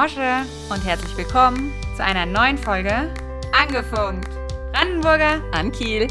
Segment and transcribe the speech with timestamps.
[0.00, 3.12] Mosche und herzlich willkommen zu einer neuen Folge
[3.52, 4.28] Angefunkt.
[4.70, 6.06] Brandenburger an Kiel.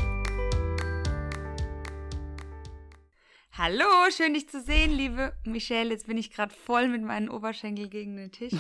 [3.54, 5.92] Hallo, schön dich zu sehen, liebe Michelle.
[5.92, 8.52] Jetzt bin ich gerade voll mit meinen Oberschenkel gegen den Tisch.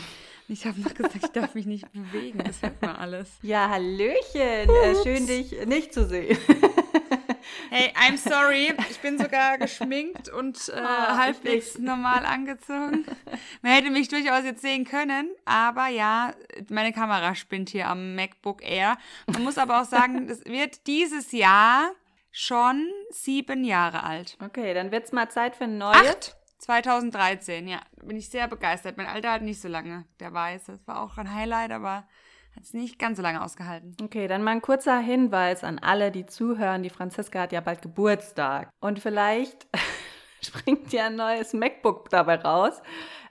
[0.48, 2.42] Ich habe noch gesagt, ich darf mich nicht bewegen.
[2.46, 3.29] Das hört man alles.
[3.42, 4.70] Ja, Hallöchen.
[4.70, 6.37] Äh, schön, dich nicht zu sehen.
[7.70, 8.74] Hey, I'm sorry.
[8.89, 13.06] Ich bin sogar geschminkt und äh, oh, halbwegs normal angezogen.
[13.62, 16.34] Man hätte mich durchaus jetzt sehen können, aber ja,
[16.70, 18.98] meine Kamera spinnt hier am MacBook Air.
[19.28, 21.92] Man muss aber auch sagen, es wird dieses Jahr
[22.32, 24.38] schon sieben Jahre alt.
[24.43, 26.07] Okay, dann wird es mal Zeit für ein neues.
[26.07, 26.38] Acht?
[26.60, 27.82] 2013, ja.
[28.04, 28.98] Bin ich sehr begeistert.
[28.98, 30.65] Mein Alter hat nicht so lange, der weiß.
[30.65, 32.08] Das war auch ein Highlight, aber
[32.58, 33.95] hat es nicht ganz so lange ausgehalten.
[34.02, 36.81] Okay, dann mal ein kurzer Hinweis an alle, die zuhören.
[36.81, 38.70] Die Franziska hat ja bald Geburtstag.
[38.80, 39.68] Und vielleicht
[40.42, 42.81] springt ja ein neues MacBook dabei raus.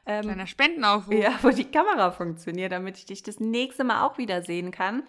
[0.07, 1.15] Ähm, Kleiner Spendenaufruf.
[1.15, 5.03] Ja, wo die Kamera funktioniert, damit ich dich das nächste Mal auch wieder sehen kann.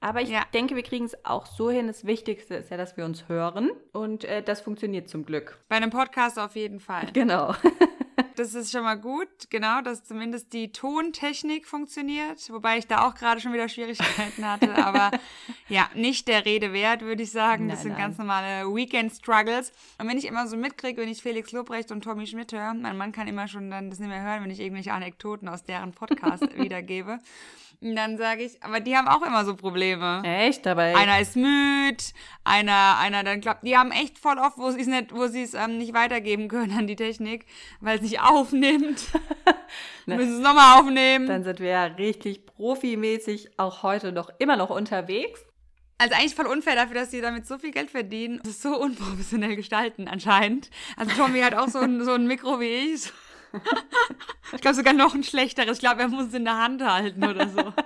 [0.00, 0.42] Aber ich ja.
[0.52, 1.86] denke, wir kriegen es auch so hin.
[1.86, 3.70] Das Wichtigste ist ja, dass wir uns hören.
[3.92, 5.62] Und äh, das funktioniert zum Glück.
[5.68, 7.06] Bei einem Podcast auf jeden Fall.
[7.12, 7.54] Genau.
[8.36, 13.14] das ist schon mal gut, genau, dass zumindest die Tontechnik funktioniert, wobei ich da auch
[13.14, 15.10] gerade schon wieder Schwierigkeiten hatte, aber
[15.68, 17.66] ja, nicht der Rede wert, würde ich sagen.
[17.66, 18.02] Nein, das sind nein.
[18.02, 19.72] ganz normale Weekend-Struggles.
[19.98, 22.96] Und wenn ich immer so mitkriege, wenn ich Felix Lobrecht und Tommy Schmidt höre, mein
[22.96, 25.92] Mann kann immer schon dann das nicht mehr hören, wenn ich irgendwelche Anekdoten aus deren
[25.92, 27.18] Podcast wiedergebe.
[27.82, 30.22] Und dann sage ich, aber die haben auch immer so Probleme.
[30.22, 30.66] Echt?
[30.66, 30.94] Dabei.
[30.94, 32.04] Einer ist müde,
[32.44, 33.66] einer, einer dann klappt.
[33.66, 36.48] Die haben echt voll oft, wo sie es nicht, wo sie es ähm, nicht weitergeben
[36.48, 37.46] können an die Technik,
[37.80, 39.02] weil es nicht aufnimmt.
[40.06, 40.16] ne.
[40.16, 41.26] Müssen es nochmal aufnehmen.
[41.26, 45.42] Dann sind wir ja richtig profimäßig auch heute noch immer noch unterwegs.
[45.96, 48.40] Also eigentlich voll unfair dafür, dass die damit so viel Geld verdienen.
[48.42, 50.70] Das ist so unprofessionell gestalten anscheinend.
[50.96, 53.10] Also Tommy hat auch so ein, so ein Mikro wie ich.
[54.52, 55.78] Ich glaube sogar noch ein schlechteres.
[55.78, 57.72] Ich glaube, er muss es in der Hand halten oder so.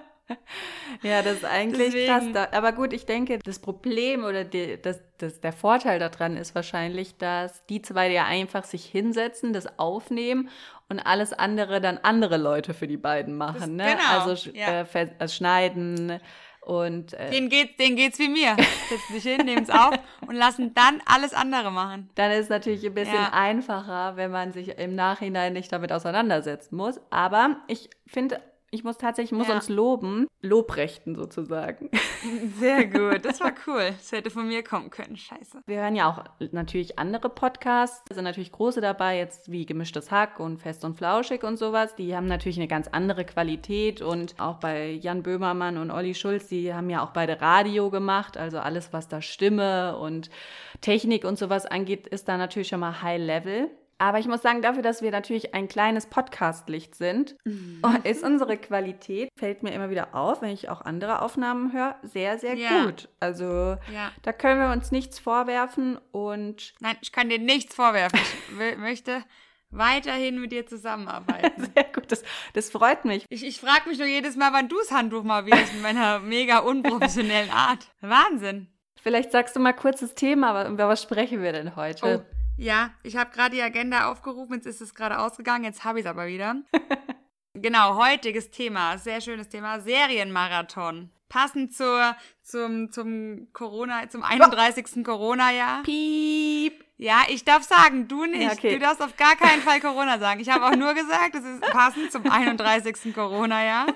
[1.02, 2.32] Ja, das ist eigentlich Deswegen.
[2.32, 2.48] krass.
[2.52, 7.18] Aber gut, ich denke, das Problem oder die, das, das, der Vorteil daran ist wahrscheinlich,
[7.18, 10.48] dass die zwei ja einfach sich hinsetzen, das aufnehmen
[10.88, 13.60] und alles andere dann andere Leute für die beiden machen.
[13.60, 13.96] Das, ne?
[13.96, 14.20] Genau.
[14.20, 14.82] Also ja.
[14.82, 16.20] äh, äh schneiden,
[16.64, 18.56] und, äh, denen, geht, denen geht's wie mir.
[18.88, 19.94] Setzen sich hin, nehmen es auf
[20.26, 22.10] und lassen dann alles andere machen.
[22.14, 23.32] Dann ist es natürlich ein bisschen ja.
[23.32, 27.00] einfacher, wenn man sich im Nachhinein nicht damit auseinandersetzen muss.
[27.10, 28.40] Aber ich finde
[28.74, 29.54] ich muss tatsächlich, muss ja.
[29.54, 31.90] uns loben, Lobrechten sozusagen.
[32.58, 33.90] Sehr gut, das war cool.
[33.96, 35.62] Das hätte von mir kommen können, scheiße.
[35.66, 40.10] Wir hören ja auch natürlich andere Podcasts, da sind natürlich große dabei, jetzt wie Gemischtes
[40.10, 41.94] Hack und Fest und Flauschig und sowas.
[41.94, 46.48] Die haben natürlich eine ganz andere Qualität und auch bei Jan Böhmermann und Olli Schulz,
[46.48, 50.30] die haben ja auch beide Radio gemacht, also alles, was da Stimme und
[50.80, 53.70] Technik und sowas angeht, ist da natürlich schon mal High Level.
[53.98, 57.82] Aber ich muss sagen, dafür, dass wir natürlich ein kleines Podcast-Licht sind, mhm.
[58.04, 62.38] ist unsere Qualität, fällt mir immer wieder auf, wenn ich auch andere Aufnahmen höre, sehr,
[62.38, 62.84] sehr ja.
[62.84, 63.08] gut.
[63.20, 63.44] Also
[63.92, 64.10] ja.
[64.22, 66.74] da können wir uns nichts vorwerfen und.
[66.80, 68.18] Nein, ich kann dir nichts vorwerfen.
[68.18, 69.22] Ich möchte
[69.70, 71.68] weiterhin mit dir zusammenarbeiten.
[71.74, 72.22] Sehr gut, das,
[72.52, 73.26] das freut mich.
[73.28, 76.20] Ich, ich frage mich nur jedes Mal, wann du das Handtuch mal wirst mit meiner
[76.20, 77.88] mega unprofessionellen Art.
[78.00, 78.68] Wahnsinn.
[79.02, 82.24] Vielleicht sagst du mal kurz das Thema, aber über was sprechen wir denn heute?
[82.24, 82.34] Oh.
[82.56, 86.04] Ja, ich habe gerade die Agenda aufgerufen, jetzt ist es gerade ausgegangen, jetzt habe ich
[86.04, 86.56] es aber wieder.
[87.54, 91.10] genau, heutiges Thema, sehr schönes Thema, Serienmarathon.
[91.28, 95.04] Passend zur, zum, zum Corona, zum 31.
[95.04, 95.82] Corona-Jahr.
[95.82, 96.84] Piep.
[97.04, 98.40] Ja, ich darf sagen, du nicht.
[98.40, 98.70] Ja, okay.
[98.72, 100.40] Du darfst auf gar keinen Fall Corona sagen.
[100.40, 103.14] Ich habe auch nur gesagt, es ist passend zum 31.
[103.14, 103.88] Corona-Jahr.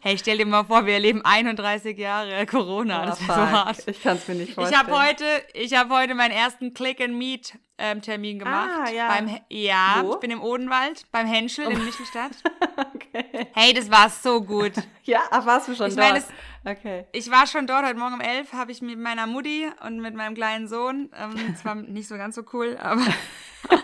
[0.00, 3.02] Hey, stell dir mal vor, wir erleben 31 Jahre Corona.
[3.02, 3.86] Oh, das ist so hart.
[3.86, 4.82] Ich kann es mir nicht vorstellen.
[4.82, 5.24] Ich habe heute,
[5.54, 8.70] ich habe heute meinen ersten Click and Meet ähm, Termin gemacht.
[8.84, 9.08] Ah, ja.
[9.08, 10.14] Beim, ja, Wo?
[10.14, 11.70] ich bin im Odenwald, beim Henschel oh.
[11.70, 12.32] in Michelstadt.
[13.54, 14.72] Hey, das war so gut.
[15.04, 16.12] ja, ach, warst du schon ich dort?
[16.12, 16.28] Mein, es,
[16.64, 17.06] Okay.
[17.12, 20.14] Ich war schon dort, heute Morgen um elf habe ich mit meiner Mutti und mit
[20.14, 23.02] meinem kleinen Sohn, ähm, zwar nicht so ganz so cool, aber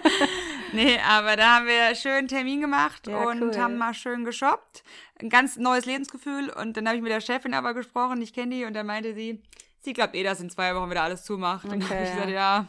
[0.73, 3.56] nee, aber da haben wir schön einen Termin gemacht ja, und cool.
[3.56, 4.85] haben mal schön geshoppt.
[5.19, 8.55] Ein ganz neues Lebensgefühl und dann habe ich mit der Chefin aber gesprochen, ich kenne
[8.55, 9.43] die und dann meinte sie,
[9.81, 11.65] sie glaubt eh, dass in zwei Wochen wieder alles zumacht.
[11.65, 12.67] Okay, und dann habe ich gesagt, ja,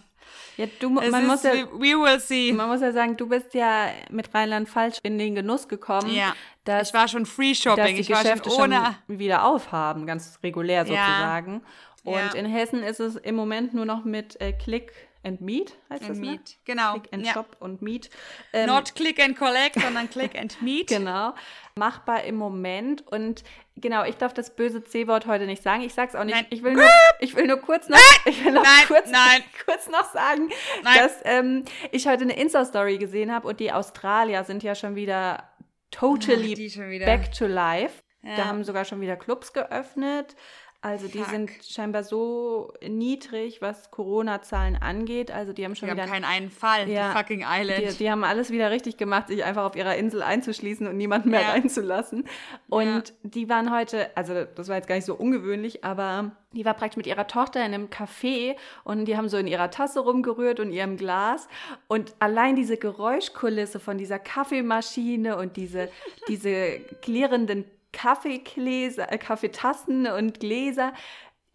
[0.58, 2.52] ja, du, man ist, muss ja, we will see.
[2.52, 6.10] Man muss ja sagen, du bist ja mit Rheinland-Pfalz in den Genuss gekommen.
[6.10, 6.34] Ja.
[6.68, 7.98] Dass, ich war schon Free Shopping.
[7.98, 11.62] ich war Geschäfte schon ohne schon wieder aufhaben, ganz regulär sozusagen.
[12.04, 12.12] Ja.
[12.12, 12.34] Und ja.
[12.34, 14.94] in Hessen ist es im Moment nur noch mit äh, Click
[15.24, 16.32] and Meet, heißt and das, ne?
[16.32, 16.58] Meet.
[16.66, 16.94] Genau.
[16.94, 17.34] Click and ja.
[17.34, 18.10] Shop und Meet.
[18.54, 20.88] Ähm, Not Click and Collect, sondern Click and Meet.
[20.88, 21.34] Genau.
[21.76, 23.06] Machbar im Moment.
[23.08, 23.44] Und
[23.76, 25.84] genau, ich darf das böse C-Wort heute nicht sagen.
[25.84, 26.36] Ich sag's auch nicht.
[26.36, 26.48] Nein.
[26.50, 29.44] Ich will nur, ich will nur kurz noch, ich will noch nein, kurz, nein.
[29.66, 30.50] kurz noch sagen,
[30.84, 30.98] nein.
[30.98, 35.44] dass ähm, ich heute eine Insta-Story gesehen habe und die Australier sind ja schon wieder
[35.92, 38.04] Totally Ach, Back to Life.
[38.24, 38.36] Ja.
[38.36, 40.36] Da haben sogar schon wieder Clubs geöffnet.
[40.82, 41.30] Also die Fuck.
[41.30, 45.32] sind scheinbar so niedrig, was Corona-Zahlen angeht.
[45.32, 46.88] Also die haben schon die wieder haben keinen einen Fall.
[46.88, 47.80] Ja, die fucking Island.
[47.80, 51.32] Die, die, haben alles wieder richtig gemacht, sich einfach auf ihrer Insel einzuschließen und niemanden
[51.32, 51.50] mehr ja.
[51.50, 52.26] reinzulassen.
[52.70, 53.16] Und ja.
[53.24, 56.98] die waren heute, also das war jetzt gar nicht so ungewöhnlich, aber die war praktisch
[56.98, 60.72] mit ihrer Tochter in einem Café und die haben so in ihrer Tasse rumgerührt und
[60.72, 61.48] ihrem Glas.
[61.88, 65.90] Und allein diese Geräuschkulisse von dieser Kaffeemaschine und diese,
[66.28, 67.66] diese klirrenden
[67.98, 70.94] Kaffeegläser, äh, Kaffeetassen und Gläser.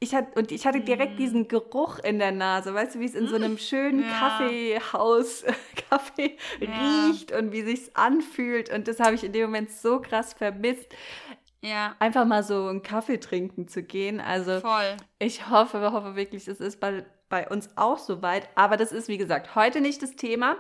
[0.01, 1.17] Ich hatte, und ich hatte direkt mm.
[1.17, 4.09] diesen Geruch in der Nase, weißt du, wie es in so einem schönen ja.
[4.09, 5.45] Kaffeehaus
[5.89, 7.07] Kaffee ja.
[7.07, 8.75] riecht und wie sich's anfühlt.
[8.75, 10.89] Und das habe ich in dem Moment so krass vermisst.
[11.61, 11.95] Ja.
[12.01, 14.21] Einfach mal so einen Kaffee trinken zu gehen.
[14.21, 14.97] Also Voll.
[15.21, 18.49] ich hoffe, hoffe wirklich, es ist bei, bei uns auch soweit.
[18.57, 20.57] Aber das ist, wie gesagt, heute nicht das Thema.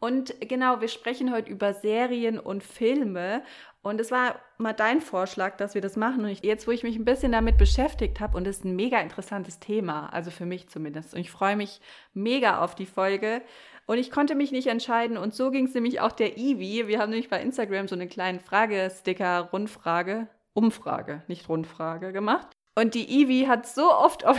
[0.00, 3.42] Und genau, wir sprechen heute über Serien und Filme.
[3.86, 6.24] Und es war mal dein Vorschlag, dass wir das machen.
[6.24, 8.74] Und ich, jetzt, wo ich mich ein bisschen damit beschäftigt habe, und es ist ein
[8.74, 11.14] mega interessantes Thema, also für mich zumindest.
[11.14, 11.80] Und ich freue mich
[12.12, 13.42] mega auf die Folge.
[13.86, 15.16] Und ich konnte mich nicht entscheiden.
[15.16, 16.88] Und so ging es nämlich auch der Ivi.
[16.88, 22.48] Wir haben nämlich bei Instagram so eine kleine Fragesticker, Rundfrage, Umfrage, nicht Rundfrage gemacht.
[22.74, 24.36] Und die Ivi hat so oft auf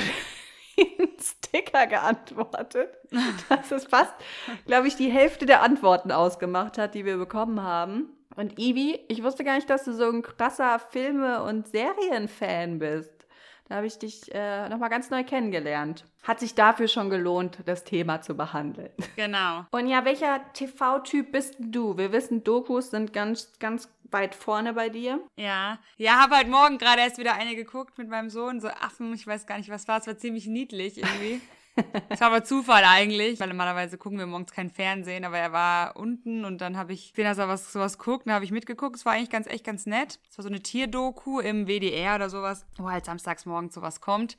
[0.78, 2.90] den Sticker geantwortet,
[3.48, 4.14] dass es fast,
[4.66, 8.17] glaube ich, die Hälfte der Antworten ausgemacht hat, die wir bekommen haben.
[8.38, 13.12] Und Ivi, ich wusste gar nicht, dass du so ein krasser Filme- und Serienfan bist.
[13.68, 16.06] Da habe ich dich äh, nochmal ganz neu kennengelernt.
[16.24, 18.92] Hat sich dafür schon gelohnt, das Thema zu behandeln.
[19.18, 19.66] Genau.
[19.72, 21.98] Und ja, welcher TV-Typ bist du?
[21.98, 25.19] Wir wissen, Dokus sind ganz, ganz weit vorne bei dir.
[25.36, 25.80] Ja.
[25.98, 28.62] Ja, habe halt morgen gerade erst wieder eine geguckt mit meinem Sohn.
[28.62, 30.00] So Affen, ich weiß gar nicht, was war.
[30.00, 31.42] Es war ziemlich niedlich irgendwie.
[32.10, 35.96] Das war aber Zufall eigentlich, weil normalerweise gucken wir morgens kein Fernsehen, aber er war
[35.96, 38.96] unten und dann habe ich gesehen, dass er was sowas guckt, dann habe ich mitgeguckt.
[38.96, 40.20] Es war eigentlich ganz echt ganz nett.
[40.30, 44.38] Es war so eine Tierdoku im WDR oder sowas, wo halt samstags morgens sowas kommt.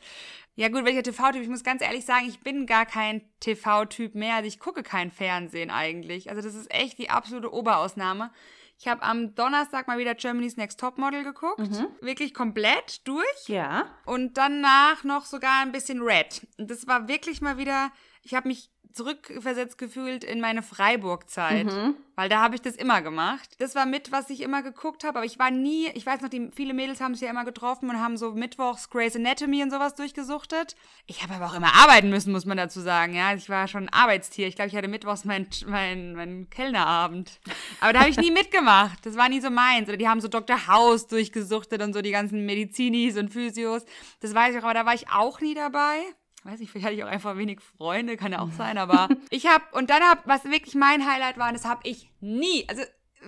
[0.57, 1.43] Ja gut, welcher TV-Typ?
[1.43, 4.35] Ich muss ganz ehrlich sagen, ich bin gar kein TV-Typ mehr.
[4.37, 6.31] Also ich gucke kein Fernsehen eigentlich.
[6.31, 8.31] Also das ist echt die absolute Oberausnahme.
[8.81, 11.59] Ich habe am Donnerstag mal wieder Germany's Next Topmodel geguckt.
[11.59, 11.89] Mhm.
[12.01, 13.49] Wirklich komplett durch.
[13.49, 13.87] Ja.
[14.07, 16.47] Und danach noch sogar ein bisschen Red.
[16.59, 17.91] Und das war wirklich mal wieder,
[18.23, 21.67] ich habe mich zurückversetzt gefühlt in meine Freiburg-Zeit.
[21.67, 21.95] Mhm.
[22.17, 23.49] Weil da habe ich das immer gemacht.
[23.59, 25.19] Das war mit, was ich immer geguckt habe.
[25.19, 27.89] Aber ich war nie, ich weiß noch, die, viele Mädels haben sich ja immer getroffen
[27.91, 30.75] und haben so mittwochs Grey's Anatomy und sowas durchgesuchtet.
[31.07, 33.15] Ich habe aber auch immer arbeiten müssen, muss man dazu sagen.
[33.15, 34.49] Ja, ich war schon ein Arbeitstier.
[34.49, 37.39] Ich glaube, ich hatte mittwochs meinen mein, mein Kellnerabend.
[37.81, 38.99] Aber da habe ich nie mitgemacht.
[39.07, 39.89] Das war nie so meins.
[39.89, 40.67] Oder die haben so Dr.
[40.67, 43.85] House durchgesuchtet und so die ganzen Medizinis und Physios.
[44.21, 46.01] Das weiß ich auch, aber da war ich auch nie dabei
[46.49, 49.47] weiß nicht, vielleicht hatte ich auch einfach wenig Freunde, kann ja auch sein, aber ich
[49.47, 52.83] habe, und dann habe, was wirklich mein Highlight war, das habe ich nie, also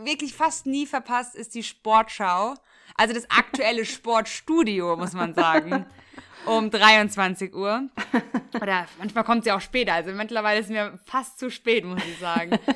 [0.05, 2.55] wirklich fast nie verpasst, ist die Sportschau.
[2.97, 5.87] Also das aktuelle Sportstudio, muss man sagen.
[6.47, 7.91] Um 23 Uhr.
[8.55, 9.93] Oder manchmal kommt sie auch später.
[9.93, 12.59] Also mittlerweile ist mir fast zu spät, muss ich sagen.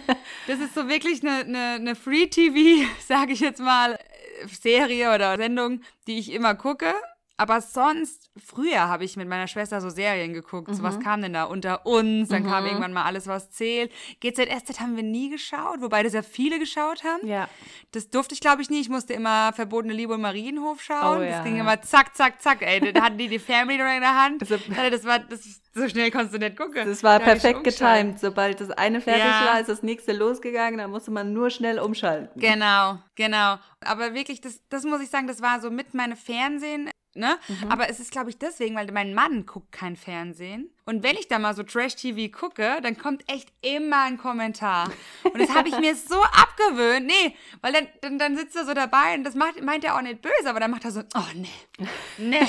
[0.47, 3.99] Das ist so wirklich eine, eine, eine Free-TV, sage ich jetzt mal,
[4.47, 6.92] Serie oder Sendung, die ich immer gucke.
[7.37, 10.69] Aber sonst, früher habe ich mit meiner Schwester so Serien geguckt.
[10.69, 10.75] Mhm.
[10.75, 11.03] So was mhm.
[11.03, 12.29] kam denn da unter uns?
[12.29, 12.47] Dann mhm.
[12.47, 13.91] kam irgendwann mal alles, was zählt.
[14.21, 17.26] GZSZ haben wir nie geschaut, wobei das ja viele geschaut haben.
[17.26, 17.49] Ja.
[17.91, 18.81] Das durfte ich, glaube ich, nie.
[18.81, 21.19] Ich musste immer Verbotene Liebe und Marienhof schauen.
[21.19, 22.62] Oh, ja, das ging immer zack, zack, zack.
[22.62, 24.41] Ey, da hatten die die Family in der Hand.
[24.41, 24.57] Also,
[24.91, 26.87] das war, das, so schnell konntest du nicht gucken.
[26.87, 28.21] Das war perfekt getimed.
[28.21, 29.47] Sobald das eine fertig ja.
[29.47, 30.79] war, ist das nächste losgegangen.
[30.79, 32.29] Da musste man nur schnell umschalten.
[32.41, 33.59] Genau, genau.
[33.81, 37.38] Aber wirklich, das, das muss ich sagen, das war so mit meinem Fernsehen Ne?
[37.49, 37.71] Mhm.
[37.71, 40.71] Aber es ist, glaube ich, deswegen, weil mein Mann guckt kein Fernsehen.
[40.87, 44.90] Und wenn ich da mal so Trash-TV gucke, dann kommt echt immer ein Kommentar.
[45.23, 47.06] Und das habe ich mir so abgewöhnt.
[47.06, 50.02] Nee, weil dann, dann, dann sitzt er so dabei und das macht, meint er auch
[50.02, 51.49] nicht böse, aber dann macht er so, oh nee,
[52.18, 52.47] nee.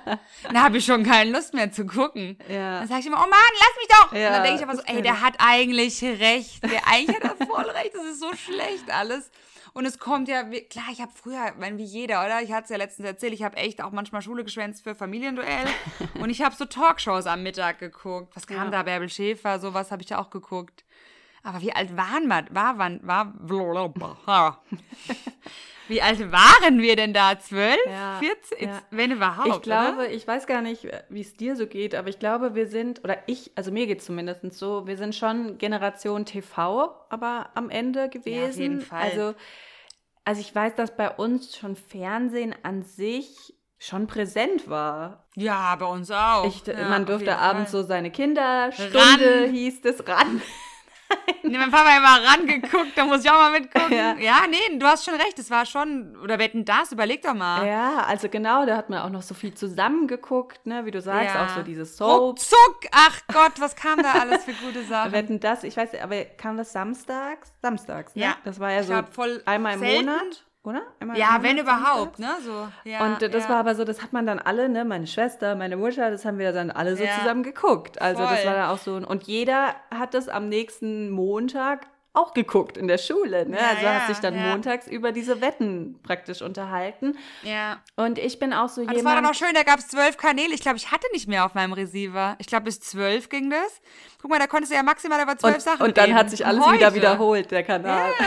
[0.42, 2.38] dann habe ich schon keine Lust mehr zu gucken.
[2.48, 2.80] Ja.
[2.80, 4.12] Dann sage ich immer, oh Mann, lass mich doch.
[4.12, 6.62] Ja, und dann denke ich aber so, ey, der hat eigentlich recht.
[6.64, 7.94] Der eigentlich hat er voll recht.
[7.94, 9.30] Das ist so schlecht alles.
[9.78, 12.42] Und es kommt ja, klar, ich habe früher, wenn wie jeder, oder?
[12.42, 15.66] Ich hatte es ja letztens erzählt, ich habe echt auch manchmal Schule geschwänzt für Familienduell.
[16.20, 18.34] und ich habe so Talkshows am Mittag geguckt.
[18.34, 18.70] Was kam ja.
[18.70, 18.82] da?
[18.82, 20.84] Bärbel Schäfer, sowas habe ich ja auch geguckt.
[21.44, 22.46] Aber wie alt waren wir?
[22.50, 22.98] War, war,
[24.26, 24.62] war,
[25.88, 27.38] Wie alt waren wir denn da?
[27.38, 27.78] Zwölf?
[27.86, 28.68] Ja, 14?
[28.68, 28.82] Ja.
[28.90, 29.48] Wenn überhaupt.
[29.48, 30.10] Ich glaube, oder?
[30.10, 33.16] ich weiß gar nicht, wie es dir so geht, aber ich glaube, wir sind, oder
[33.26, 38.08] ich, also mir geht es zumindest so, wir sind schon Generation TV, aber am Ende
[38.08, 38.42] gewesen.
[38.42, 39.02] Ja, auf jeden Fall.
[39.02, 39.34] Also,
[40.28, 45.26] also ich weiß, dass bei uns schon Fernsehen an sich schon präsent war.
[45.36, 46.44] Ja, bei uns auch.
[46.44, 47.80] Ich, ja, man durfte abends Fall.
[47.80, 49.50] so seine Kinderstunde, ran.
[49.50, 50.42] hieß es, ran.
[51.42, 53.92] Nee, mein Papa immer rangeguckt, da muss ich auch mal mitgucken.
[53.92, 54.16] Ja.
[54.18, 57.66] ja, nee, du hast schon recht, es war schon, oder wetten das, überleg doch mal.
[57.66, 61.34] Ja, also genau, da hat man auch noch so viel zusammengeguckt, ne, wie du sagst,
[61.34, 61.46] ja.
[61.46, 62.38] auch so diese Soap.
[62.38, 65.12] Zuck, ach Gott, was kam da alles für gute Sachen.
[65.12, 67.52] wetten das, ich weiß, aber kam das samstags?
[67.62, 68.22] Samstags, ne?
[68.22, 68.36] Ja.
[68.44, 68.94] Das war ja so
[69.46, 70.06] einmal im selten.
[70.06, 70.82] Monat oder?
[71.00, 72.30] Einmal ja, wenn überhaupt, ne?
[72.44, 73.48] So, ja, und das ja.
[73.48, 74.84] war aber so, das hat man dann alle, ne?
[74.84, 77.18] Meine Schwester, meine Mutter, das haben wir dann alle so ja.
[77.18, 78.00] zusammen geguckt.
[78.00, 78.34] Also Voll.
[78.34, 78.94] das war da auch so.
[78.94, 81.86] Und jeder hat das am nächsten Montag
[82.18, 83.48] auch geguckt in der Schule.
[83.48, 83.56] Ne?
[83.56, 84.50] Ja, also ja, hat sich dann ja.
[84.50, 87.16] montags über diese Wetten praktisch unterhalten.
[87.42, 87.78] Ja.
[87.96, 88.98] Und ich bin auch so jemand.
[88.98, 90.52] Das war dann auch schön, da gab es zwölf Kanäle.
[90.54, 92.36] Ich glaube, ich hatte nicht mehr auf meinem Receiver.
[92.38, 93.80] Ich glaube, bis zwölf ging das.
[94.20, 95.82] Guck mal, da konntest du ja maximal über zwölf Sachen.
[95.86, 96.18] Und dann reden.
[96.18, 96.78] hat sich alles Heute.
[96.78, 98.10] wieder wiederholt, der Kanal.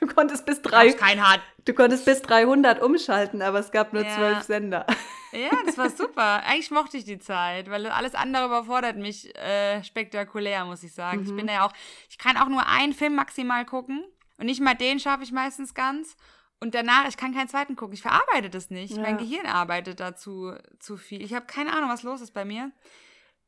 [0.00, 0.90] Du konntest bis drei.
[0.94, 1.40] Kein Hart.
[1.64, 4.42] Du konntest bis 300 umschalten, aber es gab nur zwölf ja.
[4.42, 4.86] Sender.
[5.32, 6.42] Ja, das war super.
[6.44, 11.20] Eigentlich mochte ich die Zeit, weil alles andere überfordert mich äh, spektakulär, muss ich sagen.
[11.20, 11.26] Mhm.
[11.26, 11.72] Ich bin ja auch,
[12.10, 14.04] ich kann auch nur einen Film maximal gucken
[14.38, 16.16] und nicht mal den schaffe ich meistens ganz.
[16.60, 17.94] Und danach, ich kann keinen zweiten gucken.
[17.94, 18.94] Ich verarbeite das nicht.
[18.96, 19.02] Ja.
[19.02, 21.22] Mein Gehirn arbeitet dazu zu viel.
[21.22, 22.70] Ich habe keine Ahnung, was los ist bei mir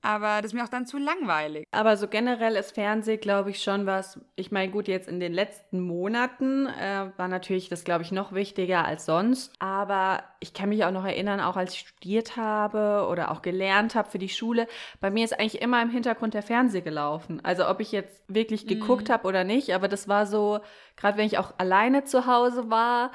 [0.04, 1.66] aber das ist mir auch dann zu langweilig.
[1.70, 4.20] Aber so generell ist Fernsehen, glaube ich, schon was.
[4.36, 8.32] Ich meine, gut, jetzt in den letzten Monaten äh, war natürlich das, glaube ich, noch
[8.32, 9.54] wichtiger als sonst.
[9.60, 13.94] Aber ich kann mich auch noch erinnern, auch als ich studiert habe oder auch gelernt
[13.94, 14.68] habe für die Schule,
[15.00, 17.40] bei mir ist eigentlich immer im Hintergrund der Fernseher gelaufen.
[17.42, 19.12] Also ob ich jetzt wirklich geguckt mm.
[19.12, 20.60] habe oder nicht, aber das war so,
[20.96, 23.10] gerade wenn ich auch alleine zu Hause war,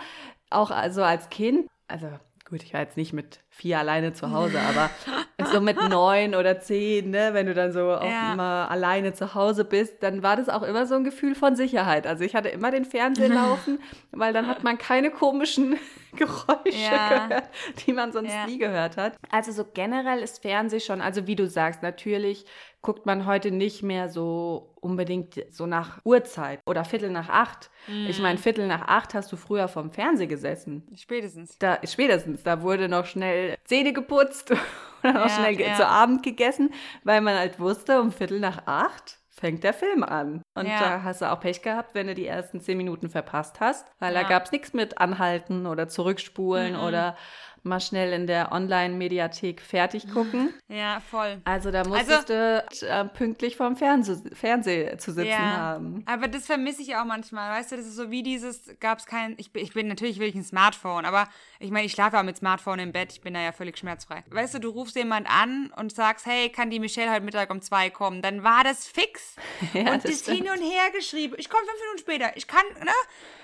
[0.50, 2.08] auch also als Kind, also
[2.50, 4.90] gut, ich war jetzt nicht mit vier alleine zu Hause, aber
[5.52, 8.34] so mit neun oder zehn, ne, wenn du dann so auch ja.
[8.34, 12.08] immer alleine zu Hause bist, dann war das auch immer so ein Gefühl von Sicherheit.
[12.08, 13.80] Also ich hatte immer den Fernseher laufen,
[14.12, 15.78] weil dann hat man keine komischen
[16.16, 17.28] Geräusche ja.
[17.28, 17.50] gehört,
[17.86, 18.46] die man sonst ja.
[18.46, 19.14] nie gehört hat.
[19.32, 22.46] Also so generell ist Fernsehen schon, also wie du sagst, natürlich
[22.82, 27.70] guckt man heute nicht mehr so unbedingt so nach Uhrzeit oder Viertel nach acht.
[27.88, 28.08] Mm.
[28.08, 30.88] Ich meine, Viertel nach acht hast du früher vom Fernseher gesessen.
[30.96, 31.58] Spätestens.
[31.58, 32.44] Da, spätestens.
[32.44, 34.54] Da wurde noch schnell Zähne geputzt
[35.04, 35.76] oder noch ja, schnell ja.
[35.76, 36.72] zu Abend gegessen,
[37.04, 40.42] weil man halt wusste, um Viertel nach acht fängt der Film an.
[40.54, 40.80] Und ja.
[40.80, 44.14] da hast du auch Pech gehabt, wenn du die ersten zehn Minuten verpasst hast, weil
[44.14, 46.82] da gab es nichts mit anhalten oder zurückspulen mhm.
[46.82, 47.16] oder
[47.64, 50.54] mal schnell in der Online-Mediathek fertig gucken.
[50.72, 51.42] Ja, voll.
[51.46, 56.04] Also da musstest also, du äh, pünktlich vorm Fernseh Fernseher zu sitzen ja, haben.
[56.06, 57.50] Aber das vermisse ich auch manchmal.
[57.58, 60.28] Weißt du, das ist so wie dieses, gab es kein, ich, ich bin natürlich will
[60.28, 61.28] ich ein Smartphone, aber
[61.60, 64.24] ich meine, ich schlafe auch mit Smartphone im Bett, ich bin da ja völlig schmerzfrei.
[64.30, 67.62] Weißt du, du rufst jemand an und sagst, hey, kann die Michelle heute Mittag um
[67.62, 68.22] zwei kommen?
[68.22, 69.36] Dann war das fix.
[69.74, 71.34] ja, und das, das hin und her geschrieben.
[71.38, 72.38] Ich komme fünf Minuten später.
[72.38, 72.92] Ich kann, ne?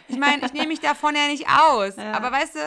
[0.07, 1.95] Ich meine, ich nehme mich davon ja nicht aus.
[1.95, 2.13] Ja.
[2.13, 2.59] Aber weißt du,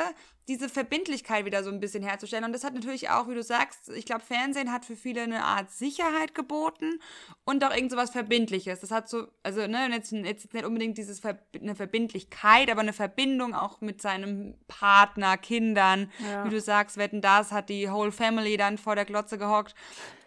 [0.49, 2.45] diese Verbindlichkeit wieder so ein bisschen herzustellen.
[2.45, 5.45] Und das hat natürlich auch, wie du sagst, ich glaube, Fernsehen hat für viele eine
[5.45, 7.01] Art Sicherheit geboten
[7.45, 8.81] und auch irgend so was Verbindliches.
[8.81, 12.95] Das hat so, also, ne, jetzt, jetzt nicht unbedingt dieses Ver eine Verbindlichkeit, aber eine
[12.95, 16.11] Verbindung auch mit seinem Partner, Kindern.
[16.19, 16.47] Ja.
[16.47, 19.75] Wie du sagst, wetten das, hat die Whole Family dann vor der Glotze gehockt.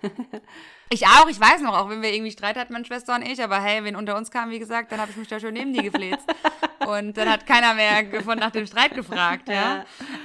[0.94, 3.42] Ich auch, ich weiß noch, auch wenn wir irgendwie Streit hatten, meine Schwester und ich,
[3.42, 5.72] aber hey, wenn unter uns kam, wie gesagt, dann habe ich mich da schon neben
[5.72, 6.28] die gefläzt.
[6.88, 9.54] und dann hat keiner mehr von nach dem Streit gefragt, ja.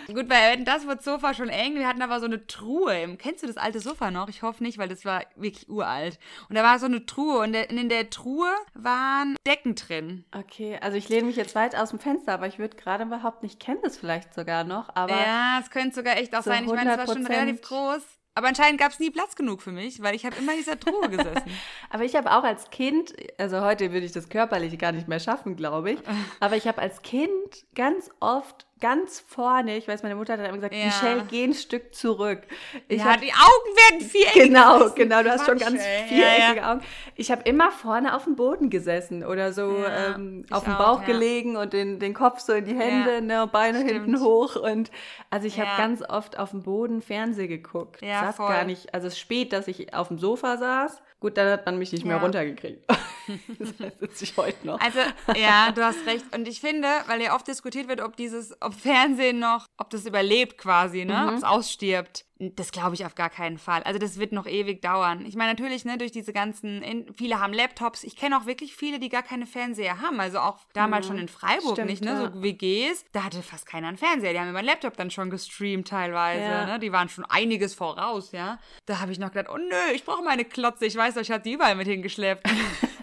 [0.08, 0.14] ja.
[0.14, 1.74] Gut, weil das wird Sofa schon eng.
[1.74, 3.02] Wir hatten aber so eine Truhe.
[3.02, 4.28] Im, kennst du das alte Sofa noch?
[4.28, 6.18] Ich hoffe nicht, weil das war wirklich uralt.
[6.48, 10.24] Und da war so eine Truhe und in der Truhe waren Decken drin.
[10.32, 13.42] Okay, also ich lehne mich jetzt weit aus dem Fenster, aber ich würde gerade überhaupt
[13.42, 14.94] nicht kennen das vielleicht sogar noch.
[14.94, 16.64] Aber ja, es könnte sogar echt auch so sein.
[16.64, 18.02] Ich meine, es war schon relativ groß.
[18.36, 20.78] Aber anscheinend gab es nie Platz genug für mich, weil ich habe immer in dieser
[20.78, 21.50] Truhe gesessen.
[21.90, 25.20] aber ich habe auch als Kind, also heute würde ich das körperlich gar nicht mehr
[25.20, 25.98] schaffen, glaube ich,
[26.38, 30.46] aber ich habe als Kind ganz oft ganz vorne, ich weiß, meine Mutter hat dann
[30.46, 30.86] immer gesagt, ja.
[30.86, 32.42] Michelle, geh ein Stück zurück.
[32.88, 34.42] Ich ja, hab, die Augen werden viereckig.
[34.44, 36.82] Genau, genau, du hast schon ganz viereckige ja, Augen.
[37.14, 41.56] Ich habe immer vorne auf dem Boden gesessen oder so ähm, auf dem Bauch gelegen
[41.56, 43.92] und den, den Kopf so in die Hände, ne, Beine Stimmt.
[43.92, 44.90] hinten hoch und
[45.30, 48.02] also ich habe ganz oft auf dem Boden Fernseh geguckt.
[48.02, 48.48] Ja, saß voll.
[48.48, 51.64] gar nicht, also es ist spät, dass ich auf dem Sofa saß Gut, dann hat
[51.64, 52.84] man mich nicht mehr runtergekriegt.
[53.78, 54.80] das sitze ich heute noch.
[54.80, 55.00] Also,
[55.36, 56.24] ja, du hast recht.
[56.34, 60.06] Und ich finde, weil ja oft diskutiert wird, ob dieses, ob Fernsehen noch, ob das
[60.06, 61.22] überlebt quasi, ne?
[61.22, 61.28] Mhm.
[61.28, 62.24] Ob es ausstirbt.
[62.38, 63.82] Das glaube ich auf gar keinen Fall.
[63.84, 65.24] Also das wird noch ewig dauern.
[65.24, 68.04] Ich meine natürlich, ne, durch diese ganzen, viele haben Laptops.
[68.04, 70.20] Ich kenne auch wirklich viele, die gar keine Fernseher haben.
[70.20, 71.08] Also auch damals mhm.
[71.08, 72.30] schon in Freiburg Stimmt, nicht, ne, ja.
[72.30, 73.06] so WGs.
[73.12, 74.34] Da hatte fast keiner einen Fernseher.
[74.34, 76.42] Die haben über den Laptop dann schon gestreamt teilweise.
[76.42, 76.66] Ja.
[76.66, 76.78] Ne?
[76.78, 78.58] Die waren schon einiges voraus, ja.
[78.84, 80.84] Da habe ich noch gedacht, oh nö, ich brauche meine Klotze.
[80.84, 82.46] Ich weiß, ich habe die überall mit hingeschleppt.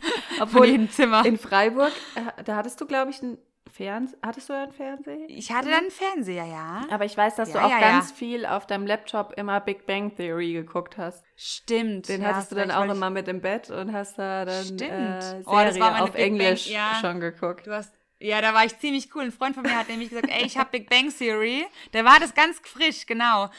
[0.43, 1.25] Obwohl in Zimmer.
[1.25, 3.37] In Freiburg, äh, da hattest du, glaube ich, ein
[3.71, 4.19] Fernseher.
[4.21, 5.25] Hattest du einen Fernseher?
[5.29, 6.81] Ich hatte dann einen Fernseher, ja.
[6.91, 8.15] Aber ich weiß, dass ja, du auch ja, ganz ja.
[8.15, 11.23] viel auf deinem Laptop immer Big Bang Theory geguckt hast.
[11.35, 12.07] Stimmt.
[12.07, 14.81] Den hattest du dann auch immer mit im Bett und hast da dann Stimmt.
[14.81, 17.65] Äh, Serie oh, auf Big Englisch Bang, schon geguckt.
[17.65, 19.23] Du hast ja, da war ich ziemlich cool.
[19.23, 21.65] Ein Freund von mir hat nämlich gesagt, ey, ich habe Big Bang Theory.
[21.91, 23.49] Der war das ganz frisch, genau.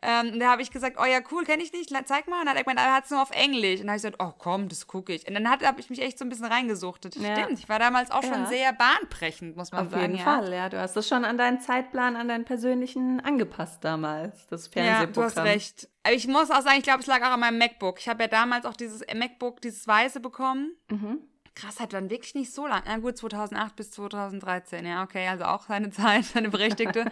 [0.00, 2.40] Ähm, da habe ich gesagt, oh ja, cool, kenne ich nicht, zeig mal.
[2.40, 3.80] Und dann hat er gemeint, er hat es nur auf Englisch.
[3.80, 5.28] Und dann habe ich gesagt, oh komm, das gucke ich.
[5.28, 7.16] Und dann habe ich mich echt so ein bisschen reingesuchtet.
[7.16, 7.36] Ja.
[7.36, 8.32] Stimmt, ich war damals auch ja.
[8.32, 10.02] schon sehr bahnbrechend, muss man auf sagen.
[10.02, 10.24] Auf jeden ja.
[10.24, 10.68] Fall, ja.
[10.70, 15.06] Du hast das schon an deinen Zeitplan, an deinen persönlichen angepasst damals, das Fernsehprogramm.
[15.06, 15.88] Ja, du hast recht.
[16.02, 17.98] Aber ich muss auch sagen, ich glaube, es lag auch an meinem MacBook.
[17.98, 20.74] Ich habe ja damals auch dieses MacBook, dieses weiße bekommen.
[20.90, 21.20] Mhm
[21.54, 22.84] krass, hat dann wirklich nicht so lange.
[22.86, 27.10] Na gut, 2008 bis 2013, ja, okay, also auch seine Zeit, seine berechtigte.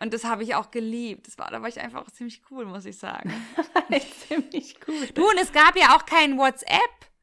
[0.00, 1.26] und das habe ich auch geliebt.
[1.26, 3.32] Das war, da war ich einfach auch ziemlich cool, muss ich sagen.
[4.28, 5.06] ziemlich cool.
[5.14, 6.80] Du, und es gab ja auch kein WhatsApp.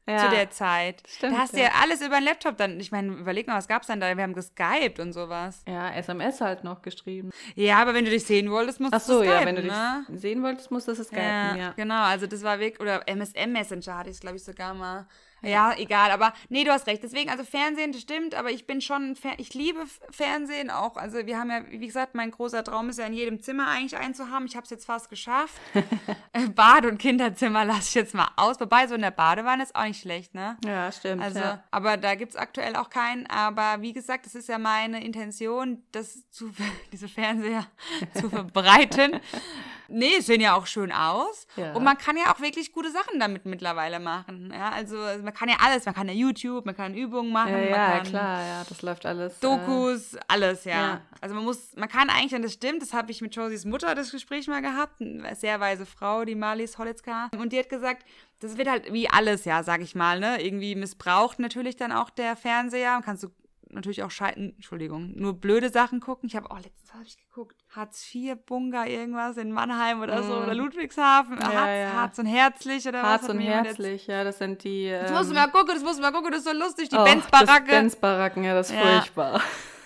[0.08, 1.02] Ja, zu der Zeit.
[1.08, 1.70] Stimmt, da hast du ja.
[1.82, 2.78] alles über den Laptop dann.
[2.78, 4.16] Ich meine, überleg mal, was gab es dann da?
[4.16, 5.64] Wir haben geskypt und sowas.
[5.66, 7.30] Ja, SMS halt noch geschrieben.
[7.56, 9.62] Ja, aber wenn du dich sehen wolltest, musst Ach so, du skypen, ja, wenn du
[9.62, 10.06] ne?
[10.08, 11.72] dich sehen wolltest, musst du es skypen, ja, ja.
[11.72, 15.08] Genau, also das war wirklich, oder MSM Messenger hatte ich glaube ich, sogar mal.
[15.42, 17.02] Ja, egal, aber nee, du hast recht.
[17.02, 20.96] Deswegen, also Fernsehen, das stimmt, aber ich bin schon, ich liebe Fernsehen auch.
[20.96, 23.96] Also wir haben ja, wie gesagt, mein großer Traum ist ja in jedem Zimmer eigentlich
[23.96, 24.46] einzuhaben.
[24.46, 25.54] Ich habe es jetzt fast geschafft.
[26.32, 28.60] Äh, Bad- und Kinderzimmer lasse ich jetzt mal aus.
[28.60, 30.58] Wobei, so in der Badewanne ist auch nicht schlecht, ne?
[30.64, 31.22] Ja, stimmt.
[31.22, 31.64] Also, ja.
[31.70, 33.26] aber da gibt es aktuell auch keinen.
[33.26, 36.52] Aber wie gesagt, das ist ja meine Intention, das zu,
[36.92, 37.66] diese Fernseher
[38.14, 39.20] zu verbreiten.
[39.88, 41.46] Nee, sehen ja auch schön aus.
[41.56, 41.72] Ja.
[41.72, 44.52] Und man kann ja auch wirklich gute Sachen damit mittlerweile machen.
[44.52, 45.84] Ja, also man kann ja alles.
[45.86, 47.52] Man kann ja YouTube, man kann Übungen machen.
[47.52, 49.38] Ja, ja klar, ja, das läuft alles.
[49.40, 50.72] Dokus, äh, alles, ja.
[50.72, 51.00] ja.
[51.20, 53.94] Also man muss, man kann eigentlich, und das stimmt, das habe ich mit Josies Mutter
[53.94, 57.30] das Gespräch mal gehabt, eine sehr weise Frau, die Marlies Holitzka.
[57.38, 58.04] Und die hat gesagt,
[58.40, 60.42] das wird halt wie alles, ja, sag ich mal, ne?
[60.42, 63.00] Irgendwie missbraucht natürlich dann auch der Fernseher.
[63.04, 63.28] Kannst du
[63.70, 66.28] natürlich auch schalten, Entschuldigung, nur blöde Sachen gucken.
[66.28, 70.20] Ich habe auch oh, letztens habe ich geguckt, Hartz IV Bunga irgendwas in Mannheim oder
[70.20, 70.26] mm.
[70.26, 71.92] so oder Ludwigshafen, ja, Harz, ja.
[71.92, 73.28] Harz und Herzlich oder Harz was?
[73.28, 74.84] Harz und Herzlich, ja, das sind die.
[74.84, 76.88] Ähm, das musst du mal gucken, das musst du mal gucken, das ist so lustig,
[76.88, 77.70] die oh, Benz-Baracke.
[77.70, 78.82] Benz-Baracken, ja, das ist ja.
[78.82, 79.40] furchtbar.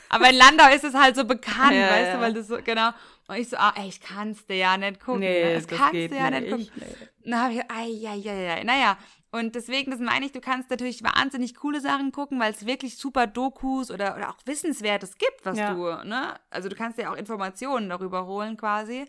[0.08, 2.90] Aber in Landau ist es halt so bekannt, ja, weißt du, weil das so, genau.
[3.28, 5.20] Und ich so, ah, ey, ich kann's dir ja nicht gucken.
[5.20, 6.68] Nee, das, das kannst du ja nicht gucken.
[6.74, 7.30] Nee.
[7.30, 8.64] Dann habe ich, ai, ai, ai, ai.
[8.64, 8.98] Naja,
[9.32, 12.96] und deswegen, das meine ich, du kannst natürlich wahnsinnig coole Sachen gucken, weil es wirklich
[12.96, 15.72] super Dokus oder, oder auch Wissenswertes gibt, was ja.
[15.72, 16.34] du, ne?
[16.50, 19.04] Also du kannst ja auch Informationen darüber holen quasi,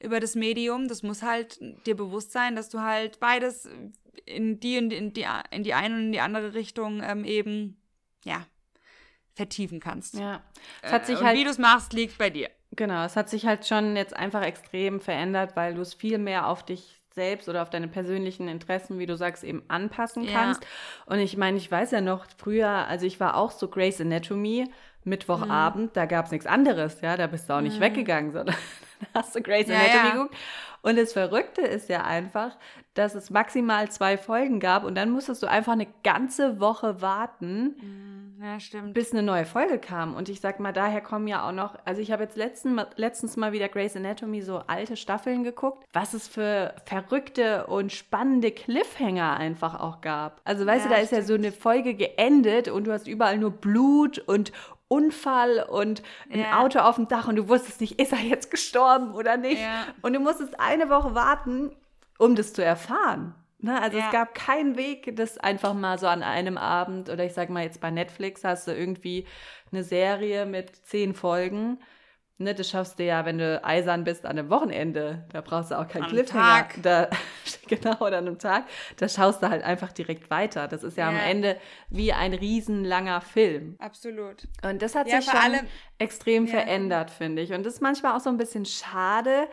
[0.00, 0.88] über das Medium.
[0.88, 3.68] Das muss halt dir bewusst sein, dass du halt beides
[4.24, 7.76] in die und in die, in die eine und in die andere Richtung ähm, eben,
[8.24, 8.46] ja,
[9.34, 10.14] vertiefen kannst.
[10.14, 10.42] Ja.
[10.80, 12.50] Es hat sich äh, halt, wie du es machst, liegt bei dir.
[12.72, 16.48] Genau, es hat sich halt schon jetzt einfach extrem verändert, weil du es viel mehr
[16.48, 20.62] auf dich selbst oder auf deine persönlichen Interessen, wie du sagst, eben anpassen kannst.
[20.62, 20.68] Ja.
[21.12, 24.70] Und ich meine, ich weiß ja noch, früher, also ich war auch so Grace Anatomy,
[25.02, 25.92] Mittwochabend, mhm.
[25.94, 27.82] da gab es nichts anderes, ja, da bist du auch nicht mhm.
[27.82, 28.54] weggegangen, sondern
[29.00, 30.12] da hast du Grace Anatomy ja, ja.
[30.12, 30.36] geguckt.
[30.82, 32.56] Und das Verrückte ist ja einfach,
[32.94, 37.74] dass es maximal zwei Folgen gab und dann musstest du einfach eine ganze Woche warten.
[37.80, 38.94] Mhm ja, stimmt.
[38.94, 40.14] Bis eine neue Folge kam.
[40.14, 43.36] Und ich sag mal, daher kommen ja auch noch, also ich habe jetzt letzten, letztens
[43.36, 49.36] mal wieder Grey's Anatomy so alte Staffeln geguckt, was es für verrückte und spannende Cliffhanger
[49.36, 50.40] einfach auch gab.
[50.44, 53.38] Also weißt ja, du, da ist ja so eine Folge geendet und du hast überall
[53.38, 54.52] nur Blut und
[54.88, 56.60] Unfall und ein ja.
[56.60, 59.60] Auto auf dem Dach und du wusstest nicht, ist er jetzt gestorben oder nicht.
[59.60, 59.86] Ja.
[60.02, 61.76] Und du musstest eine Woche warten,
[62.18, 63.34] um das zu erfahren.
[63.60, 64.06] Ne, also ja.
[64.06, 67.64] es gab keinen Weg, das einfach mal so an einem Abend oder ich sag mal
[67.64, 69.26] jetzt bei Netflix hast du irgendwie
[69.72, 71.78] eine Serie mit zehn Folgen.
[72.40, 75.26] Ne, das schaffst du ja, wenn du eisern bist an einem Wochenende.
[75.32, 76.68] Da brauchst du auch keinen Cliffhanger.
[76.80, 77.10] Da,
[77.66, 78.66] genau, oder an einem Tag.
[78.96, 80.68] Da schaust du halt einfach direkt weiter.
[80.68, 81.18] Das ist ja, ja.
[81.18, 81.56] am Ende
[81.90, 83.74] wie ein riesenlanger Film.
[83.80, 84.46] Absolut.
[84.62, 85.58] Und das hat ja, sich schon
[85.98, 87.52] extrem verändert, finde ich.
[87.52, 89.48] Und das ist manchmal auch so ein bisschen schade,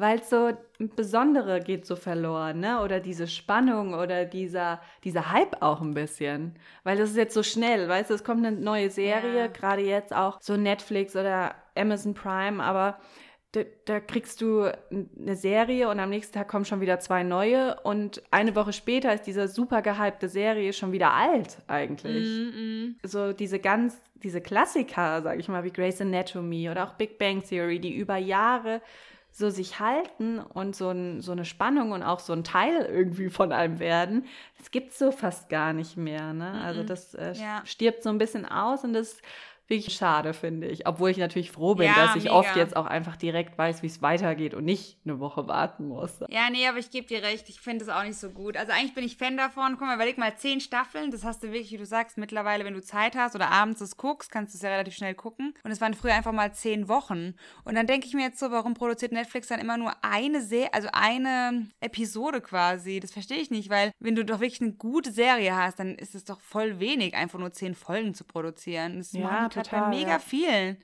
[0.00, 2.80] weil es so Besondere geht so verloren, ne?
[2.80, 6.54] Oder diese Spannung oder dieser, dieser Hype auch ein bisschen.
[6.84, 9.46] Weil das ist jetzt so schnell, weißt du, es kommt eine neue Serie, ja.
[9.48, 12.98] gerade jetzt auch so Netflix oder Amazon Prime, aber
[13.52, 17.78] da, da, kriegst du eine Serie und am nächsten Tag kommen schon wieder zwei neue
[17.80, 22.26] und eine Woche später ist diese super gehypte Serie schon wieder alt eigentlich.
[22.26, 22.94] Mm -mm.
[23.02, 27.42] So diese ganz, diese Klassiker, sag ich mal, wie Grey's Anatomy oder auch Big Bang
[27.42, 28.80] Theory, die über Jahre
[29.32, 33.28] so sich halten und so, ein, so eine Spannung und auch so ein Teil irgendwie
[33.28, 34.26] von einem werden,
[34.58, 36.32] das gibt es so fast gar nicht mehr.
[36.32, 36.60] Ne?
[36.62, 37.62] Also das äh, ja.
[37.64, 39.18] stirbt so ein bisschen aus und das
[39.70, 40.86] wirklich schade, finde ich.
[40.86, 42.34] Obwohl ich natürlich froh bin, Ja, dass ich mega.
[42.34, 46.12] oft jetzt auch einfach direkt weiß, wie es weitergeht und nicht eine Woche warten muss.
[46.28, 48.56] Ja, nee, aber ich gebe dir recht, ich finde es auch nicht so gut.
[48.56, 49.76] Also eigentlich bin ich Fan davon.
[49.78, 52.74] Guck mal, überleg mal, zehn Staffeln, das hast du wirklich, wie du sagst, mittlerweile, wenn
[52.74, 55.54] du Zeit hast oder abends es guckst, kannst du es ja relativ schnell gucken.
[55.62, 57.34] Und es waren früher einfach mal zehn Wochen.
[57.64, 60.74] Und dann denke ich mir jetzt so, warum produziert Netflix dann immer nur eine Serie,
[60.74, 62.98] also eine Episode quasi?
[63.00, 66.14] Das verstehe ich nicht, weil wenn du doch wirklich eine gute Serie hast, dann ist
[66.14, 68.98] es doch voll wenig, einfach nur zehn Folgen zu produzieren.
[68.98, 70.18] Das Ja, total, bei mega ja.
[70.18, 70.76] vielen.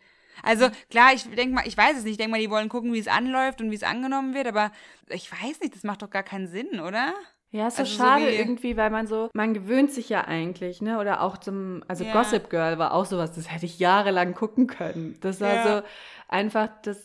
[0.42, 2.92] Also klar, ich denke mal, ich weiß es nicht, ich denke mal, die wollen gucken,
[2.92, 4.70] wie es anläuft und wie es angenommen wird, aber
[5.08, 7.14] ich weiß nicht, das macht doch gar keinen Sinn, oder?
[7.52, 10.22] Ja, ist so Also so schade wie- irgendwie, weil man so, man gewöhnt sich ja
[10.26, 10.98] eigentlich, ne?
[10.98, 12.12] Oder auch zum, also Ja.
[12.12, 15.16] Gossip Girl war auch sowas, das hätte ich jahrelang gucken können.
[15.22, 15.62] Das war Ja.
[15.78, 15.82] so
[16.28, 16.98] einfach, das,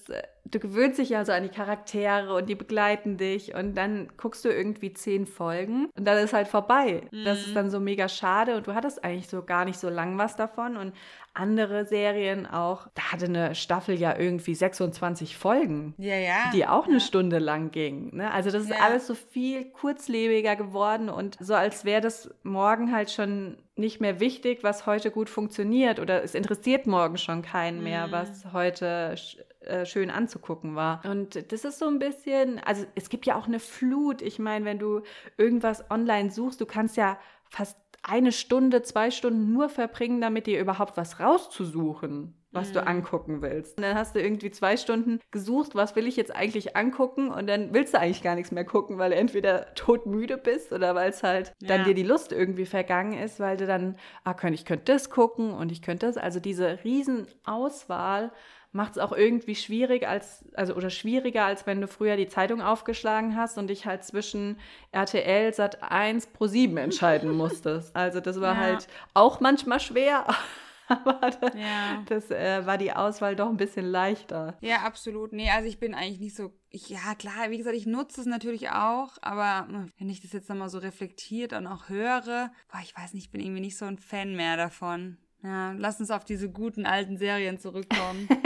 [0.45, 4.43] du gewöhnst dich ja so an die Charaktere und die begleiten dich und dann guckst
[4.43, 7.03] du irgendwie zehn Folgen und dann ist halt vorbei.
[7.23, 7.45] Das Mhm.
[7.45, 10.35] ist dann so mega schade und du hattest eigentlich so gar nicht so lang was
[10.35, 10.93] davon und
[11.33, 16.51] andere Serien auch, da hatte eine Staffel ja irgendwie 26 Folgen Ja, ja.
[16.53, 18.15] die auch eine Stunde lang ging.
[18.15, 18.31] Ne?
[18.31, 18.77] Also das ist Ja.
[18.81, 24.19] alles so viel kurzlebiger geworden und so als wäre das morgen halt schon nicht mehr
[24.19, 28.11] wichtig, was heute gut funktioniert oder es interessiert morgen schon keinen mehr, Mhm.
[28.11, 29.15] was heute
[29.61, 31.01] äh, schön anzugucken war.
[31.05, 34.21] Und das ist so ein bisschen, also es gibt ja auch eine Flut.
[34.21, 35.01] Ich meine, wenn du
[35.37, 37.17] irgendwas online suchst, du kannst ja
[37.49, 42.73] fast eine Stunde, zwei Stunden nur verbringen, damit dir überhaupt was rauszusuchen, was Mhm.
[42.73, 43.77] du angucken willst.
[43.77, 47.47] Und dann hast du irgendwie zwei Stunden gesucht, was will ich jetzt eigentlich angucken und
[47.47, 51.11] dann willst du eigentlich gar nichts mehr gucken, weil du entweder todmüde bist oder weil
[51.11, 51.85] es halt dann Ja.
[51.87, 55.51] dir die Lust irgendwie vergangen ist, weil du dann, ah, könnt, ich könnte das gucken
[55.53, 56.17] und ich könnte das.
[56.17, 58.31] Also diese Riesenauswahl
[58.73, 62.61] macht es auch irgendwie schwierig als, also oder schwieriger, als wenn du früher die Zeitung
[62.61, 64.57] aufgeschlagen hast und dich halt zwischen
[64.91, 67.95] RTL, Sat 1, Pro 7 entscheiden musstest.
[68.01, 68.61] Also das war Ja.
[68.61, 70.25] halt auch manchmal schwer,
[70.87, 72.03] aber da, Ja.
[72.07, 74.57] das äh, war die Auswahl doch ein bisschen leichter.
[74.61, 75.33] Ja, absolut.
[75.33, 76.53] Nee, also ich bin eigentlich nicht so.
[76.69, 80.31] Ich, ja, klar, wie gesagt, ich nutze es natürlich auch, aber hm, wenn ich das
[80.31, 83.77] jetzt nochmal so reflektiert und auch höre, boah, ich weiß nicht, ich bin irgendwie nicht
[83.77, 85.17] so ein Fan mehr davon.
[85.43, 88.27] Ja, lass uns auf diese guten alten Serien zurückkommen.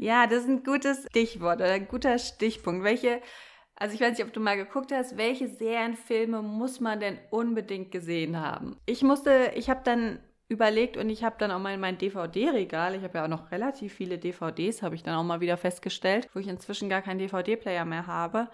[0.00, 2.84] Ja, das ist ein gutes Stichwort oder ein guter Stichpunkt.
[2.84, 3.20] Welche,
[3.74, 7.90] also ich weiß nicht, ob du mal geguckt hast, welche Serienfilme muss man denn unbedingt
[7.90, 8.76] gesehen haben?
[8.86, 12.94] Ich musste, ich habe dann überlegt und ich habe dann auch mal in mein DVD-Regal,
[12.94, 16.28] ich habe ja auch noch relativ viele DVDs, habe ich dann auch mal wieder festgestellt,
[16.32, 18.48] wo ich inzwischen gar keinen DVD-Player mehr habe.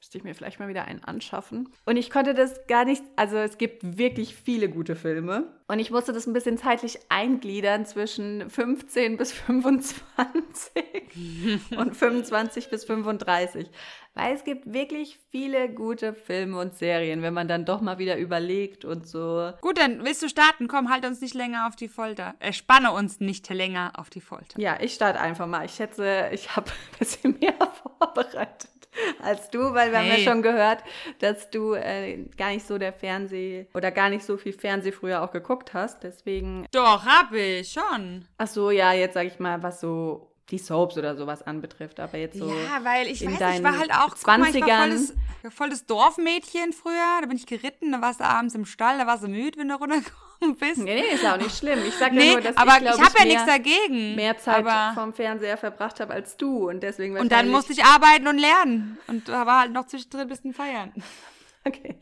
[0.00, 1.68] Müsste ich mir vielleicht mal wieder einen anschaffen.
[1.84, 5.52] Und ich konnte das gar nicht, also es gibt wirklich viele gute Filme.
[5.68, 10.82] Und ich musste das ein bisschen zeitlich eingliedern zwischen 15 bis 25
[11.76, 13.70] und 25 bis 35.
[14.14, 18.16] Weil es gibt wirklich viele gute Filme und Serien, wenn man dann doch mal wieder
[18.16, 19.52] überlegt und so.
[19.60, 20.66] Gut, dann willst du starten?
[20.66, 22.36] Komm, halt uns nicht länger auf die Folter.
[22.38, 24.58] Äh, spanne uns nicht länger auf die Folter.
[24.58, 25.66] Ja, ich starte einfach mal.
[25.66, 27.54] Ich schätze, ich habe ein bisschen mehr
[27.98, 28.79] vorbereitet
[29.22, 30.22] als du, weil wir haben Hey.
[30.24, 30.82] ja schon gehört,
[31.20, 35.22] dass du äh, gar nicht so der Fernseh oder gar nicht so viel Fernseh früher
[35.22, 36.02] auch geguckt hast.
[36.02, 38.24] Deswegen, Doch, hab ich schon.
[38.38, 42.18] ach so, ja, jetzt sage ich mal, was so die Soaps oder sowas anbetrifft, aber
[42.18, 42.48] jetzt so.
[42.48, 44.88] ja, weil ich in weiß, ich war halt auch, guck mal, ich war 20ern.
[44.88, 44.90] voll
[45.44, 47.20] das, voll das Dorfmädchen früher.
[47.20, 49.68] Da bin ich geritten, da warst du abends im Stall, da warst du müde, wenn
[49.68, 50.78] du runtergekommen bist.
[50.78, 51.78] Nee, nee, ist auch nicht schlimm.
[51.86, 54.14] Ich sage Nee, ja nur, dass aber ich, ich habe ja mehr, nichts dagegen.
[54.16, 57.84] mehr Zeit aber, vom Fernseher verbracht habe als du und deswegen Und dann musste ich
[57.84, 58.98] arbeiten und lernen.
[59.06, 60.92] Und da war halt noch zwischendrin ein bisschen feiern.
[61.66, 61.94] Okay.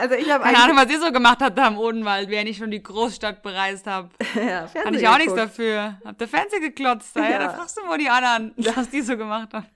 [0.00, 2.58] Also ich habe Keine Ahnung, was ihr so gemacht habt da im Odenwald, während ich
[2.58, 4.08] schon die Großstadt bereist habe.
[4.36, 5.98] ja, Hatte Fernsehen ich auch nichts dafür.
[6.04, 7.16] Habt ihr Fernsehen geklotzt?
[7.16, 7.28] Ja.
[7.28, 7.38] Ja.
[7.38, 9.66] Da fragst du, wo die anderen, was die so gemacht haben.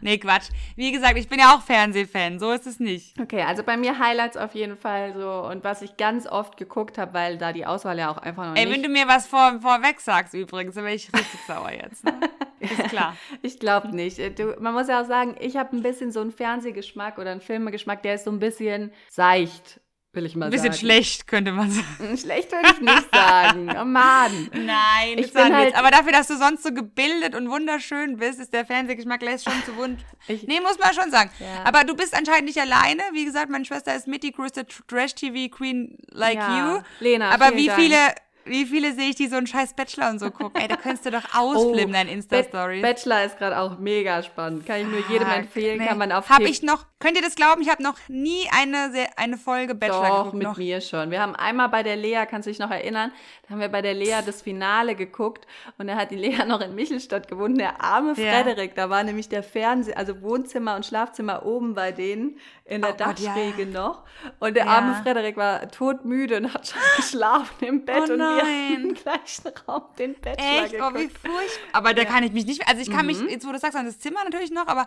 [0.00, 0.48] nee, Quatsch.
[0.74, 2.38] Wie gesagt, ich bin ja auch Fernsehfan.
[2.38, 3.20] So ist es nicht.
[3.20, 6.96] Okay, also bei mir Highlights auf jeden Fall so und was ich ganz oft geguckt
[6.96, 8.74] habe, weil da die Auswahl ja auch einfach noch Ey, nicht.
[8.74, 12.04] wenn du mir was vor, vorweg sagst übrigens, dann wäre ich richtig sauer jetzt.
[12.04, 12.14] Ne?
[12.60, 13.16] Ist klar.
[13.42, 14.18] Ich glaube nicht.
[14.38, 17.40] Du, man muss ja auch sagen, ich habe ein bisschen so einen Fernsehgeschmack oder einen
[17.40, 19.80] Filmegeschmack, der ist so ein bisschen seicht,
[20.12, 20.80] will ich mal Ein bisschen sagen.
[20.80, 22.16] schlecht, könnte man sagen.
[22.18, 23.70] Schlecht würde ich nicht sagen.
[23.80, 24.50] Oh Mann.
[24.52, 28.52] Nein, Ich bin halt- Aber dafür, dass du sonst so gebildet und wunderschön bist, ist
[28.52, 30.00] der Fernsehgeschmack lässt schon zu wund.
[30.28, 31.30] Ich- nee, muss man schon sagen.
[31.38, 31.62] Ja.
[31.64, 33.02] Aber du bist anscheinend nicht alleine.
[33.12, 36.74] Wie gesagt, meine Schwester ist mit die größte Trash-TV-Queen like Ja.
[36.76, 36.82] you.
[37.00, 37.80] Lena, Aber wie Dank.
[37.80, 37.96] viele,
[38.44, 40.60] wie viele sehe ich, die so einen scheiß Bachelor und so gucken?
[40.60, 42.80] Ey, da könntest du doch ausflippen, deine Insta-Stories.
[42.80, 44.66] Oh, Bachelor ist gerade auch mega spannend.
[44.66, 45.78] Kann ich nur jedem empfehlen.
[45.78, 45.86] nee.
[45.86, 47.62] Kann man auf Hab ich noch, könnt ihr das glauben?
[47.62, 50.34] Ich habe noch nie eine, eine Folge Bachelor Doch, geguckt.
[50.34, 50.56] mit noch.
[50.56, 51.10] mir schon.
[51.10, 53.12] Wir haben einmal bei der Lea, kannst du dich noch erinnern,
[53.44, 55.46] da haben wir bei der Lea das Finale geguckt
[55.78, 57.58] und da hat die Lea noch in Michelstadt gewohnt.
[57.60, 58.42] Der arme Ja.
[58.42, 62.38] Frederik, da war nämlich der Fernseher, also Wohnzimmer und Schlafzimmer oben bei denen
[62.70, 63.34] in der Oh Gott, ja.
[63.34, 64.04] Dachschräge noch.
[64.38, 64.70] Und der Ja.
[64.70, 68.74] arme Frederik war todmüde und hat schon geschlafen im Bett Oh und wir nein.
[68.90, 70.74] im gleichen Raum den Bachelor Echt?
[70.76, 71.68] Oh, wie furchtbar.
[71.72, 72.08] Aber da Ja.
[72.08, 73.28] kann ich mich nicht, also ich kann mich, Mhm.
[73.28, 74.86] jetzt wo du sagst, an das Zimmer natürlich noch, aber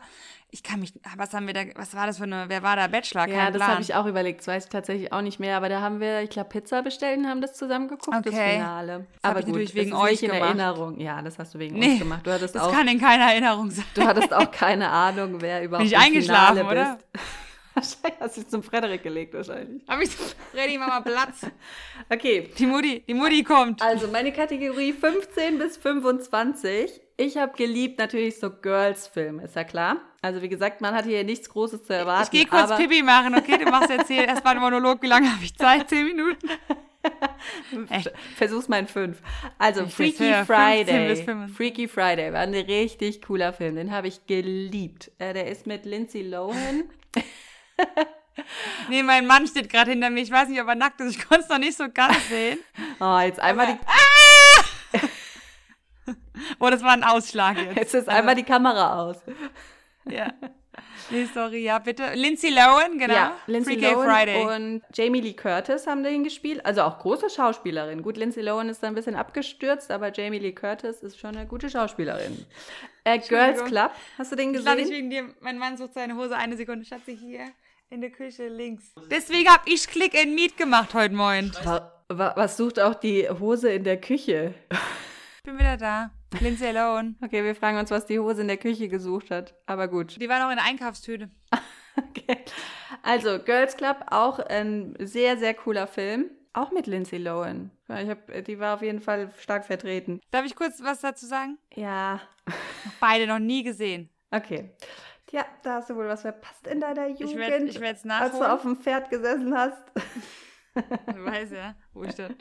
[0.50, 2.88] ich kann mich, was haben wir da, was war das für eine, wer war da
[2.88, 3.26] Bachelor?
[3.26, 4.40] Kein Ja, das habe ich auch überlegt.
[4.40, 5.58] Das weiß ich tatsächlich auch nicht mehr.
[5.58, 8.54] Aber da haben wir, ich glaube, Pizza bestellt und haben das zusammen geguckt, das Okay.
[8.60, 9.08] Finale.
[9.22, 10.46] Das aber ich gut, natürlich es wegen euch nicht in gemacht.
[10.58, 11.00] Erinnerung.
[11.02, 12.22] Ja, das hast du wegen Nee, uns gemacht.
[12.26, 13.84] Du hattest, das auch, kann in keiner Erinnerung sein.
[13.96, 16.98] du hattest auch keine Ahnung, wer überhaupt Bin ich eingeschlafen, Finale oder?
[17.14, 17.24] bist.
[17.74, 19.82] Wahrscheinlich hast du dich zum Frederik gelegt, wahrscheinlich.
[19.88, 21.42] Hab ich so, Freddy, mach mal Platz.
[22.10, 23.82] Okay, Die Mutti, die Mutti kommt.
[23.82, 27.02] Also meine Kategorie 15 bis 25.
[27.18, 29.98] Ich habe geliebt natürlich so Girls-Filme, ist ja klar.
[30.22, 32.24] Also wie gesagt, man hat hier nichts Großes zu erwarten.
[32.26, 33.58] Ich gehe kurz aber Pipi machen, okay?
[33.58, 35.02] Du machst jetzt hier erstmal einen Monolog.
[35.02, 35.90] Wie lange habe ich Zeit?
[35.90, 36.48] Zehn Minuten?
[37.90, 38.12] Echt?
[38.36, 39.22] Versuch's mal in fünf.
[39.58, 41.08] Also Ich Freaky 15 Friday.
[41.10, 41.58] bis 25.
[41.58, 43.76] Freaky Friday war ein richtig cooler Film.
[43.76, 45.12] Den habe ich geliebt.
[45.20, 46.84] Äh, der ist mit Lindsay Lohan.
[48.90, 50.22] Nee, mein Mann steht gerade hinter mir.
[50.22, 51.16] Ich weiß nicht, ob er nackt ist.
[51.16, 52.58] Ich konnte es noch nicht so ganz sehen.
[53.00, 55.00] Oh, jetzt einmal die,
[56.60, 57.76] Oh, das war ein Ausschlag jetzt.
[57.78, 59.18] jetzt ist einmal die Kamera aus.
[60.10, 60.34] Ja.
[61.12, 62.14] Nee, sorry, ja, bitte.
[62.16, 63.14] Lindsay Lohan, genau.
[63.14, 64.46] Ja, Lindsay Freaky Lohan Friday.
[64.46, 66.66] und Jamie Lee Curtis haben den gespielt.
[66.66, 68.02] Also auch große Schauspielerin.
[68.02, 71.46] Gut, Lindsay Lohan ist da ein bisschen abgestürzt, aber Jamie Lee Curtis ist schon eine
[71.46, 72.46] gute Schauspielerin.
[73.04, 75.10] Äh, Girls Club, hast du den Ich lade nicht gesehen?
[75.12, 75.36] wegen dir.
[75.42, 76.36] Mein Mann sucht seine Hose.
[76.36, 76.84] Eine Sekunde.
[76.86, 77.52] Schatzi, hier
[77.90, 78.94] in der Küche links.
[79.10, 81.52] Deswegen habe ich Click and Meet gemacht heute Morgen.
[81.64, 84.54] Wa- wa- Was sucht auch die Hose in der Küche?
[85.38, 86.12] Ich bin wieder da.
[86.40, 87.16] Lindsay Lohan.
[87.24, 89.54] Okay, wir fragen uns, was die Hose in der Küche gesucht hat.
[89.68, 90.20] Aber gut.
[90.20, 91.30] Die war noch in der Einkaufstüte.
[91.96, 92.38] Okay.
[93.04, 96.32] Also, Girls Club, auch ein sehr, sehr cooler Film.
[96.54, 97.70] Auch mit Lindsay Lohan.
[97.88, 100.20] Ich hab, die war auf jeden Fall stark vertreten.
[100.32, 101.60] Darf ich kurz was dazu sagen?
[101.76, 102.20] Ja,
[103.00, 104.10] Beide noch nie gesehen.
[104.32, 104.72] okay.
[105.34, 107.32] Tja, da hast du wohl was verpasst in deiner Jugend.
[107.32, 108.52] Ich werde ich werd's als du nachholen.
[108.52, 109.84] auf dem Pferd gesessen hast.
[110.76, 112.32] Du weißt ja, wo ich das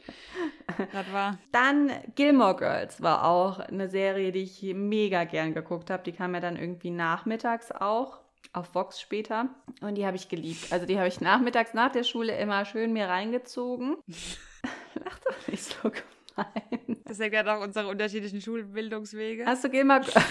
[0.90, 1.38] gerade war.
[1.52, 6.02] Dann Gilmore Girls war auch eine Serie, die ich mega gern geguckt habe.
[6.02, 8.20] Die kam ja dann irgendwie nachmittags auch.
[8.52, 9.48] Auf Vox später.
[9.81, 10.70] Und die habe ich geliebt.
[10.70, 13.96] Also die habe ich nachmittags nach der Schule immer schön mir reingezogen.
[15.02, 17.02] Lach doch nicht so gemein.
[17.07, 19.46] Das erklärt auch unsere unterschiedlichen Schulbildungswege.
[19.46, 20.26] Hast du Gilmore Girls?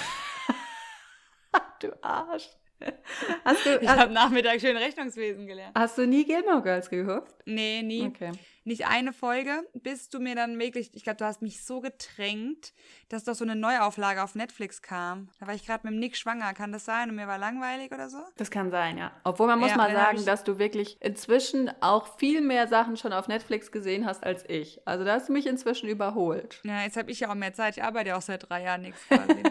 [1.84, 2.50] Du Arsch.
[3.46, 5.78] Hast du, Ich habe Nachmittag schön Rechnungswesen gelernt.
[5.78, 7.32] hast du nie Gilmore Girls geguckt?
[7.46, 8.08] Nee, nie.
[8.08, 8.32] Okay.
[8.64, 12.74] Nicht eine Folge, bis du mir dann wirklich, ich glaube, du hast mich so getränkt,
[13.10, 15.30] dass doch so eine Neuauflage auf Netflix kam.
[15.40, 17.10] Da war ich gerade mit dem Nick schwanger, kann das sein?
[17.12, 18.18] Und mir war langweilig oder so?
[18.38, 19.12] Das kann sein, ja.
[19.24, 23.14] Obwohl man muss Ja, mal sagen, dass du wirklich inzwischen auch viel mehr Sachen schon
[23.14, 24.80] auf Netflix gesehen hast als ich.
[24.88, 26.62] Also da hast du mich inzwischen überholt.
[26.64, 27.78] Ja, jetzt habe ich ja auch mehr Zeit.
[27.78, 29.44] Ich arbeite ja auch seit drei Jahren nichts quasi.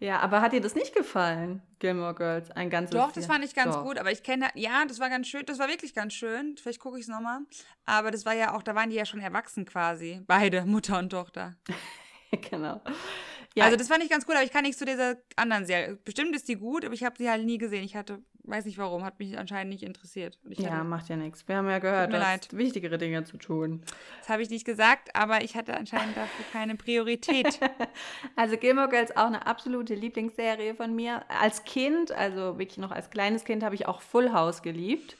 [0.00, 2.50] Ja, aber hat dir das nicht gefallen, Gilmore Girls?
[2.52, 3.82] Ein ganzes Doch, das fand ich ganz Doch.
[3.84, 6.56] gut, aber ich kenne, ja, das war ganz schön, das war wirklich ganz schön.
[6.56, 7.40] Vielleicht gucke ich es nochmal.
[7.84, 10.22] Aber das war ja auch, da waren die ja schon erwachsen quasi.
[10.26, 11.56] Beide, Mutter und Tochter.
[12.50, 12.80] genau.
[13.56, 15.96] Ja, Also das fand ich ganz gut, aber ich kann nichts zu dieser anderen Serie.
[16.04, 17.82] Bestimmt ist die gut, aber ich habe sie halt nie gesehen.
[17.82, 20.38] Ich hatte, weiß nicht warum, hat mich anscheinend nicht interessiert.
[20.48, 21.46] Ich ja, macht ja nichts.
[21.46, 23.82] Wir haben ja gehört, du hast wichtigere Dinge zu tun.
[24.20, 27.58] das habe ich nicht gesagt, aber ich hatte anscheinend dafür keine Priorität.
[28.36, 31.22] Also Gilmore Girls auch eine absolute Lieblingsserie von mir.
[31.40, 35.16] Als Kind, also wirklich noch als kleines Kind, habe ich auch Full House geliebt.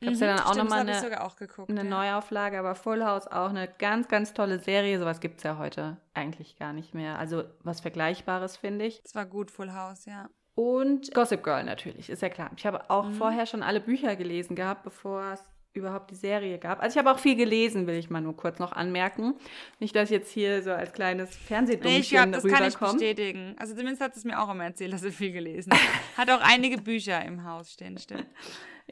[0.00, 0.58] Gab es ja dann auch Mhm.
[0.58, 1.70] Nochmal habe ich eine, auch geguckt.
[1.70, 1.88] eine ja.
[1.88, 4.98] Neuauflage, aber Full House auch eine ganz, ganz tolle Serie.
[4.98, 7.18] Sowas gibt es ja heute eigentlich gar nicht mehr.
[7.18, 9.02] Also was Vergleichbares, finde ich.
[9.02, 10.28] Das war gut, Full House, ja.
[10.56, 12.50] Und Gossip Girl natürlich, ist ja klar.
[12.56, 13.14] Ich habe auch Mhm.
[13.14, 16.80] vorher schon alle Bücher gelesen gehabt, bevor es überhaupt die Serie gab.
[16.82, 19.34] Also ich habe auch viel gelesen, will ich mal nur kurz noch anmerken.
[19.78, 23.54] Nicht, dass jetzt hier so als kleines Nee, ich Fernsehdummchen glaube, das kann ich bestätigen.
[23.58, 25.80] Also zumindest hat es mir auch immer erzählt, dass er viel gelesen hat.
[26.16, 28.26] Hat auch einige Bücher im Haus stehen, stimmt.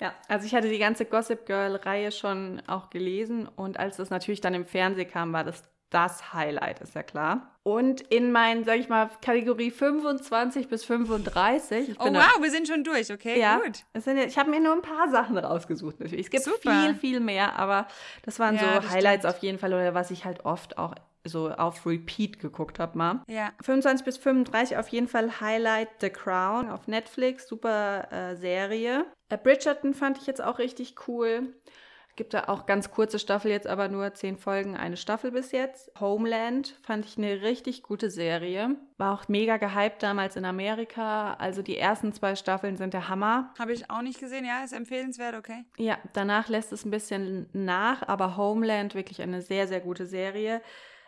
[0.01, 4.41] Ja, also ich hatte die ganze Gossip Girl-Reihe schon auch gelesen und als das natürlich
[4.41, 5.63] dann im Fernsehen kam, war das
[5.95, 7.55] das Highlight, ist ja klar.
[7.63, 11.91] Und in meinen, sag ich mal, Kategorie 25 bis 35.
[11.91, 13.39] Ich Oh wow, wir sind schon durch, okay?
[13.41, 13.85] Ja, Gut.
[14.03, 16.27] sind, ich habe mir nur ein paar Sachen rausgesucht natürlich.
[16.27, 16.59] Es gibt Super.
[16.83, 17.87] viel, viel mehr, aber
[18.25, 19.35] das waren Ja, so das Highlights stimmt.
[19.37, 20.95] auf jeden Fall oder was ich halt oft auch
[21.27, 23.23] so auf Repeat geguckt habe mal.
[23.29, 23.53] Ja.
[23.63, 29.07] 25 bis 35 auf jeden Fall Highlight The Crown auf Netflix, super äh, Serie.
[29.31, 31.55] Äh, Bridgerton fand ich jetzt auch richtig cool.
[32.17, 35.91] Gibt da auch ganz kurze Staffel jetzt, aber nur zehn Folgen, eine Staffel bis jetzt.
[35.99, 38.77] Homeland fand ich eine richtig gute Serie.
[38.99, 41.35] War auch mega gehypt damals in Amerika.
[41.35, 43.53] Also die ersten zwei Staffeln sind der Hammer.
[43.59, 45.65] Habe ich auch nicht gesehen, ja, ist empfehlenswert, okay.
[45.77, 50.63] Ja, danach lässt es ein bisschen nach, aber Homeland wirklich eine sehr, sehr gute Serie.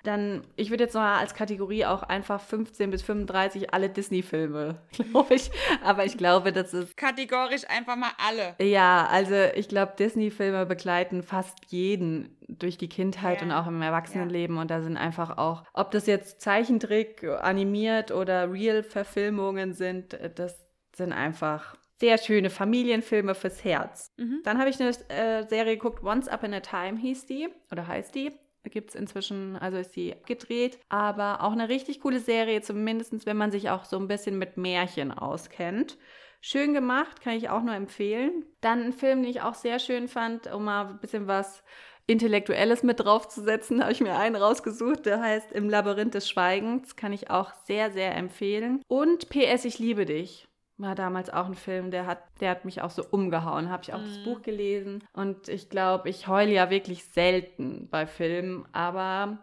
[0.04, 5.34] Dann, ich würde jetzt mal als Kategorie auch einfach 15 bis 35 alle Disney-Filme, glaube
[5.34, 5.50] ich.
[5.82, 8.54] Aber ich glaube, das ist, Kategorisch einfach mal alle.
[8.60, 13.46] ja, also ich glaube, Disney-Filme begleiten fast jeden durch die Kindheit ja.
[13.46, 14.56] und auch im Erwachsenenleben.
[14.56, 14.62] Ja.
[14.62, 20.56] Und da sind einfach auch, ob das jetzt Zeichentrick, animiert oder Real-Verfilmungen sind, das
[20.94, 24.12] sind einfach sehr schöne Familienfilme fürs Herz.
[24.16, 24.40] Mhm.
[24.44, 27.86] Dann habe ich eine äh, Serie geguckt, Once Up in a Time hieß die oder
[27.86, 28.32] heißt die.
[28.70, 33.36] Gibt es inzwischen, also ist sie gedreht, aber auch eine richtig coole Serie, zumindest wenn
[33.36, 35.98] man sich auch so ein bisschen mit Märchen auskennt.
[36.40, 38.44] Schön gemacht, kann ich auch nur empfehlen.
[38.60, 41.64] Dann ein Film, den ich auch sehr schön fand, um mal ein bisschen was
[42.06, 47.12] Intellektuelles mit draufzusetzen, habe ich mir einen rausgesucht, der heißt Im Labyrinth des Schweigens, kann
[47.12, 48.82] ich auch sehr, sehr empfehlen.
[48.86, 50.46] Und PS, ich liebe dich
[50.78, 53.70] war damals auch ein Film, der hat, der hat mich auch so umgehauen.
[53.70, 54.06] Habe ich auch mhm.
[54.06, 59.38] das Buch gelesen und ich glaube, ich heule ja wirklich selten bei Filmen, aber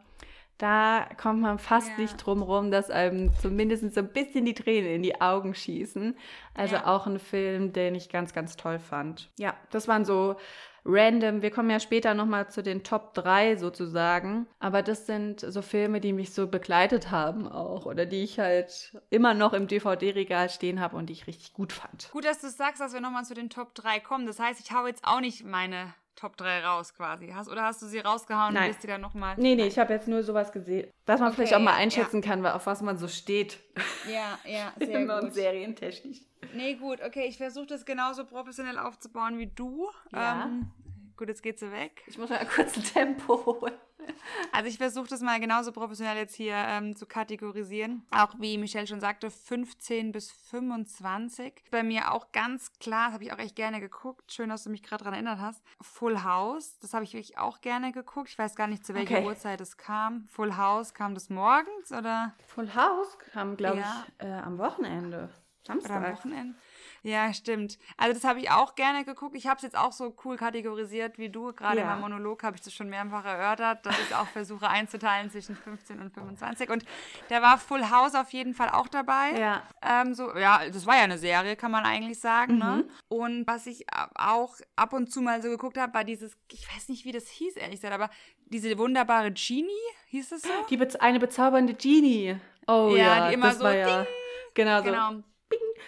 [0.60, 1.98] da kommt man fast ja.
[1.98, 6.15] nicht drum rum, dass einem zumindest so ein bisschen die Tränen in die Augen schießen.
[6.54, 6.88] Also ja.
[6.88, 9.30] auch ein Film, den ich ganz, ganz toll fand.
[9.38, 10.36] Ja, das waren so
[10.86, 11.41] random.
[11.41, 14.48] Wir kommen ja später nochmal zu den Top 3 sozusagen.
[14.60, 17.86] Aber das sind so Filme, die mich so begleitet haben auch.
[17.86, 21.74] Oder die ich halt immer noch im DVD-Regal stehen habe und die ich richtig gut
[21.74, 22.10] fand.
[22.12, 24.26] Gut, dass du sagst, dass wir nochmal zu den Top 3 kommen.
[24.26, 27.30] Das heißt, ich habe jetzt auch nicht meine Top 3 raus quasi.
[27.30, 28.63] Hast, oder hast du sie rausgehauen Nein.
[28.63, 29.36] und wirst die dann nochmal.
[29.38, 30.89] Nee, nee, ich habe jetzt nur sowas gesehen.
[31.06, 32.28] Dass man okay, vielleicht auch mal einschätzen ja.
[32.28, 33.60] kann, auf was man so steht.
[34.12, 35.34] Ja, ja, sehr Immer gut.
[35.34, 36.21] serientechnisch.
[36.54, 39.89] Nee, gut, okay, ich versuche das genauso professionell aufzubauen wie du.
[40.12, 40.45] Ja.
[40.45, 40.71] Ähm,
[41.24, 42.04] gut, jetzt geht sie weg.
[42.06, 43.74] Ich muss mal kurz ein Tempo holen.
[44.52, 48.06] Also ich versuche das mal genauso professionell jetzt hier ähm, zu kategorisieren.
[48.12, 51.64] Auch wie Michelle schon sagte, 15 bis 25.
[51.72, 54.34] Bei mir auch ganz klar, das habe ich auch echt gerne geguckt.
[54.34, 55.64] Schön, dass du mich gerade daran erinnert hast.
[55.80, 58.28] Full House, das habe ich wirklich auch gerne geguckt.
[58.28, 59.26] Ich weiß gar nicht, zu welcher okay.
[59.26, 60.26] Uhrzeit es kam.
[60.26, 62.34] Full House, kam das morgens oder?
[62.48, 64.06] Full House kam, glaube ja.
[64.20, 65.30] ich, äh, am Wochenende.
[65.66, 65.98] Samstag.
[65.98, 66.56] Oder am Wochenende.
[67.04, 67.78] Ja, stimmt.
[67.98, 69.36] Also das habe ich auch gerne geguckt.
[69.36, 71.52] Ich habe es jetzt auch so cool kategorisiert wie du.
[71.52, 71.84] Gerade ja.
[71.84, 75.58] in meinem Monolog habe ich das schon mehrfach erörtert, dass ich auch versuche einzuteilen zwischen
[75.58, 76.70] 15 und 25.
[76.70, 76.86] Und
[77.28, 79.38] da war Full House auf jeden Fall auch dabei.
[79.38, 79.63] Ja.
[79.82, 82.58] Ähm, so, ja, das war ja eine Serie, kann man eigentlich sagen.
[82.58, 82.66] Ne?
[82.66, 82.78] Mhm.
[82.78, 82.88] Ne?
[83.10, 83.86] Und was ich
[84.16, 87.28] auch ab und zu mal so geguckt habe, war dieses, ich weiß nicht, wie das
[87.28, 88.10] hieß, ehrlich gesagt, aber
[88.46, 89.68] diese wunderbare Genie,
[90.08, 90.50] hieß es so?
[90.70, 92.38] Die Be eine bezaubernde Genie.
[92.66, 94.08] Oh ja, ja die immer so, ja.
[94.54, 94.84] Genau, so.
[94.86, 95.24] Genau.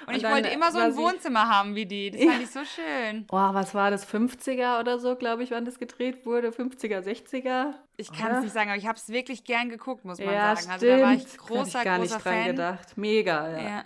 [0.02, 2.12] Und, und ich wollte immer so ein Wohnzimmer haben wie die.
[2.12, 3.26] Das fand ich so schön.
[3.26, 4.08] Boah, was war das?
[4.08, 6.50] 50er oder so, glaube ich, wann das gedreht wurde?
[6.50, 7.74] 50er, 60er?
[7.98, 10.56] Ich kann es nicht sagen, aber ich habe es wirklich gern geguckt, muss man ja,
[10.56, 10.72] sagen.
[10.72, 12.48] Also da war ich großer, ich gar großer nicht dran Fan.
[12.48, 12.98] gedacht.
[12.98, 13.62] Mega, ja.
[13.62, 13.84] ja.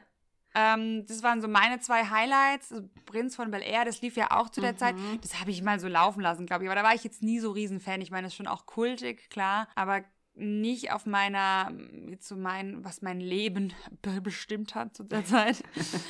[0.55, 2.73] Ähm, das waren so meine zwei Highlights.
[3.05, 4.77] Prinz von Bel Air, das lief ja auch zu der mhm.
[4.77, 4.95] Zeit.
[5.21, 6.69] Das habe ich mal so laufen lassen, glaube ich.
[6.69, 8.01] Aber da war ich jetzt nie so riesen Fan.
[8.01, 9.67] Ich meine, das ist schon auch kultig, klar.
[9.75, 10.01] Aber
[10.39, 11.71] nicht auf meiner,
[12.19, 13.73] zu mein, was mein Leben
[14.23, 15.63] bestimmt hat zu der Zeit.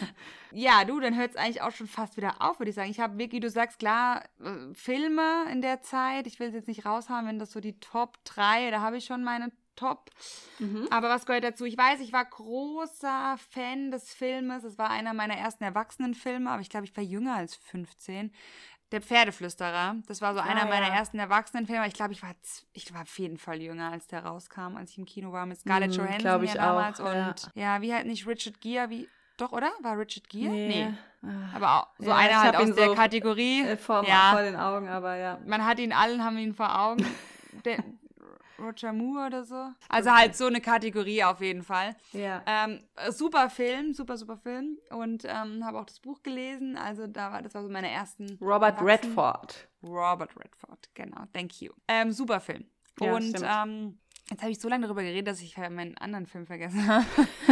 [0.52, 2.92] ja, du, dann hört es eigentlich auch schon fast wieder auf, würde ich sagen.
[2.92, 6.28] Ich habe wirklich, du sagst klar, äh, Filme in der Zeit.
[6.28, 9.06] Ich will es jetzt nicht raushaben, wenn das so die Top 3, da habe ich
[9.06, 10.10] schon meine Top.
[10.60, 10.88] Mhm.
[10.92, 11.64] Aber was gehört dazu?
[11.64, 14.66] Ich weiß, ich war großer Fan des Filmes.
[14.66, 18.34] Es war einer meiner ersten Erwachsenenfilme, aber ich glaube, ich war jünger als 15.
[18.92, 19.98] Der Pferdeflüsterer.
[20.08, 21.88] Das war so einer ah, meiner ersten Erwachsenenfilme.
[21.88, 22.34] Ich glaube, ich war,
[22.74, 25.60] ich war auf jeden Fall jünger, als der rauskam, als ich im Kino war mit
[25.60, 27.00] Scarlett mm, Johansson ich ja damals.
[27.00, 27.82] Auch, und ja.
[27.82, 29.08] wie halt nicht Richard Gere, wie.
[29.38, 29.72] Doch, oder?
[29.82, 30.50] War Richard Gere?
[30.50, 30.68] Nee.
[30.68, 30.94] nee.
[31.22, 31.56] Ah.
[31.56, 33.62] Aber auch so ja, einer halt aus der so Kategorie.
[33.62, 34.32] Äh, vor, ja.
[34.32, 35.38] vor den Augen, aber ja.
[35.46, 37.06] Man hat ihn allen, haben ihn vor Augen.
[37.66, 37.84] der,
[38.60, 39.70] Roger Moore oder so.
[39.88, 41.96] Also halt so eine Kategorie auf jeden Fall.
[42.12, 42.44] Ja.
[42.46, 44.78] Ähm, super Film, super, super Film.
[44.90, 46.78] Und ähm, habe auch das Buch gelesen.
[46.78, 48.38] Also da war, das war so meine ersten.
[48.42, 49.68] Robert Redford.
[49.84, 51.24] Robert Redford, genau.
[51.34, 51.72] Thank you.
[51.88, 52.66] Ähm, super Film.
[53.00, 53.98] Ja, und ähm,
[54.30, 57.06] jetzt habe ich so lange darüber geredet, dass ich meinen anderen Film vergessen habe.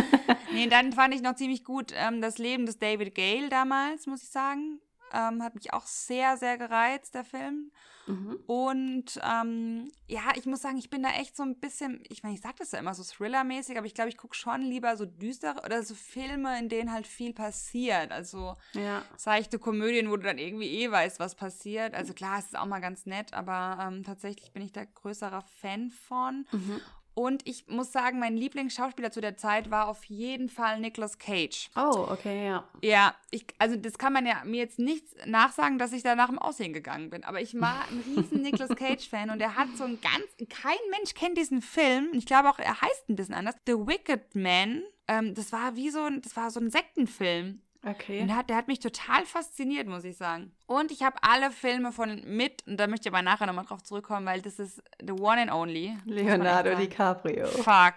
[0.53, 4.23] nee, dann fand ich noch ziemlich gut ähm, das Leben des David Gale damals, muss
[4.23, 4.81] ich sagen.
[5.13, 7.71] Ähm, hat mich auch sehr, sehr gereizt, der Film.
[8.07, 8.39] Mhm.
[8.47, 12.35] Und ähm, ja, ich muss sagen, ich bin da echt so ein bisschen, ich meine,
[12.35, 15.05] ich sage das ja immer so Thriller-mäßig, aber ich glaube, ich gucke schon lieber so
[15.05, 18.11] düstere oder so Filme, in denen halt viel passiert.
[18.11, 19.03] Also ja.
[19.17, 21.93] seichte Komödien, wo du dann irgendwie eh weißt, was passiert.
[21.93, 25.41] Also klar, es ist auch mal ganz nett, aber ähm, tatsächlich bin ich da größerer
[25.41, 26.47] Fan von.
[26.51, 26.81] Mhm.
[27.17, 31.71] Und ich muss sagen, mein Lieblingsschauspieler zu der Zeit war auf jeden Fall Nicolas Cage.
[31.75, 32.63] Oh, okay, ja.
[32.83, 36.27] Ja, ich, also das kann man ja mir jetzt nicht nachsagen, dass ich da nach
[36.27, 37.23] dem Aussehen gegangen bin.
[37.23, 41.15] Aber ich war ein riesen Nicolas Cage-Fan und er hat so ein ganz, kein Mensch
[41.15, 42.09] kennt diesen Film.
[42.13, 43.55] Ich glaube auch, er heißt ein bisschen anders.
[43.65, 44.83] The Wicked Man.
[45.07, 47.63] Ähm, das war wie so ein, das war so ein Sektenfilm.
[47.85, 48.21] Okay.
[48.21, 50.51] Und der hat, der hat mich total fasziniert, muss ich sagen.
[50.65, 53.83] Und ich habe alle Filme von mit, und da möchte ich aber nachher nochmal drauf
[53.83, 55.97] zurückkommen, weil das ist the one and only.
[56.05, 57.47] Leonardo DiCaprio.
[57.47, 57.95] Fuck.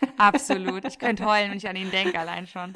[0.16, 0.84] Absolut.
[0.86, 2.72] Ich könnte heulen, wenn ich an ihn denke, allein schon.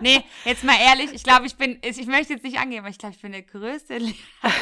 [0.00, 2.98] Nee, jetzt mal ehrlich, ich glaube, ich bin, ich möchte jetzt nicht angeben, aber ich
[2.98, 4.14] glaube, ich bin der größte Lehrer.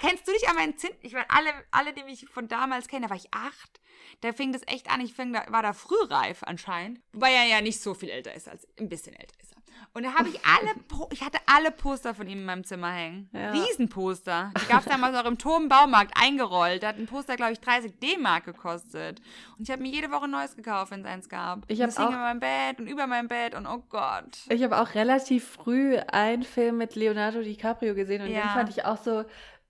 [0.00, 0.90] Kennst du dich an meinen Zinn?
[1.00, 3.80] Ich meine, alle, alle, die mich von damals kennen, da war ich acht.
[4.20, 5.00] Da fing das echt an.
[5.00, 7.00] Ich fing da, war da frühreif anscheinend.
[7.12, 9.53] Wobei er ja nicht so viel älter ist, als ein bisschen älter ist.
[9.92, 10.74] Und da habe ich alle,
[11.12, 13.28] ich hatte alle Poster von ihm in meinem Zimmer hängen.
[13.32, 13.52] Ja.
[13.52, 14.52] Riesenposter.
[14.60, 16.82] Die gab es damals auch im Turmbaumarkt eingerollt.
[16.82, 19.20] Da hat ein Poster, glaube ich, 30 D-Mark gekostet.
[19.56, 21.62] Und ich habe mir jede Woche ein neues gekauft, wenn es eins gab.
[21.68, 24.38] Ich habe auch in meinem Bett und über meinem Bett und oh Gott.
[24.48, 28.42] Ich habe auch relativ früh einen Film mit Leonardo DiCaprio gesehen und ja.
[28.42, 29.24] den fand ich auch so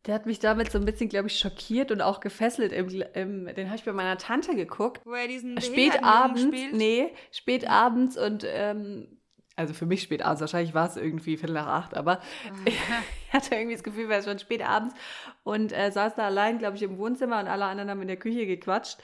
[0.06, 2.72] der hat mich damit so ein bisschen, glaube ich, schockiert und auch gefesselt.
[2.72, 5.00] Im, im, den habe ich bei meiner Tante geguckt.
[5.04, 6.74] Wo er diesen spät abends, spielt?
[6.74, 9.18] Nee, spät abends und ähm,
[9.56, 12.20] also für mich spät abends, wahrscheinlich war es irgendwie Viertel nach acht, aber
[12.64, 14.94] ich hatte irgendwie das Gefühl, es war schon spät abends
[15.42, 18.16] und äh, saß da allein, glaube ich, im Wohnzimmer und alle anderen haben in der
[18.16, 18.98] Küche gequatscht.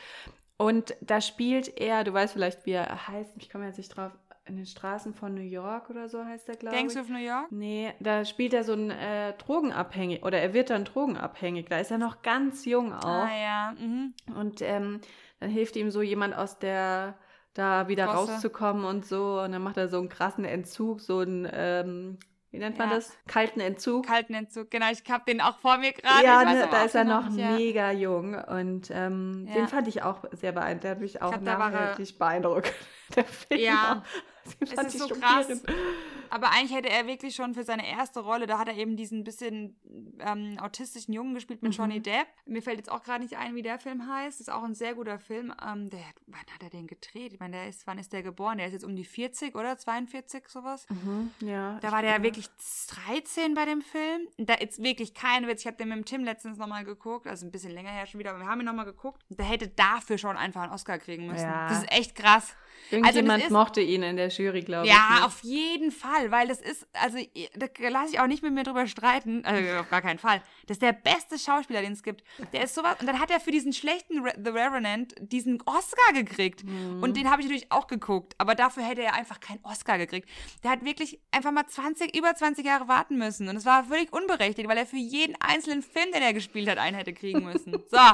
[0.56, 4.12] Und da spielt er, du weißt vielleicht, wie er heißt, ich komme jetzt nicht drauf,
[4.50, 6.82] in den Straßen von New York oder so heißt der, glaube ich.
[6.82, 7.50] Gangs of New York?
[7.50, 11.66] Nee, da spielt er so ein äh, Drogenabhängig, oder er wird dann drogenabhängig.
[11.68, 13.04] Da ist er noch ganz jung auch.
[13.04, 13.74] Ah, ja.
[13.78, 14.12] Mhm.
[14.36, 15.00] Und ähm,
[15.38, 17.14] dann hilft ihm so jemand aus der,
[17.54, 18.32] da wieder Gosse.
[18.32, 19.40] rauszukommen und so.
[19.40, 22.18] Und dann macht er so einen krassen Entzug, so einen, ähm,
[22.50, 22.96] wie nennt man ja.
[22.96, 23.16] das?
[23.26, 24.06] Kalten Entzug.
[24.06, 24.86] Kalten Entzug, genau.
[24.90, 26.24] Ich habe den auch vor mir gerade.
[26.24, 27.52] Ja, ne, da ist er noch ja.
[27.52, 28.34] mega jung.
[28.34, 29.54] Und ähm, ja.
[29.54, 30.84] den fand ich auch sehr beeindruckend.
[30.84, 32.72] Der hat mich auch nachhaltig beeindruckt.
[33.16, 33.60] Der Film.
[33.60, 34.04] Ja,
[34.60, 35.48] es ist so krass.
[36.30, 39.24] Aber eigentlich hätte er wirklich schon für seine erste Rolle, da hat er eben diesen
[39.24, 39.76] bisschen
[40.20, 41.76] ähm, autistischen Jungen gespielt mit mhm.
[41.76, 42.26] Johnny Depp.
[42.46, 44.40] Mir fällt jetzt auch gerade nicht ein, wie der Film heißt.
[44.40, 45.52] Ist auch ein sehr guter Film.
[45.66, 47.32] Ähm, der, wann hat er den gedreht?
[47.32, 48.58] Ich meine, der ist, wann ist der geboren?
[48.58, 50.86] Der ist jetzt um die 40 oder 42, sowas.
[50.88, 51.78] Mhm, ja.
[51.80, 52.22] Da war der ja.
[52.22, 52.46] wirklich
[53.06, 54.28] 13 bei dem Film.
[54.38, 55.60] Da ist wirklich kein Witz.
[55.60, 58.20] Ich habe den mit dem Tim letztens nochmal geguckt, also ein bisschen länger her schon
[58.20, 59.22] wieder, aber wir haben ihn nochmal geguckt.
[59.28, 61.46] Der hätte dafür schon einfach einen Oscar kriegen müssen.
[61.46, 61.68] Ja.
[61.68, 62.54] Das ist echt krass.
[62.90, 64.92] Irgendjemand also ist, mochte ihn in der Jury, glaube ich.
[64.92, 67.18] Ja, auf jeden Fall, weil das ist, also
[67.54, 70.42] da lasse ich auch nicht mit mir drüber streiten, also auf gar keinen Fall.
[70.66, 72.24] Das ist der beste Schauspieler, den es gibt.
[72.52, 76.12] Der ist sowas, und dann hat er für diesen schlechten Re The Revenant diesen Oscar
[76.12, 76.64] gekriegt.
[76.64, 77.02] Mhm.
[77.02, 80.28] Und den habe ich natürlich auch geguckt, aber dafür hätte er einfach keinen Oscar gekriegt.
[80.64, 84.12] Der hat wirklich einfach mal 20, über 20 Jahre warten müssen und es war völlig
[84.12, 87.72] unberechtigt, weil er für jeden einzelnen Film, den er gespielt hat, einen hätte kriegen müssen.
[87.90, 87.98] So.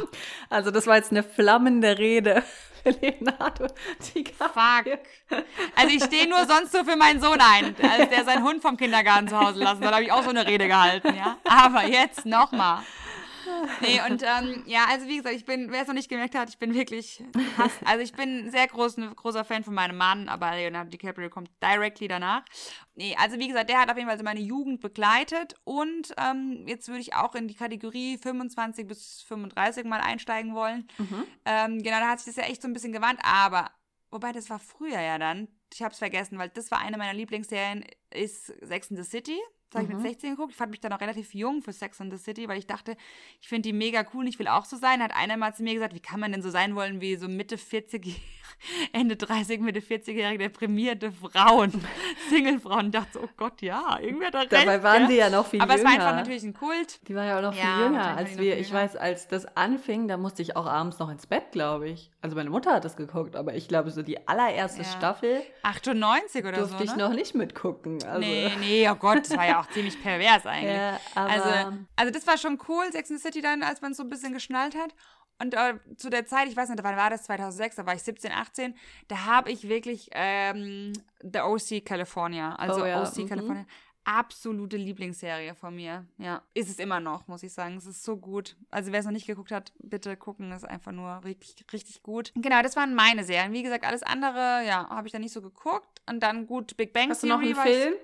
[0.49, 2.45] Also das war jetzt eine flammende Rede
[2.91, 3.67] Leonardo
[4.15, 4.56] DiCaprio.
[4.57, 4.99] Fuck.
[5.75, 8.79] Also ich stehe nur sonst so für meinen Sohn ein, als der seinen Hund vom
[8.79, 9.83] Kindergarten zu Hause lassen.
[9.83, 11.37] Da habe ich auch so eine Rede gehalten, ja.
[11.45, 12.83] Aber jetzt nochmal.
[13.81, 16.49] Nee, und ähm, ja, also wie gesagt, ich bin, wer es noch nicht gemerkt hat,
[16.49, 17.23] ich bin wirklich,
[17.85, 21.51] also ich bin sehr groß, ein großer Fan von meinem Mann, aber Leonardo DiCaprio kommt
[21.63, 22.43] directly danach.
[22.95, 26.65] Nee, also wie gesagt, der hat auf jeden Fall so meine Jugend begleitet und ähm,
[26.67, 30.89] jetzt würde ich auch in die Kategorie 25 bis 35 mal einsteigen wollen.
[30.99, 31.25] Mhm.
[31.45, 33.71] Ähm, genau, da hat sich das ja echt so ein bisschen gewandt, aber
[34.17, 35.47] wobei das war früher ja dann.
[35.73, 39.39] Ich habe es vergessen, weil das war eine meiner Lieblingsserien, ist Sex in the City.
[39.69, 40.37] Das habe ich mit 16 mhm.
[40.37, 40.53] geguckt.
[40.53, 42.97] Ich fand mich dann auch relativ jung für Sex and the City, weil ich dachte,
[43.41, 45.03] ich finde die mega cool und ich will auch so sein.
[45.03, 47.29] Hat einer mal zu mir gesagt, wie kann man denn so sein wollen wie so
[47.29, 48.07] Mitte 40,
[48.93, 51.73] Ende 30, Mitte 40-jährige deprimierte Frauen,
[52.31, 52.91] Single-Frauen.
[52.91, 54.53] Dachte so, oh Gott, ja, irgendwie hat er recht.
[54.53, 55.09] Dabei waren ja.
[55.09, 55.89] die ja noch viel Aber jünger.
[55.89, 57.09] Aber es war einfach natürlich ein Kult.
[57.09, 58.59] Die waren ja auch noch ja, viel jünger als wir.
[58.59, 62.11] Ich weiß, als das anfing, da musste ich auch abends noch ins Bett, glaube ich.
[62.23, 64.89] Also meine Mutter hat das geguckt, aber ich glaube, so die allererste ja.
[64.89, 67.05] Staffel 98 oder durfte so, ich ne?
[67.05, 68.03] noch nicht mitgucken.
[68.05, 68.19] Also.
[68.19, 71.01] Nee, nee, oh Gott, das war ja auch ziemlich pervers eigentlich.
[71.15, 74.03] Also, also das war schon cool, Sex and the City dann, als man es so
[74.03, 74.95] ein bisschen geschnallt hat.
[75.39, 77.25] Und äh, zu der Zeit, ich weiß nicht, wann war das?
[77.25, 78.75] 2006, da war ich 17, 18.
[79.09, 83.03] Da habe ich wirklich ähm, The OC California, also oh, ja.
[83.03, 83.29] OC mhm.
[83.29, 83.67] California,
[84.05, 86.07] absolute Lieblingsserie von mir.
[86.17, 87.77] Ja, ist es immer noch, muss ich sagen.
[87.77, 88.57] Es ist so gut.
[88.71, 90.51] Also wer es noch nicht geguckt hat, bitte gucken.
[90.53, 92.33] Es ist einfach nur richtig, richtig gut.
[92.35, 93.53] Genau, das waren meine Serien.
[93.53, 96.01] Wie gesagt, alles andere, ja, habe ich da nicht so geguckt.
[96.09, 97.33] Und dann gut, Big Bang Hast Theory.
[97.33, 97.95] Hast du noch einen Film?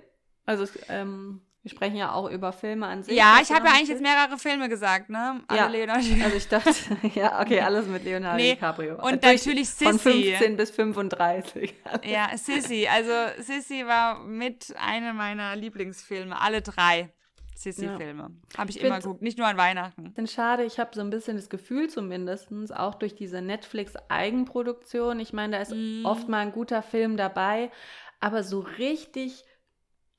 [0.45, 3.17] Also, ähm, wir sprechen ja auch über Filme an sich.
[3.17, 5.43] Ja, ich habe ja eigentlich jetzt mehrere Filme gesagt, ne?
[5.47, 6.01] Alle ja, Leonardo.
[6.25, 6.73] Also ich dachte,
[7.15, 8.55] ja, okay, alles mit Leonardo nee.
[8.55, 8.95] DiCaprio.
[8.95, 9.85] Und Durch, natürlich Sissy.
[9.85, 11.75] Von 15 bis 35.
[12.05, 12.89] Ja, Sissy.
[12.89, 17.11] Also Sissy war mit einer meiner Lieblingsfilme, alle drei.
[17.55, 18.23] Sissy-Filme.
[18.23, 18.59] Ja.
[18.59, 20.13] Habe ich, ich immer geguckt, nicht nur an Weihnachten.
[20.15, 25.33] Finde schade, ich habe so ein bisschen das Gefühl zumindest, auch durch diese Netflix-Eigenproduktion, ich
[25.33, 26.05] meine, da ist mm.
[26.05, 27.71] oft mal ein guter Film dabei,
[28.19, 29.45] aber so richtig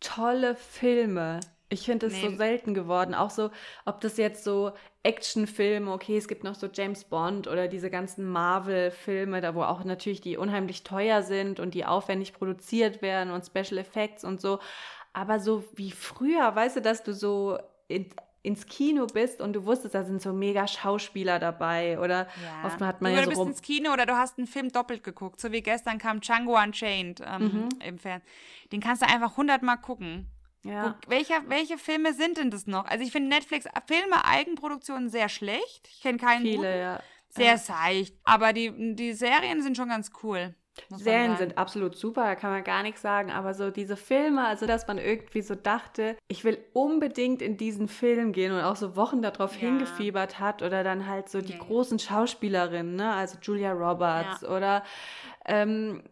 [0.03, 1.39] tolle Filme.
[1.69, 2.29] Ich finde es nee.
[2.29, 3.15] so selten geworden.
[3.15, 3.49] Auch so,
[3.85, 8.25] ob das jetzt so Actionfilme, okay, es gibt noch so James Bond oder diese ganzen
[8.25, 13.45] Marvel-Filme, da wo auch natürlich die unheimlich teuer sind und die aufwendig produziert werden und
[13.45, 14.59] Special Effects und so.
[15.13, 18.09] Aber so wie früher, weißt du, dass du so in,
[18.43, 22.67] ins Kino bist und du wusstest, da sind so mega Schauspieler dabei oder ja.
[22.67, 24.69] oft hat man oder ja so du bist ins Kino oder du hast einen Film
[24.69, 27.69] doppelt geguckt, so wie gestern kam Django Unchained ähm, mhm.
[27.81, 28.29] im Fernsehen.
[28.73, 30.27] Den kannst du einfach hundertmal gucken.
[30.63, 30.97] Ja.
[31.05, 32.85] Wo, welche, welche Filme sind denn das noch?
[32.85, 35.87] Also ich finde Netflix Filme Eigenproduktionen sehr schlecht.
[35.89, 36.77] Ich kenne keinen Viele, guten.
[36.77, 36.99] ja.
[37.29, 37.57] Sehr ja.
[37.57, 38.15] seicht.
[38.23, 40.53] Aber die, die Serien sind schon ganz cool.
[40.89, 44.65] Serien sind absolut super, da kann man gar nichts sagen, aber so diese Filme, also
[44.65, 48.95] dass man irgendwie so dachte, ich will unbedingt in diesen Film gehen und auch so
[48.95, 49.67] Wochen darauf ja.
[49.67, 53.13] hingefiebert hat oder dann halt so die großen Schauspielerinnen, ne?
[53.13, 54.83] also Julia Roberts oder
[55.45, 56.03] ähm,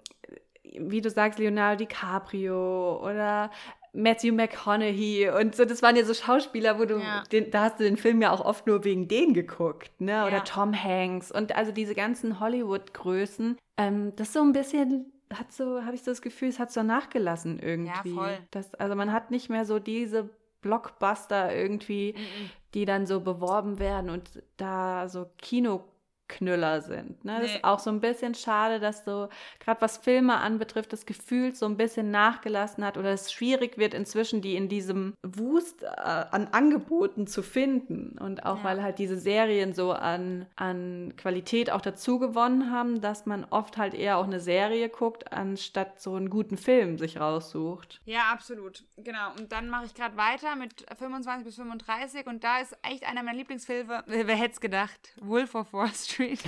[0.64, 3.50] wie du sagst, Leonardo DiCaprio oder
[3.94, 7.24] Matthew McConaughey und so, das waren ja so Schauspieler, wo du, ja.
[7.32, 10.26] den, da hast du den Film ja auch oft nur wegen denen geguckt, ne?
[10.26, 10.44] Oder ja.
[10.44, 15.96] Tom Hanks und also diese ganzen Hollywood-Größen, ähm, das so ein bisschen hat so, habe
[15.96, 18.10] ich so das Gefühl, es hat so nachgelassen irgendwie.
[18.10, 18.38] Ja, voll.
[18.52, 20.30] Das, also man hat nicht mehr so diese
[20.62, 22.50] Blockbuster irgendwie, -mm.
[22.74, 25.86] die dann so beworben werden und da so Kino
[26.32, 27.24] Knüller sind.
[27.24, 27.34] Ne?
[27.34, 27.42] Nee.
[27.42, 29.30] Das ist auch so ein bisschen schade, dass so,
[29.60, 33.94] gerade was Filme anbetrifft, das Gefühl so ein bisschen nachgelassen hat oder es schwierig wird
[33.94, 38.18] inzwischen, die in diesem Wust äh, an Angeboten zu finden.
[38.18, 38.64] Und auch ja.
[38.64, 43.78] weil halt diese Serien so an, an Qualität auch dazu gewonnen haben, dass man oft
[43.78, 48.02] halt eher auch eine Serie guckt, anstatt so einen guten Film sich raussucht.
[48.06, 48.86] Ja, absolut.
[48.98, 49.32] Genau.
[49.38, 53.22] Und dann mache ich gerade weiter mit 25 bis 35 und da ist echt einer
[53.24, 56.21] meiner Lieblingsfilme, wer hätte es gedacht, Wolf of Wall Street.
[56.22, 56.44] Street.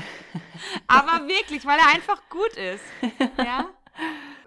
[0.87, 2.83] Aber wirklich, weil er einfach gut ist.
[3.37, 3.69] Ja?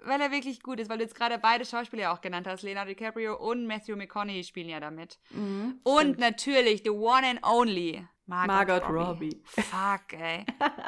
[0.03, 2.63] Weil er wirklich gut ist, weil du jetzt gerade beide Schauspieler auch genannt hast.
[2.63, 5.19] Leonardo DiCaprio und Matthew McConaughey spielen ja damit.
[5.31, 6.19] Mhm, und stimmt.
[6.19, 9.29] natürlich the one and only Margot, Margot Robbie.
[9.29, 9.41] Robbie.
[9.45, 10.45] Fuck, ey.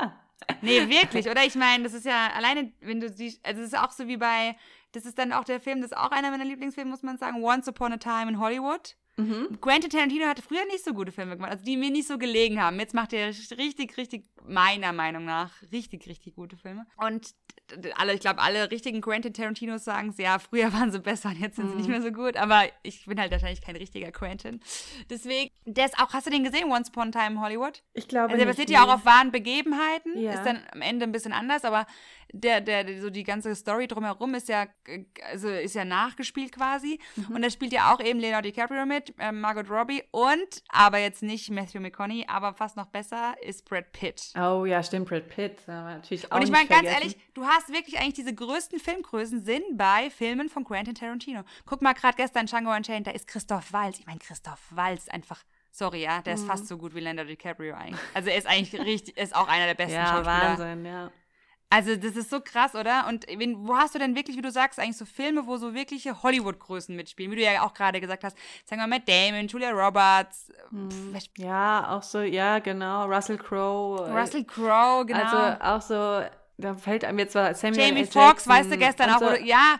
[0.62, 1.44] nee, wirklich, oder?
[1.46, 4.18] Ich meine, das ist ja alleine, wenn du siehst, also es ist auch so wie
[4.18, 4.56] bei,
[4.92, 7.44] das ist dann auch der Film, das ist auch einer meiner Lieblingsfilme, muss man sagen,
[7.44, 8.96] Once Upon a Time in Hollywood.
[9.20, 9.62] Mhm.
[9.62, 12.62] Quentin Tarantino hatte früher nicht so gute Filme gemacht, also die mir nicht so gelegen
[12.62, 12.80] haben.
[12.80, 16.86] Jetzt macht er richtig, richtig, meiner Meinung nach, richtig, richtig gute Filme.
[16.98, 17.34] Und
[17.96, 21.56] alle, ich glaube, alle richtigen Quentin Tarantinos sagen ja, früher waren sie besser und jetzt
[21.56, 21.92] sind sie nicht mhm.
[21.92, 22.38] mehr so gut.
[22.38, 24.60] Aber ich bin halt wahrscheinlich kein richtiger Quentin.
[25.10, 27.84] Deswegen, der ist auch, hast du den gesehen, Once Upon a Time in Hollywood?
[27.94, 28.34] Ich glaube.
[28.34, 30.20] Also der basiert ja auch auf wahren Begebenheiten.
[30.20, 30.34] Ja.
[30.34, 31.86] Ist dann am Ende ein bisschen anders, aber
[32.32, 34.68] der, der, so die ganze Story drumherum ist ja,
[35.30, 37.00] also ist ja nachgespielt quasi.
[37.16, 37.36] Mhm.
[37.36, 41.24] Und da spielt ja auch eben Leonardo DiCaprio mit, äh, Margot Robbie und, aber jetzt
[41.24, 44.32] nicht Matthew McConaughey, aber fast noch besser ist Brad Pitt.
[44.36, 45.68] Oh ja, stimmt, Brad Pitt.
[45.68, 49.64] natürlich auch und ich meine, ganz ehrlich, du hast wirklich eigentlich diese größten Filmgrößen sind
[49.78, 51.44] bei Filmen von Quentin Tarantino.
[51.66, 54.00] Guck mal, gerade gestern Django Unchained, da ist Christoph Waltz.
[54.00, 56.68] Ich meine, Christoph Waltz einfach Sorry, ja, der ist fast mhm.
[56.68, 58.00] so gut wie Leonardo DiCaprio eigentlich.
[58.14, 60.58] Also er ist eigentlich richtig, ist auch einer der besten ja, Schauspieler.
[60.58, 61.12] Wahnsinn, ja.
[61.72, 63.06] Also das ist so krass, oder?
[63.08, 66.24] Und wo hast du denn wirklich, wie du sagst, eigentlich so Filme, wo so wirkliche
[66.24, 67.32] Hollywood-Größen mitspielen?
[67.32, 70.52] Wie du ja auch gerade gesagt hast, sagen wir mal Matt Damon, Julia Roberts.
[70.72, 71.16] Hm.
[71.38, 74.12] Ja, auch so, ja, genau, Russell Crowe.
[74.12, 75.22] Russell Crowe, genau.
[75.22, 79.20] Also auch so, da fällt einem jetzt zwar Samuel Jamie Foxx, weißt du, gestern auch,
[79.20, 79.76] so, ja,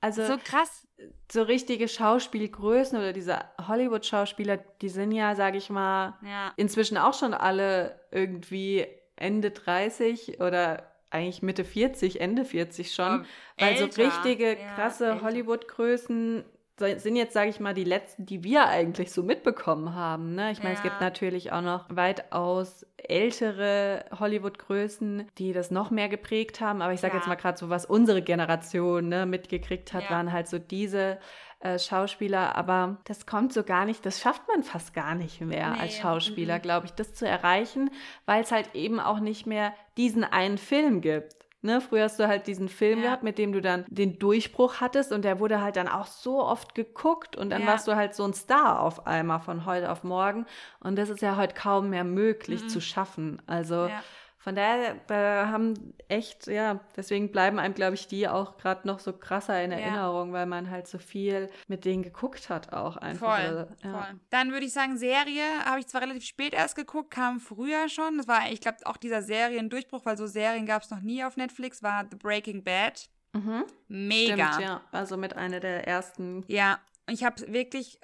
[0.00, 0.86] also so krass.
[1.30, 6.52] So richtige Schauspielgrößen oder diese Hollywood-Schauspieler, die sind ja, sag ich mal, ja.
[6.56, 8.86] inzwischen auch schon alle irgendwie
[9.16, 13.24] Ende 30 oder eigentlich Mitte 40, Ende 40 schon, ja,
[13.58, 13.92] weil älter.
[13.92, 16.44] so richtige krasse ja, Hollywood-Größen
[16.76, 20.34] sind jetzt, sage ich mal, die letzten, die wir eigentlich so mitbekommen haben.
[20.34, 20.50] Ne?
[20.50, 20.78] Ich meine, ja.
[20.78, 26.82] es gibt natürlich auch noch weitaus ältere Hollywood-Größen, die das noch mehr geprägt haben.
[26.82, 27.20] Aber ich sage ja.
[27.20, 30.10] jetzt mal gerade so, was unsere Generation ne, mitgekriegt hat, ja.
[30.10, 31.18] waren halt so diese
[31.64, 32.56] äh, Schauspieler.
[32.56, 35.80] Aber das kommt so gar nicht, das schafft man fast gar nicht mehr nee.
[35.80, 36.62] als Schauspieler, mhm.
[36.62, 37.90] glaube ich, das zu erreichen,
[38.26, 41.34] weil es halt eben auch nicht mehr diesen einen Film gibt.
[41.62, 43.06] Ne, früher hast du halt diesen Film ja.
[43.06, 46.44] gehabt, mit dem du dann den Durchbruch hattest und der wurde halt dann auch so
[46.44, 47.68] oft geguckt und dann ja.
[47.68, 50.44] warst du halt so ein Star auf einmal von heute auf morgen
[50.80, 52.68] und das ist ja heute kaum mehr möglich mhm.
[52.68, 53.40] zu schaffen.
[53.46, 54.02] Also ja.
[54.44, 58.98] Von daher, da haben echt, ja, deswegen bleiben einem, glaube ich, die auch gerade noch
[58.98, 60.32] so krasser in Erinnerung, ja.
[60.34, 63.38] weil man halt so viel mit denen geguckt hat auch einfach.
[63.38, 63.90] Voll, ja.
[63.90, 64.20] voll.
[64.28, 68.18] Dann würde ich sagen, Serie habe ich zwar relativ spät erst geguckt, kam früher schon.
[68.18, 71.38] Das war, ich glaube, auch dieser Seriendurchbruch, weil so Serien gab es noch nie auf
[71.38, 73.08] Netflix, war The Breaking Bad.
[73.32, 73.64] Mhm.
[73.88, 74.52] Mega.
[74.52, 74.82] Stimmt, ja.
[74.92, 76.44] Also mit einer der ersten.
[76.48, 77.98] Ja, ich habe wirklich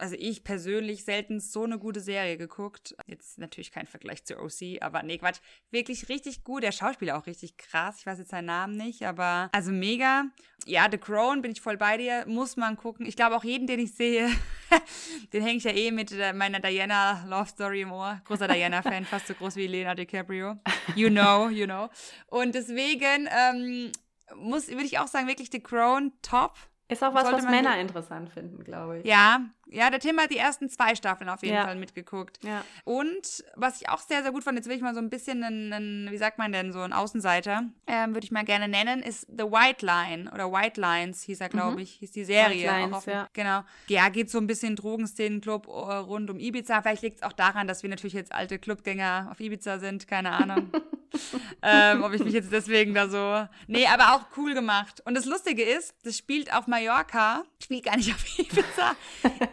[0.00, 2.94] also ich persönlich selten so eine gute Serie geguckt.
[3.06, 5.40] Jetzt natürlich kein Vergleich zu OC, aber nee, Quatsch.
[5.70, 6.62] Wirklich richtig gut.
[6.62, 7.96] Der Schauspieler auch richtig krass.
[8.00, 10.24] Ich weiß jetzt seinen Namen nicht, aber also mega.
[10.66, 12.24] Ja, The Crown bin ich voll bei dir.
[12.26, 13.06] Muss man gucken.
[13.06, 14.30] Ich glaube auch jeden, den ich sehe,
[15.32, 18.20] den hänge ich ja eh mit meiner Diana Love Story im Ohr.
[18.24, 20.56] Großer Diana-Fan, fast so groß wie Lena DiCaprio.
[20.94, 21.88] You know, you know.
[22.26, 23.92] Und deswegen ähm,
[24.36, 26.54] muss, würde ich auch sagen, wirklich The Crown top
[26.88, 29.06] Ist auch was, was Männer interessant finden, glaube ich.
[29.06, 31.64] Ja, ja, der Tim hat die ersten zwei Staffeln auf jeden Ja.
[31.64, 32.38] Fall mitgeguckt.
[32.44, 32.64] Ja.
[32.84, 35.42] Und was ich auch sehr, sehr gut fand, jetzt will ich mal so ein bisschen
[35.44, 39.02] einen, einen wie sagt man denn, so einen Außenseiter, ähm, würde ich mal gerne nennen,
[39.02, 42.66] ist The White Line oder White Lines hieß er, glaube ich, hieß die Serie.
[42.66, 42.74] Mhm.
[42.74, 43.28] White Lines, auf, ja.
[43.32, 43.62] Genau.
[43.88, 46.82] Ja, geht so ein bisschen Drogenszenenclub äh, rund um Ibiza.
[46.82, 50.32] Vielleicht liegt es auch daran, dass wir natürlich jetzt alte Clubgänger auf Ibiza sind, keine
[50.32, 50.70] Ahnung.
[51.62, 53.48] ähm, ob ich mich jetzt deswegen da so.
[53.66, 55.02] Nee, aber auch cool gemacht.
[55.04, 58.96] Und das Lustige ist, das spielt auf Mallorca, spielt gar nicht auf Ibiza.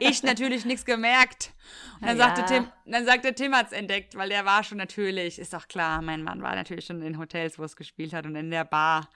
[0.09, 1.51] Ich natürlich nichts gemerkt.
[1.99, 2.47] Und dann Na sagte ja.
[2.47, 6.23] Tim, dann sagte Tim hat's entdeckt, weil der war schon natürlich, ist doch klar, mein
[6.23, 9.09] Mann war natürlich schon in Hotels, wo es gespielt hat und in der Bar.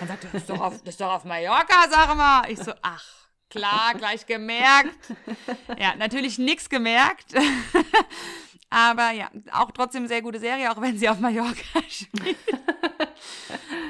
[0.00, 2.50] Dann sagte er, das ist doch auf, das ist doch auf Mallorca, sag mal.
[2.50, 3.04] Ich so, ach,
[3.50, 4.98] klar, gleich gemerkt.
[5.78, 7.34] Ja, natürlich nichts gemerkt.
[8.70, 11.54] Aber ja, auch trotzdem sehr gute Serie, auch wenn sie auf Mallorca
[11.88, 12.36] spielt.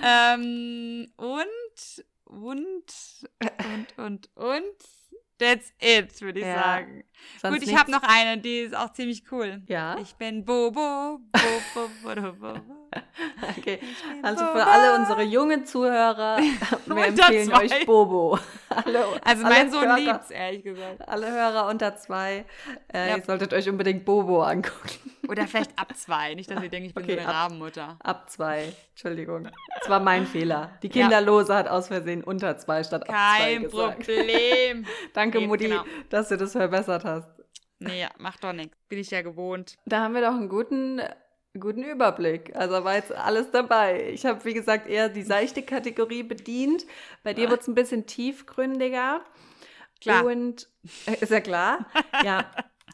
[0.02, 2.84] ähm, und, und,
[3.38, 4.93] und, und, und.
[5.38, 7.04] That's it, würde ich Ja, sagen.
[7.40, 9.62] Sonst Gut, ich habe noch eine, die ist auch ziemlich cool.
[9.66, 9.96] Ja?
[10.00, 12.60] Ich bin Bobo, Bobo, Bobo, Bobo.
[13.58, 13.80] Okay.
[14.22, 16.38] Also für alle unsere jungen Zuhörer,
[16.86, 17.64] wir empfehlen zwei.
[17.64, 18.38] euch Bobo.
[18.68, 21.08] Alle, Also alle mein Sohn Hörer, liebt's, ehrlich gesagt.
[21.08, 22.44] Alle Hörer unter zwei,
[22.92, 23.16] äh, Ja.
[23.16, 25.12] ihr solltet euch unbedingt Bobo angucken.
[25.28, 27.96] Oder vielleicht ab zwei, nicht, dass ihr denkt, ich bin Okay, so eine ab- Rabenmutter.
[28.02, 29.48] Ab zwei, Entschuldigung.
[29.80, 30.72] Das war mein Fehler.
[30.82, 33.70] Die Kinderlose hat aus Versehen unter zwei statt ab zwei Kein.
[33.70, 34.86] Problem.
[35.12, 35.84] Danke, Eben, Mutti, genau.
[36.10, 37.13] dass du das verbessert hast.
[37.78, 38.76] Nee, ja, macht doch nichts.
[38.88, 39.76] Bin ich ja gewohnt.
[39.86, 41.00] Da haben wir doch einen guten,
[41.58, 42.54] guten Überblick.
[42.56, 44.10] Also war jetzt alles dabei.
[44.10, 46.86] Ich habe, wie gesagt, eher die seichte Kategorie bedient.
[47.22, 49.22] Bei dir wird es ein bisschen tiefgründiger.
[50.00, 50.24] Klar.
[50.24, 50.68] Und
[51.06, 51.86] äh, ist ja klar.
[52.24, 52.44] ja.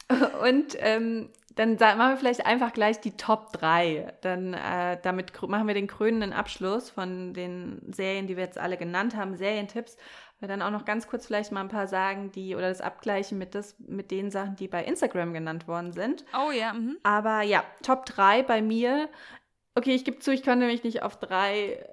[0.43, 4.13] Und ähm, dann machen wir vielleicht einfach gleich die Top 3.
[4.21, 8.77] Dann äh, damit machen wir den krönenden Abschluss von den Serien, die wir jetzt alle
[8.77, 9.97] genannt haben, Serientipps.
[10.41, 13.37] Wir dann auch noch ganz kurz vielleicht mal ein paar sagen, die oder das abgleichen
[13.37, 16.25] mit, das, mit den Sachen, die bei Instagram genannt worden sind.
[16.33, 16.97] Oh ja, mhm.
[17.03, 19.07] Aber ja, Top 3 bei mir.
[19.75, 21.85] Okay, ich gebe zu, ich konnte mich nicht auf drei.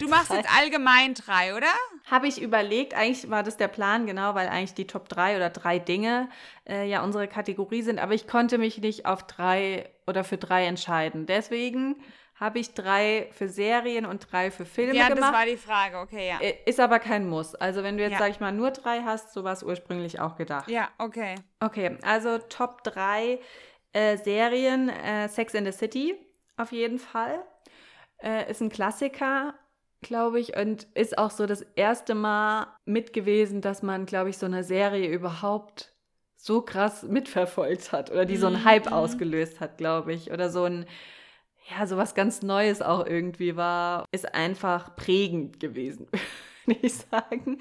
[0.00, 1.66] Du machst jetzt allgemein drei, oder?
[2.10, 5.50] Habe ich überlegt, eigentlich war das der Plan, genau, weil eigentlich die Top 3 oder
[5.50, 6.28] drei Dinge
[6.68, 10.66] äh, ja unsere Kategorie sind, aber ich konnte mich nicht auf drei oder für drei
[10.66, 11.26] entscheiden.
[11.26, 11.96] Deswegen
[12.40, 15.32] habe ich drei für Serien und drei für Filme ja, das gemacht.
[15.34, 15.98] war die Frage.
[15.98, 16.38] Okay, ja.
[16.66, 17.54] Ist aber kein Muss.
[17.56, 18.18] Also wenn du jetzt, Ja.
[18.18, 20.68] sag ich mal, nur drei hast, so war es ursprünglich auch gedacht.
[20.70, 21.34] Ja, okay.
[21.60, 23.40] Okay, also Top 3
[23.92, 24.88] äh, Serien.
[24.88, 26.14] Äh, Sex in the City
[26.56, 27.40] auf jeden Fall.
[28.22, 29.54] Äh, ist ein Klassiker,
[30.00, 34.38] glaube ich, und ist auch so das erste Mal mit gewesen, dass man, glaube ich,
[34.38, 35.92] so eine Serie überhaupt
[36.36, 38.92] so krass mitverfolgt hat oder die so einen Mhm, Hype mhm.
[38.92, 40.30] ausgelöst hat, glaube ich.
[40.30, 40.86] Oder so ein,
[41.70, 44.04] ja, so was ganz Neues auch irgendwie war.
[44.12, 46.08] Ist einfach prägend gewesen,
[46.66, 47.58] würde ich sagen.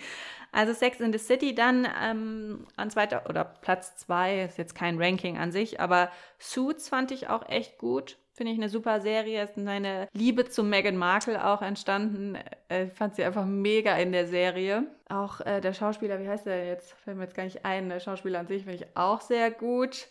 [0.51, 5.01] Also Sex in the City dann ähm, an zweiter oder Platz zwei, ist jetzt kein
[5.01, 8.17] Ranking an sich, aber Suits fand ich auch echt gut.
[8.37, 9.43] Finde ich eine super Serie.
[9.43, 12.37] Ist meine Liebe zu Meghan Markle auch entstanden.
[12.69, 14.83] Äh, Ich fand sie einfach mega in der Serie.
[15.09, 16.93] Auch äh, der Schauspieler, wie heißt der jetzt?
[17.03, 17.89] Fällt mir jetzt gar nicht ein.
[17.89, 20.07] Der Schauspieler an sich finde ich auch sehr gut.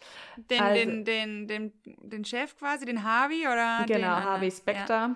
[0.51, 3.85] Den, Also- den, den, den, den Chef quasi, den Harvey oder?
[3.87, 4.17] den genau?
[4.17, 5.15] Harvey Specter.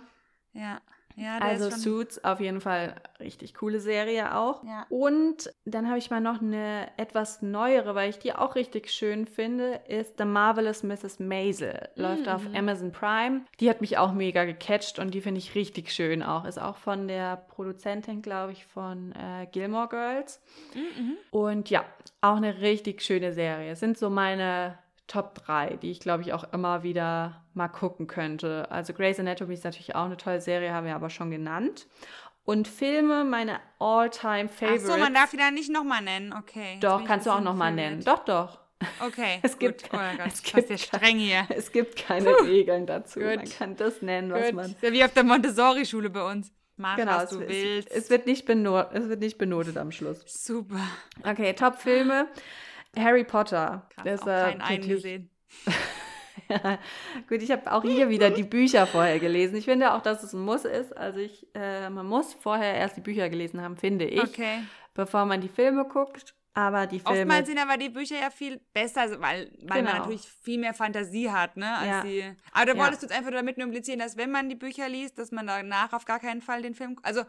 [0.53, 0.81] Ja, ja.
[1.21, 4.65] Ja Also Suits auf jeden Fall richtig coole Serie auch.
[4.65, 4.87] Ja.
[4.89, 9.27] Und dann habe ich mal noch eine etwas neuere, weil ich die auch richtig schön
[9.27, 11.21] finde, ist The Marvelous Mrs.
[11.21, 11.89] Maisel.
[11.97, 12.57] Läuft auf Mhm.
[12.57, 13.43] Amazon Prime.
[13.61, 16.45] Die hat mich auch mega gecatcht und die finde ich richtig schön auch.
[16.45, 20.41] Ist auch von der Produzentin, glaube ich, von äh, Gilmore Girls.
[20.75, 21.17] Mhm.
[21.31, 21.85] Und ja,
[22.21, 23.73] auch eine richtig schöne Serie.
[23.73, 24.79] Es sind so meine
[25.11, 28.71] Top 3, die ich glaube ich auch immer wieder mal gucken könnte.
[28.71, 31.89] Also Grey's Anatomy ist natürlich auch eine tolle Serie, haben wir aber schon genannt.
[32.45, 34.87] Und Filme, meine all-time Ach favorites.
[34.87, 36.33] so, man darf die dann nicht nochmal nennen.
[36.33, 36.79] Okay.
[36.81, 38.03] Doch, kannst du auch nochmal nennen.
[38.05, 38.61] Doch, doch.
[39.05, 39.41] Okay.
[39.43, 39.61] Es gut.
[39.79, 41.47] gibt- oh Gott, es es gibt ja streng hier.
[41.51, 43.19] Es gibt keine Regeln dazu.
[43.21, 43.59] Man Gut.
[43.59, 44.55] kann das nennen, was Gut.
[44.55, 44.67] man.
[44.67, 46.53] Ist ja wie auf der Montessori-Schule bei uns.
[46.77, 47.91] Mach, Genau, was es, du es, willst.
[47.91, 50.23] es, wird nicht es wird nicht benotet am Schluss.
[50.27, 50.81] Super.
[51.25, 52.29] Okay, Top-Filme.
[52.97, 53.87] Harry Potter.
[53.95, 55.31] Krass, Das auch keinen einen wirklich- gesehen.
[56.49, 56.79] Ja,
[57.29, 59.57] gut, ich habe auch hier wieder die Bücher vorher gelesen.
[59.57, 60.97] Ich finde auch, dass es ein Muss ist.
[60.97, 64.63] Also ich, äh, man muss vorher erst die Bücher gelesen haben, finde ich, Okay.
[64.95, 66.35] bevor man die Filme guckt.
[66.53, 67.21] Aber die Filme.
[67.21, 69.99] Oftmals sind aber die Bücher ja viel besser, also weil, weil man Genau.
[69.99, 71.65] natürlich viel mehr Fantasie hat, ne?
[71.87, 72.03] Ja.
[72.03, 72.79] die, aber da Ja.
[72.79, 75.47] wolltest du jetzt einfach damit nur implizieren, dass wenn man die Bücher liest, dass man
[75.47, 76.97] danach auf gar keinen Fall den Film.
[77.05, 77.23] Also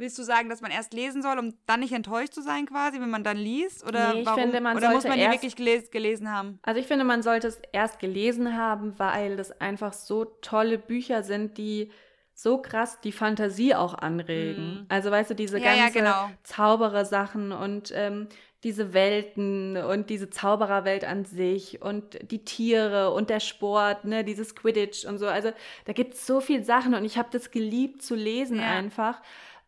[0.00, 3.00] willst du sagen, dass man erst lesen soll, um dann nicht enttäuscht zu sein, quasi,
[3.00, 3.86] wenn man dann liest?
[3.86, 4.40] Oder Nee, ich warum?
[4.42, 6.58] finde, man oder muss sollte man die erst- wirklich geles gelesen haben?
[6.62, 11.22] Also ich finde, man sollte es erst gelesen haben, weil das einfach so tolle Bücher
[11.22, 11.90] sind, die
[12.34, 14.80] so krass die Fantasie auch anregen.
[14.80, 14.86] Mhm.
[14.88, 16.30] Also weißt du, diese ja, ganze ja, genau.
[16.42, 18.28] Zauberer-Sachen und ähm,
[18.62, 24.54] diese Welten und diese Zaubererwelt an sich und die Tiere und der Sport, ne, dieses
[24.54, 25.26] Quidditch und so.
[25.26, 25.52] Also
[25.86, 28.68] da gibt es so viele Sachen und ich habe das geliebt zu lesen ja.
[28.70, 29.22] einfach,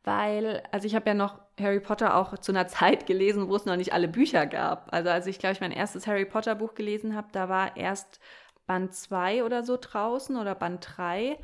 [0.04, 3.64] weil, also ich habe ja noch Harry Potter auch zu einer Zeit gelesen, wo es
[3.64, 4.92] noch nicht alle Bücher gab.
[4.92, 8.20] Also als ich, glaube ich, mein erstes Harry Potter Buch gelesen habe, da war erst
[8.66, 11.38] Band 2 oder so draußen oder Band 3.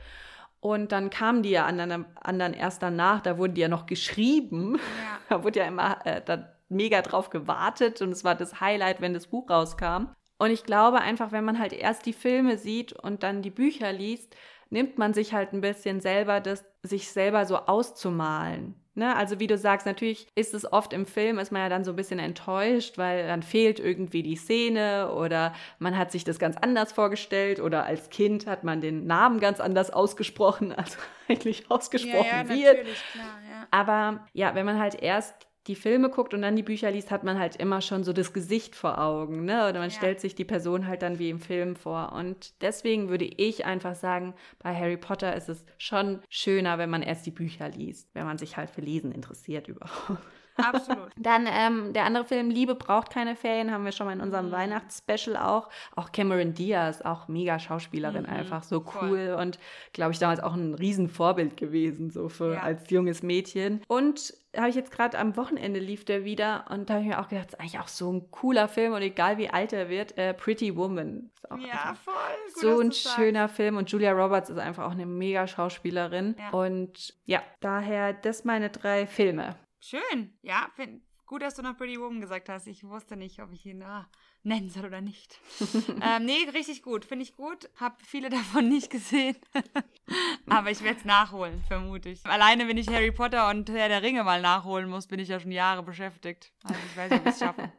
[0.60, 4.74] Und dann kamen die ja anderen, anderen erst danach, da wurden die ja noch geschrieben.
[4.74, 4.80] Ja.
[5.28, 9.12] Da wurde ja immer äh, da mega drauf gewartet und es war das Highlight, wenn
[9.12, 10.08] das Buch rauskam.
[10.38, 13.92] Und ich glaube einfach, wenn man halt erst die Filme sieht und dann die Bücher
[13.92, 14.34] liest,
[14.70, 18.74] nimmt man sich halt ein bisschen selber das, sich selber so auszumalen.
[18.98, 19.14] Ne?
[19.14, 21.92] Also wie du sagst, natürlich ist es oft im Film, ist man ja dann so
[21.92, 26.56] ein bisschen enttäuscht, weil dann fehlt irgendwie die Szene oder man hat sich das ganz
[26.56, 30.98] anders vorgestellt oder als Kind hat man den Namen ganz anders ausgesprochen, als
[31.28, 32.86] eigentlich ausgesprochen ja, ja, wird.
[33.12, 33.68] Klar, ja.
[33.70, 37.22] Aber ja, wenn man halt erst die Filme guckt und dann die Bücher liest, hat
[37.24, 39.68] man halt immer schon so das Gesicht vor Augen, ne?
[39.68, 39.96] Oder man ja.
[39.96, 42.12] stellt sich die Person halt dann wie im Film vor.
[42.12, 47.02] Und deswegen würde ich einfach sagen, bei Harry Potter ist es schon schöner, wenn man
[47.02, 50.18] erst die Bücher liest, wenn man sich halt für Lesen interessiert überhaupt.
[50.58, 51.10] Absolut.
[51.16, 54.48] Dann ähm, der andere Film, Liebe braucht keine Ferien, haben wir schon mal in unserem
[54.48, 54.52] mhm.
[54.52, 55.68] Weihnachtsspecial auch.
[55.96, 58.30] Auch Cameron Diaz, auch mega Schauspielerin mhm.
[58.30, 59.36] einfach, so cool Voll.
[59.40, 59.58] und
[59.92, 62.62] glaube ich damals auch ein Riesenvorbild gewesen, so für ja.
[62.62, 63.82] als junges Mädchen.
[63.88, 67.20] Und habe ich jetzt gerade am Wochenende lief der wieder und da habe ich mir
[67.20, 69.88] auch gedacht, das ist eigentlich auch so ein cooler Film und egal wie alt er
[69.88, 71.30] wird, äh, Pretty Woman.
[71.58, 72.14] ja, voll.
[72.54, 73.56] Gut, so ein schöner sagst.
[73.56, 76.34] Film und Julia Roberts ist einfach auch eine mega Schauspielerin.
[76.38, 76.50] Ja.
[76.50, 79.56] Und ja, daher das meine drei Filme.
[79.80, 80.36] Schön.
[80.42, 82.66] Ja, find, gut, dass du noch Pretty Woman gesagt hast.
[82.66, 84.08] Ich wusste nicht, ob ich ihn ah,
[84.42, 85.38] nennen soll oder nicht.
[86.02, 87.04] ähm, nee, richtig gut.
[87.04, 87.70] Finde ich gut.
[87.76, 89.36] Hab viele davon nicht gesehen.
[90.48, 92.24] Aber ich werde es nachholen, vermute ich.
[92.24, 95.38] Alleine, wenn ich Harry Potter und Herr der Ringe mal nachholen muss, bin ich ja
[95.38, 96.52] schon Jahre beschäftigt.
[96.64, 97.72] Also ich weiß nicht, ob ich es schaffe.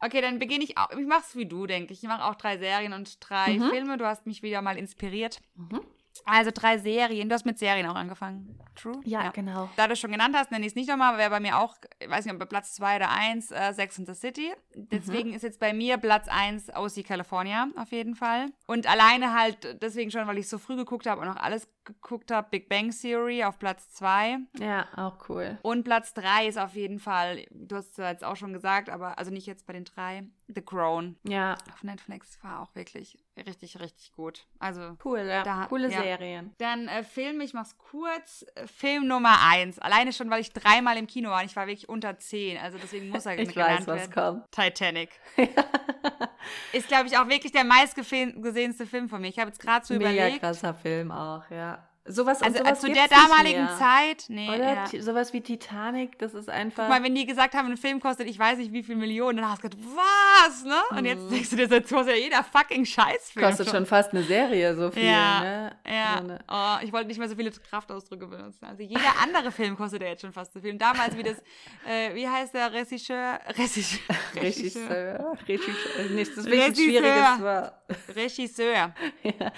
[0.00, 0.90] Okay, dann beginne ich auch.
[0.90, 2.02] Ich mache es wie du, denke ich.
[2.02, 3.70] Ich mache auch drei Serien und drei mhm.
[3.70, 3.96] Filme.
[3.96, 5.40] Du hast mich wieder mal inspiriert.
[5.54, 5.80] Mhm.
[6.24, 7.28] Also drei Serien.
[7.28, 8.58] Du hast mit Serien auch angefangen.
[8.74, 9.00] True?
[9.04, 9.30] Ja, ja.
[9.30, 9.68] genau.
[9.76, 11.76] Da du es schon genannt hast, nenne ich es nicht nochmal, wäre bei mir auch,
[12.00, 14.52] ich weiß nicht, ob bei Platz zwei oder eins äh, Sex in the City.
[14.74, 15.36] Deswegen mhm.
[15.36, 18.46] ist jetzt bei mir Platz eins OC California auf jeden Fall.
[18.66, 22.30] Und alleine halt deswegen schon, weil ich so früh geguckt habe und auch alles geguckt
[22.30, 24.38] habe, Big Bang Theory auf Platz 2.
[24.58, 25.58] Ja, auch cool.
[25.62, 28.88] Und Platz 3 ist auf jeden Fall, du hast es ja jetzt auch schon gesagt,
[28.88, 31.16] aber also nicht jetzt bei den drei, The Crown.
[31.24, 31.56] Ja.
[31.72, 34.46] Auf Netflix war auch wirklich richtig, richtig gut.
[34.58, 35.42] Also cool, ja.
[35.42, 36.02] Da, Coole ja.
[36.02, 36.54] Serien.
[36.58, 38.46] Dann äh, Film, ich mach's kurz.
[38.66, 39.78] Film Nummer 1.
[39.80, 42.58] Alleine schon, weil ich dreimal im Kino war und ich war wirklich unter 10.
[42.58, 44.50] Also deswegen muss er ich weiß, was kommt.
[44.52, 45.10] Titanic.
[46.72, 49.28] ist, glaube ich, auch wirklich der meistgesehenste Film von mir.
[49.28, 50.34] Ich habe jetzt gerade so Mega überlegt.
[50.34, 51.88] Mega krasser Film auch, ja.
[52.06, 54.46] Sowas, also, sowas zu der damaligen Zeit, nee.
[54.50, 55.02] Oder ja.
[55.02, 56.84] sowas wie Titanic, das ist einfach.
[56.84, 59.38] Guck mal, wenn die gesagt haben, ein Film kostet, ich weiß nicht wie viel Millionen,
[59.38, 60.76] dann hast du gedacht, was, ne?
[60.90, 61.30] Und jetzt mhm.
[61.30, 63.46] denkst du dir, das kostet ja jeder fucking Scheißfilm.
[63.46, 65.76] Kostet schon fast eine Serie so viel, ja, ne?
[65.86, 66.22] Ja.
[66.22, 68.66] So oh, ich wollte nicht mehr so viele Kraftausdrücke benutzen.
[68.66, 70.72] Also jeder andere Film kostet ja jetzt schon fast so viel.
[70.72, 71.38] Und damals wie das,
[71.88, 73.40] äh, wie heißt der Regisseur?
[73.56, 74.14] Regisseur.
[74.36, 75.38] Regisseur.
[75.48, 76.04] Regisseur.
[76.10, 77.72] Nee, das ist ein schwieriges Wort.
[78.14, 78.94] Regisseur.
[79.22, 79.52] ja.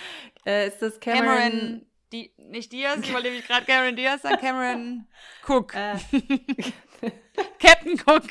[0.47, 4.39] Äh, ist das Cameron, Cameron die, nicht Diaz, ich wollte nämlich gerade Cameron Diaz sagen,
[4.39, 5.07] Cameron
[5.47, 5.75] Cook.
[5.75, 5.97] Äh.
[7.59, 8.25] Captain Cook.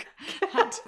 [0.54, 0.82] Hat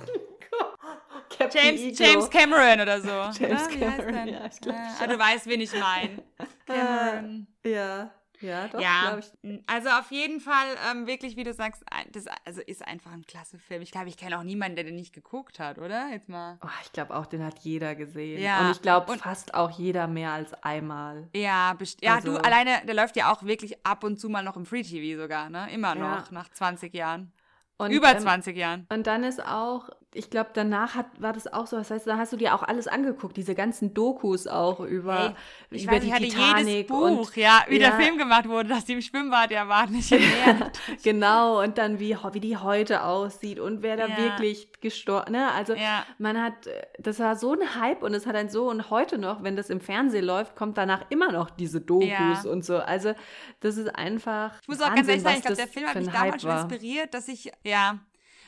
[1.53, 3.09] James, James Cameron oder so.
[3.39, 4.79] James ah, Cameron, ja, ich glaube.
[4.99, 6.23] Ah, du weißt, wen ich meine.
[6.65, 7.47] Cameron.
[7.63, 8.11] ja.
[8.41, 9.19] Ja, doch, ja.
[9.65, 13.57] Also auf jeden Fall ähm, wirklich, wie du sagst, das also ist einfach ein klasse
[13.57, 13.81] Film.
[13.81, 16.09] Ich glaube, ich kenne auch niemanden, der den nicht geguckt hat, oder?
[16.09, 16.57] Jetzt mal.
[16.63, 18.41] Oh, ich glaube auch, den hat jeder gesehen.
[18.41, 18.61] Ja.
[18.61, 21.29] Und ich glaube fast auch jeder mehr als einmal.
[21.35, 24.55] Ja, ja, also, du alleine, der läuft ja auch wirklich ab und zu mal noch
[24.55, 25.71] im Free TV sogar, ne?
[25.71, 26.31] Immer noch, ja.
[26.31, 27.31] nach 20 Jahren.
[27.77, 28.87] Und, Über 20 ähm, Jahren.
[28.89, 31.77] Und dann ist auch, ich glaube, danach hat, war das auch so.
[31.77, 35.35] Das heißt, da hast du dir auch alles angeguckt, diese ganzen Dokus auch über,
[35.69, 37.89] hey, über weiß, die ich Titanic jedes Buch, und, ja, wie ja.
[37.89, 40.13] der Film gemacht wurde, dass die im Schwimmbad ja waren, nicht
[41.03, 44.17] genau, und dann wie, wie die heute aussieht und wer da ja.
[44.17, 45.51] wirklich gestorben, ne?
[45.51, 46.03] Also ja.
[46.17, 46.53] man hat,
[46.97, 49.69] das war so ein Hype und es hat dann so und heute noch, wenn das
[49.69, 52.77] im Fernsehen läuft, kommt danach immer noch diese Dokus und so.
[52.77, 53.13] Also
[53.59, 54.53] das ist einfach.
[54.61, 57.13] Ich muss auch ganz ehrlich sagen, ich glaube, der Film hat mich damals schon inspiriert,
[57.13, 57.99] dass ich, ja,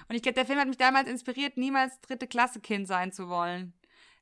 [0.10, 3.30] und ich glaube, der Film hat mich damals inspiriert, niemals dritte Klasse Kind sein zu
[3.30, 3.74] wollen.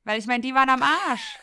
[0.04, 1.38] Weil ich meine, die waren am Arsch.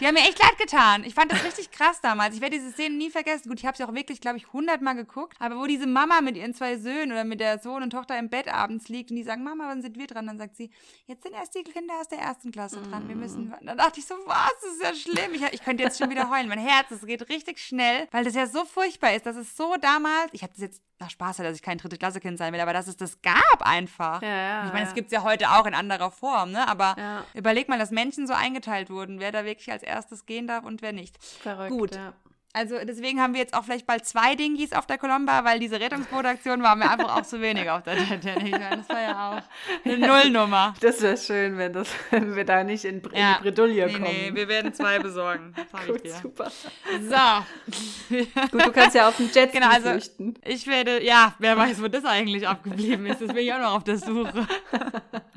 [0.00, 1.04] Die haben mir echt leid getan.
[1.04, 2.34] Ich fand das richtig krass damals.
[2.34, 3.48] Ich werde diese Szene nie vergessen.
[3.48, 5.36] Gut, ich habe sie auch wirklich, glaube ich, hundertmal geguckt.
[5.40, 8.28] Aber wo diese Mama mit ihren zwei Söhnen oder mit der Sohn und Tochter im
[8.28, 10.26] Bett abends liegt und die sagen, Mama, wann sind wir dran?
[10.26, 10.70] Dann sagt sie,
[11.06, 13.08] jetzt sind erst die Kinder aus der ersten Klasse dran.
[13.08, 13.48] Wir müssen.
[13.48, 13.66] Mm.
[13.66, 14.52] Dann dachte ich so, was?
[14.62, 15.34] Das ist ja schlimm.
[15.34, 16.48] Ich, ich könnte jetzt schon wieder heulen.
[16.48, 19.26] Mein Herz, es geht richtig schnell, weil das ja so furchtbar ist.
[19.26, 20.30] Das ist so damals.
[20.32, 22.72] Ich hatte das jetzt nach Spaß, dass ich kein dritte Klasse Kind sein will, aber
[22.72, 24.22] dass es das gab einfach.
[24.22, 24.88] Ja, ja, ich meine, ja.
[24.88, 26.66] es gibt es ja heute auch in anderer Form, ne?
[26.68, 27.24] Aber ja.
[27.34, 30.82] überleg mal, dass Menschen so eingeteilt wurden, wer da wirklich als erstes gehen darf und
[30.82, 31.22] wer nicht.
[31.22, 31.70] Verrückt.
[31.70, 31.98] Gut.
[32.54, 35.80] Also deswegen haben wir jetzt auch vielleicht bald zwei Dingis auf der Colomba, weil diese
[35.80, 38.52] Rettungsboot-Aktion war mir einfach auch zu wenig auf der Titanic.
[38.52, 39.42] Das war ja auch
[39.86, 40.74] eine Nullnummer.
[40.80, 43.38] Das wäre schön, wenn, das, wenn wir da nicht in, in ja.
[43.38, 44.04] die Bredouille nee, kommen.
[44.04, 45.54] Nee, wir werden zwei besorgen.
[45.86, 46.52] Gut, super.
[47.00, 48.16] So.
[48.50, 50.34] Gut, du kannst ja auf dem Jet genau, also flüchten.
[50.44, 53.22] Ich werde, ja, wer weiß, wo das eigentlich abgeblieben ist.
[53.22, 54.46] Das bin ich auch noch auf der Suche.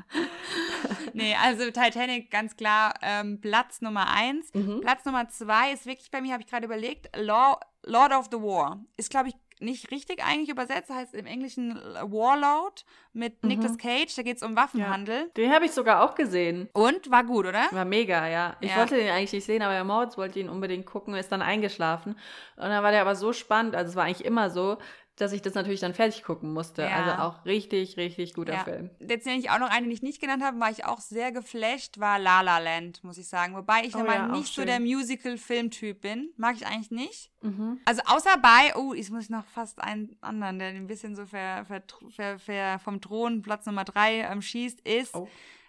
[1.14, 4.52] nee, also Titanic ganz klar ähm, Platz Nummer eins.
[4.52, 4.80] Mhm.
[4.82, 8.38] Platz Nummer zwei ist wirklich bei mir, habe ich gerade überlegt, Law, Lord of the
[8.38, 8.84] War.
[8.96, 13.48] Ist, glaube ich, nicht richtig eigentlich übersetzt, heißt im Englischen Warlord mit mhm.
[13.48, 15.16] Nicolas Cage, da geht es um Waffenhandel.
[15.16, 15.28] Ja.
[15.36, 16.68] Den habe ich sogar auch gesehen.
[16.74, 17.10] Und?
[17.10, 17.64] War gut, oder?
[17.70, 18.56] War mega, ja.
[18.60, 18.76] Ich ja.
[18.76, 22.12] wollte den eigentlich nicht sehen, aber der Moritz wollte ihn unbedingt gucken, ist dann eingeschlafen.
[22.56, 24.76] Und dann war der aber so spannend, also es war eigentlich immer so,
[25.16, 26.82] dass ich das natürlich dann fertig gucken musste.
[26.82, 27.04] Ja.
[27.04, 28.64] Also auch richtig, richtig guter ja.
[28.64, 28.90] Film.
[29.00, 31.32] Jetzt nenne ich auch noch eine, die ich nicht genannt habe, war ich auch sehr
[31.32, 33.54] geflasht, war La La Land, muss ich sagen.
[33.54, 36.32] Wobei ich oh, nochmal ja, nicht so der Musical-Filmtyp bin.
[36.36, 37.30] Mag ich eigentlich nicht.
[37.40, 37.80] Mhm.
[37.86, 41.64] Also außer bei, oh, ich muss noch fast einen anderen, der ein bisschen so ver,
[41.64, 45.28] ver, ver vom Thron Platz Nummer drei ähm, schießt, ist oh.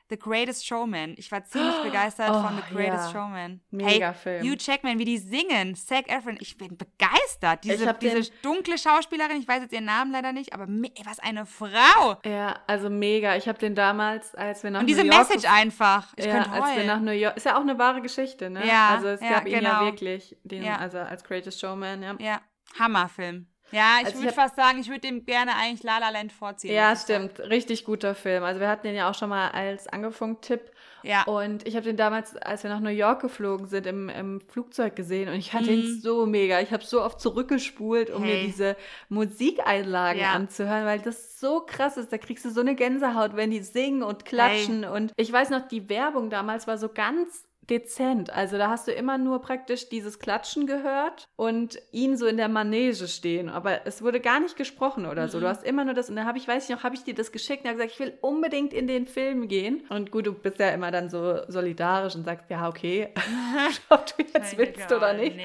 [0.10, 1.16] The Greatest Showman.
[1.18, 3.12] Ich war ziemlich begeistert oh, von The Greatest ja.
[3.12, 3.62] Showman.
[3.72, 4.44] Mega hey, Film.
[4.44, 7.64] Hugh Jackman, wie die singen, Zac Efron, ich bin begeistert.
[7.64, 10.68] Diese, diese dunkle Schauspielerin, ich weiß jetzt ihren Namen leider nicht, aber
[11.04, 12.18] was eine Frau.
[12.26, 13.36] Ja, also mega.
[13.36, 16.14] Ich habe den damals, als wir nach Und diese New York Message einfach.
[16.16, 16.64] Ich ja, könnte heulen.
[16.64, 18.66] als wir nach New York, ist ja auch eine wahre Geschichte, ne?
[18.66, 19.86] Ja, Also es ja, gab ihn ja genau.
[19.86, 22.16] wirklich, den, also als Greatest Showman, ja.
[22.20, 22.42] Ja,
[22.80, 23.48] Hammerfilm.
[23.72, 26.74] Ja, ich Also würde fast sagen, ich würde dem gerne eigentlich La La Land vorziehen.
[26.74, 27.30] Ja, ich sagen.
[27.36, 27.50] stimmt.
[27.50, 28.44] Richtig guter Film.
[28.44, 30.72] Also wir hatten den ja auch schon mal als Angefunkt-Tipp.
[31.04, 31.24] Ja.
[31.24, 34.96] Und ich habe den damals, als wir nach New York geflogen sind, im, im Flugzeug
[34.96, 35.70] gesehen und ich Mhm.
[35.70, 36.60] ihn so mega.
[36.60, 38.46] Ich habe so oft zurückgespult, um mir Hey.
[38.48, 38.76] diese
[39.10, 40.34] Musikeinlagen Ja.
[40.34, 42.12] anzuhören, weil das so krass ist.
[42.12, 44.86] Da kriegst du so eine Gänsehaut, wenn die singen und klatschen.
[44.86, 48.32] Und ich weiß noch, die Werbung damals war so ganz dezent.
[48.32, 52.48] Also da hast du immer nur praktisch dieses Klatschen gehört und ihn so in der
[52.50, 53.50] Manege stehen.
[53.50, 55.40] Aber es wurde gar nicht gesprochen oder so.
[55.40, 57.14] Du hast immer nur das, und dann habe ich, weiß ich noch, habe ich dir
[57.14, 59.86] das geschickt und habe gesagt, ich will unbedingt in den Film gehen.
[59.90, 63.14] Und gut, du bist ja immer dann so solidarisch und sagst, ja, okay,
[63.90, 65.36] ob du jetzt willst oder nicht.
[65.36, 65.44] Nee.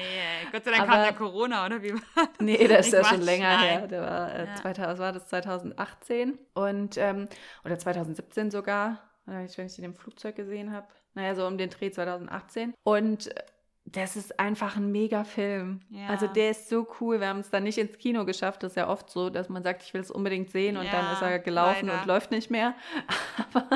[0.51, 1.93] Gott sei Dank Aber- kam der Corona, oder wie?
[2.39, 3.59] Nee, das ist ja schon länger nein.
[3.79, 3.87] her.
[3.87, 4.55] Der war, äh, Ja.
[4.55, 7.27] 2000, was war das 2018 und ähm,
[7.65, 10.87] oder 2017 sogar, wenn ich wenn ich den im Flugzeug gesehen habe.
[11.13, 12.73] Naja, so um den Dreh 2018.
[12.83, 13.43] Und äh,
[13.85, 15.81] das ist einfach ein mega Film.
[15.89, 16.07] Ja.
[16.07, 17.19] Also der ist so cool.
[17.19, 18.63] Wir haben es dann nicht ins Kino geschafft.
[18.63, 21.05] Das ist ja oft so, dass man sagt, ich will es unbedingt sehen und dann
[21.05, 21.99] Ja, ist er gelaufen leider.
[22.01, 22.73] und läuft nicht mehr.
[23.53, 23.67] Aber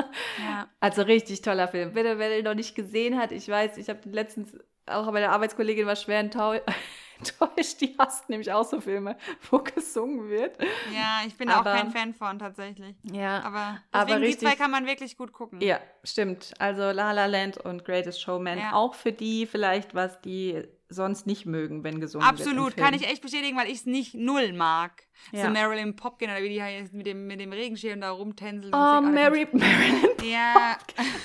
[0.42, 0.66] Ja.
[0.80, 1.92] also richtig toller Film.
[1.92, 5.20] Bitte, wer den noch nicht gesehen hat, ich weiß, ich habe den letztens auch bei
[5.20, 6.62] der Arbeitskollegin war schwer enttäu-
[7.18, 7.80] enttäuscht.
[7.80, 9.16] Die hasst nämlich auch so Filme,
[9.50, 10.56] wo gesungen wird.
[10.94, 12.96] Ja, ich bin Aber- auch kein Fan von, tatsächlich.
[13.12, 15.60] Ja, Aber Aber deswegen die richtig- zwei kann man wirklich gut gucken.
[15.60, 16.52] ja, stimmt.
[16.58, 18.58] Also La La Land und Greatest Showman.
[18.58, 18.72] Ja.
[18.74, 22.40] Auch für die vielleicht, was die sonst nicht mögen, wenn gesungen wird.
[22.40, 22.84] Absolut, Film.
[22.86, 25.04] kann ich echt bestätigen, weil ich es nicht null mag.
[25.32, 25.46] Ja.
[25.46, 28.72] So Marilyn Popkin oder wie die heißt, mit dem, mit dem Regenschirm da rumtänzeln.
[28.72, 29.00] Oh.
[29.02, 30.78] Mary, Marilyn, Ja.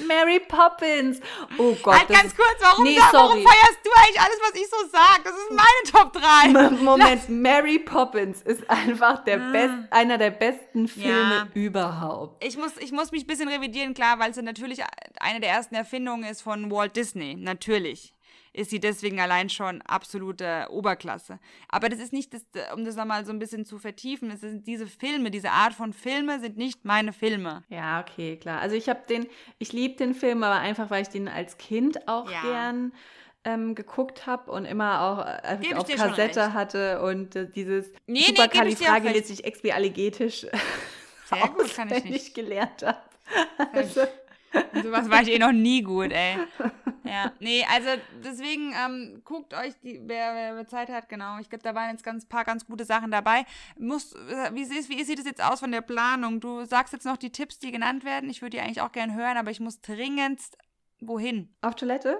[0.07, 1.19] Mary Poppins.
[1.57, 1.97] Oh Gott.
[1.99, 5.23] halt ganz kurz, warum, Nee, sag- warum feierst du eigentlich alles, was ich so sag?
[5.23, 6.75] Das ist meine Top 3.
[6.75, 11.13] M- Moment, Mary Poppins ist einfach der best, einer der besten Filme.
[11.13, 11.47] Ja.
[11.53, 12.43] überhaupt.
[12.43, 14.81] Ich muss, ich muss mich ein bisschen revidieren, klar, weil es ja natürlich
[15.19, 17.35] eine der ersten Erfindungen ist von Walt Disney.
[17.35, 18.13] Natürlich
[18.53, 21.39] ist sie deswegen allein schon absolute Oberklasse.
[21.69, 22.45] Aber das ist nicht, das,
[22.75, 25.91] um das nochmal so ein bisschen zu vertiefen, es sind diese Filme, diese Art von
[25.91, 27.63] Filme sind nicht meine Filme.
[27.69, 28.61] Ja, okay, klar.
[28.61, 29.25] Also ich habe den,
[29.57, 32.41] ich liebe den Film, aber einfach, weil ich den als Kind auch Ja.
[32.41, 32.93] gern
[33.45, 38.19] ähm, geguckt habe und immer auch äh, ich auf Kassette hatte und äh, dieses Nee,
[38.29, 38.35] nee,
[41.25, 42.35] Sehr gut, kann ich auswendig nicht.
[42.35, 42.99] gelernt habe.
[43.73, 44.01] Also,
[44.73, 46.37] Und sowas war ich eh noch nie gut, ey.
[47.03, 47.89] Ja, nee, also
[48.23, 51.37] deswegen ähm, guckt euch, die, wer, wer, Zeit hat, genau.
[51.39, 53.45] Ich glaube, da waren jetzt ganz paar ganz gute Sachen dabei.
[53.77, 54.15] Muss,
[54.53, 56.39] wie, sieht- wie sieht es jetzt aus von der Planung?
[56.39, 58.29] Du sagst jetzt noch die Tipps, die genannt werden.
[58.29, 60.57] Ich würde die eigentlich auch gerne hören, aber ich muss dringendst
[61.01, 61.53] wohin?
[61.61, 62.17] auf Toilette?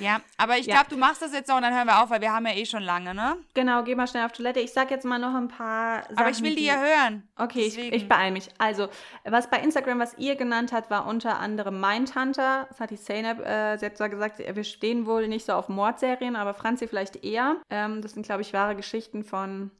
[0.00, 2.20] Ja, aber ich glaube, du machst das jetzt noch und dann hören wir auf, weil
[2.20, 3.36] wir haben ja eh schon lange, ne?
[3.54, 4.60] Genau, geh mal schnell auf Toilette.
[4.60, 6.18] Ich sag jetzt mal noch ein paar Sachen.
[6.18, 7.28] Aber ich will die ja hören.
[7.36, 8.48] Okay, ich, ich beeile mich.
[8.58, 8.88] Also,
[9.24, 12.66] was bei Instagram, was ihr genannt habt, war unter anderem Mindhunter.
[12.68, 16.54] Das hat die Zeynep, äh, zwar gesagt, wir stehen wohl nicht so auf Mordserien, aber
[16.54, 17.56] Franzi vielleicht eher.
[17.70, 19.70] Ähm, das sind, glaube ich, wahre Geschichten von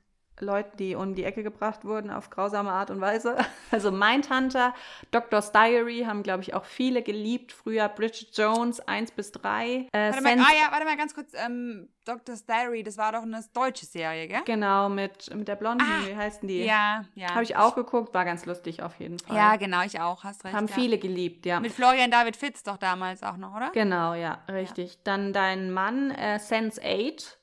[0.40, 3.36] Leuten, die um die Ecke gebracht wurden auf grausame Art und Weise.
[3.70, 4.74] Also Mindhunter,
[5.10, 7.52] Doctor's Diary haben, glaube ich, auch viele geliebt.
[7.52, 9.66] Früher Bridget Jones 1 bis 3.
[9.66, 11.32] Äh, warte, mal, ah, ja, warte mal ganz kurz.
[11.34, 14.40] Ähm, Doctor's Diary, das war doch eine deutsche Serie, gell?
[14.46, 16.64] Genau, mit, mit der Blonden, ah, wie heißen die?
[16.64, 17.34] Ja, ja.
[17.34, 19.36] Habe ich auch geguckt, war ganz lustig auf jeden Fall.
[19.36, 20.54] Ja, genau, ich auch, hast recht.
[20.54, 20.74] Haben ja.
[20.74, 21.60] viele geliebt, ja.
[21.60, 23.70] Mit Florian David Fitz doch damals auch noch, oder?
[23.72, 24.94] Genau, ja, richtig.
[24.94, 25.00] Ja.
[25.04, 27.38] Dann dein Mann, äh, Sense 8,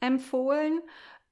[0.00, 0.80] empfohlen.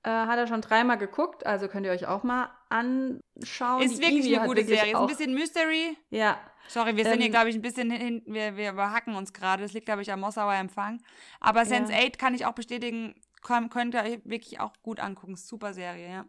[0.05, 3.83] Äh, hat er schon dreimal geguckt, also könnt ihr euch auch mal anschauen.
[3.83, 4.93] Ist wirklich Ivy eine gute Serie.
[4.93, 5.97] Ist ein bisschen Mystery.
[6.11, 6.39] Ja.
[6.69, 8.35] Sorry, wir sind ähm, hier, glaube ich, ein bisschen hinten.
[8.35, 9.63] Wir, wir überhacken uns gerade.
[9.63, 11.01] Das liegt, glaube ich, am Mossauer Empfang.
[11.41, 15.37] Aber Sense8 kann ich auch bestätigen, könnt ihr wirklich auch gut angucken.
[15.37, 16.25] Super Serie, ja.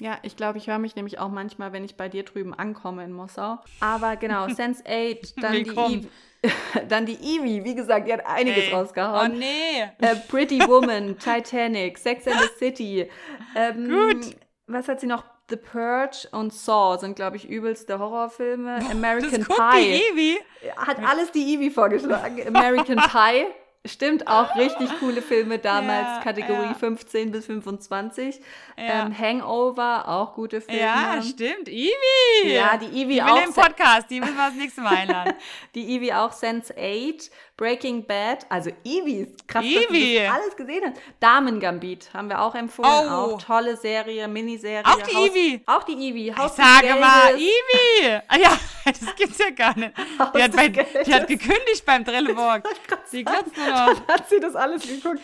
[0.00, 3.04] Ja, ich glaube, ich höre mich nämlich auch manchmal, wenn ich bei dir drüben ankomme
[3.04, 3.58] in Mossau.
[3.78, 6.08] Aber genau, Sense8, dann die
[6.88, 8.72] Dann die Evie, wie gesagt, die hat einiges Ey.
[8.72, 9.32] rausgehauen.
[9.32, 9.82] Oh nee.
[9.98, 13.10] Äh, Pretty Woman, Titanic, Sex and the City.
[13.54, 14.36] Ähm, Gut.
[14.66, 15.24] Was hat sie noch?
[15.50, 18.78] The Purge und Saw sind, glaube ich, übelste Horrorfilme.
[18.88, 19.82] American das Pie.
[19.82, 20.38] Die Evie.
[20.76, 22.46] Hat alles die Evie vorgeschlagen.
[22.46, 23.46] American Pie.
[23.86, 26.74] Stimmt, auch richtig coole Filme damals, ja, Kategorie ja.
[26.74, 28.38] 15 bis 25.
[28.76, 29.06] Ja.
[29.06, 30.82] Ähm, Hangover, auch gute Filme.
[30.82, 31.66] Ja, stimmt.
[31.66, 31.94] Ivy!
[32.44, 33.38] Ja, die Ivy die auch.
[33.38, 35.32] Die im Podcast, die müssen wir das nächste Mal einladen.
[35.74, 37.30] die Ivy auch Sense 8.
[37.60, 39.76] Breaking Bad, also Evie, krass, Evie.
[39.76, 41.02] dass du das alles gesehen hast.
[41.20, 43.34] Damen Gambit haben wir auch empfohlen, oh.
[43.34, 44.82] auch tolle Serie, Miniserie.
[44.86, 45.62] Auch die Haus, Evie.
[45.66, 46.34] Auch die Evie.
[46.34, 48.18] Haus ich sage mal, Evie.
[48.28, 49.92] Ah, ja, das gibt's ja gar nicht.
[50.34, 52.66] Die hat, bei, die hat, gekündigt beim Trelleborg.
[53.04, 54.08] Sie glotzt nur noch.
[54.08, 55.20] hat sie das alles geguckt.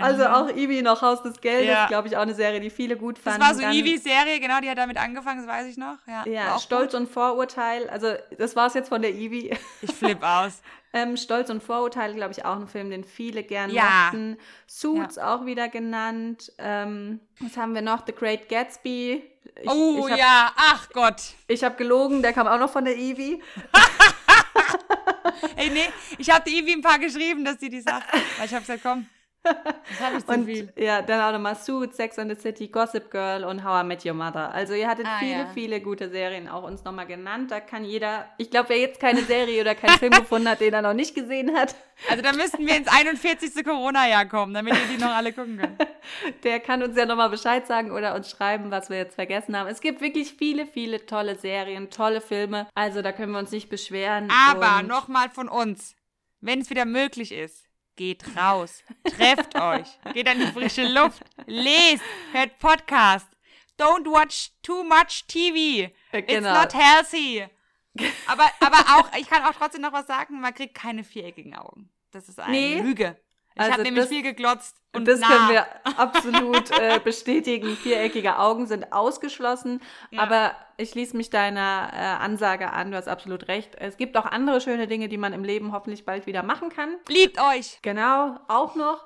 [0.00, 1.86] Also auch Evie noch Haus des Geldes, ja.
[1.86, 3.40] glaube ich, auch eine Serie, die viele gut fanden.
[3.40, 5.96] Das war so Evies Serie, genau, die hat damit angefangen, das weiß ich noch.
[6.06, 7.00] Ja, ja Stolz gut.
[7.00, 9.50] und Vorurteil, also das war es jetzt von der Evie.
[9.82, 10.62] Ich flipp aus.
[10.96, 14.04] Ähm, Stolz und Vorurteile, glaube ich, auch ein Film, den viele gerne ja.
[14.04, 14.38] mochten.
[14.68, 15.34] Suits ja.
[15.34, 16.52] auch wieder genannt.
[16.58, 18.06] Ähm, was haben wir noch?
[18.06, 19.20] The Great Gatsby.
[19.60, 21.20] Ich, oh ich hab, ja, ach Gott.
[21.48, 23.42] Ich habe gelogen, der kam auch noch von der Evie.
[25.56, 28.12] Ey, nee, ich habe die Evie ein paar geschrieben, dass sie die sagt.
[28.38, 29.06] Weil ich habe gesagt, komm,
[29.44, 30.72] das habe ich zu und, viel.
[30.76, 34.04] Ja, dann auch nochmal Suits, Sex and the City, Gossip Girl und How I Met
[34.04, 34.52] Your Mother.
[34.52, 35.50] Also ihr hattet ah, viele, ja.
[35.52, 37.50] viele gute Serien auch uns nochmal genannt.
[37.50, 40.72] Da kann jeder, ich glaube, wer jetzt keine Serie oder keinen Film gefunden hat, den
[40.72, 41.74] er noch nicht gesehen hat.
[42.10, 43.64] Also da müssten wir ins 41.
[43.64, 45.78] Corona-Jahr kommen, damit wir die noch alle gucken können.
[46.42, 49.68] Der kann uns ja nochmal Bescheid sagen oder uns schreiben, was wir jetzt vergessen haben.
[49.68, 52.66] Es gibt wirklich viele, viele tolle Serien, tolle Filme.
[52.74, 54.28] Also da können wir uns nicht beschweren.
[54.50, 55.94] Aber nochmal von uns,
[56.40, 57.64] wenn es wieder möglich ist
[57.96, 63.28] Geht raus, trefft euch, geht an die frische Luft, lest, hört Podcast.
[63.78, 65.92] Don't watch too much TV.
[66.10, 66.24] Genau.
[66.26, 67.46] It's not healthy.
[68.26, 71.92] Aber, aber auch, ich kann auch trotzdem noch was sagen, man kriegt keine viereckigen Augen.
[72.10, 72.80] Das ist eine nee.
[72.80, 73.16] Lüge.
[73.54, 74.76] Ich also habe nämlich das, viel geglotzt.
[74.92, 75.28] Und das nah.
[75.28, 75.66] können wir
[75.98, 77.76] absolut äh, bestätigen.
[77.76, 79.80] Viereckige Augen sind ausgeschlossen.
[80.10, 80.22] Ja.
[80.22, 82.90] Aber ich schließe mich deiner äh, Ansage an.
[82.90, 83.76] Du hast absolut recht.
[83.76, 86.96] Es gibt auch andere schöne Dinge, die man im Leben hoffentlich bald wieder machen kann.
[87.08, 87.78] Liebt euch!
[87.82, 89.04] Genau, auch noch.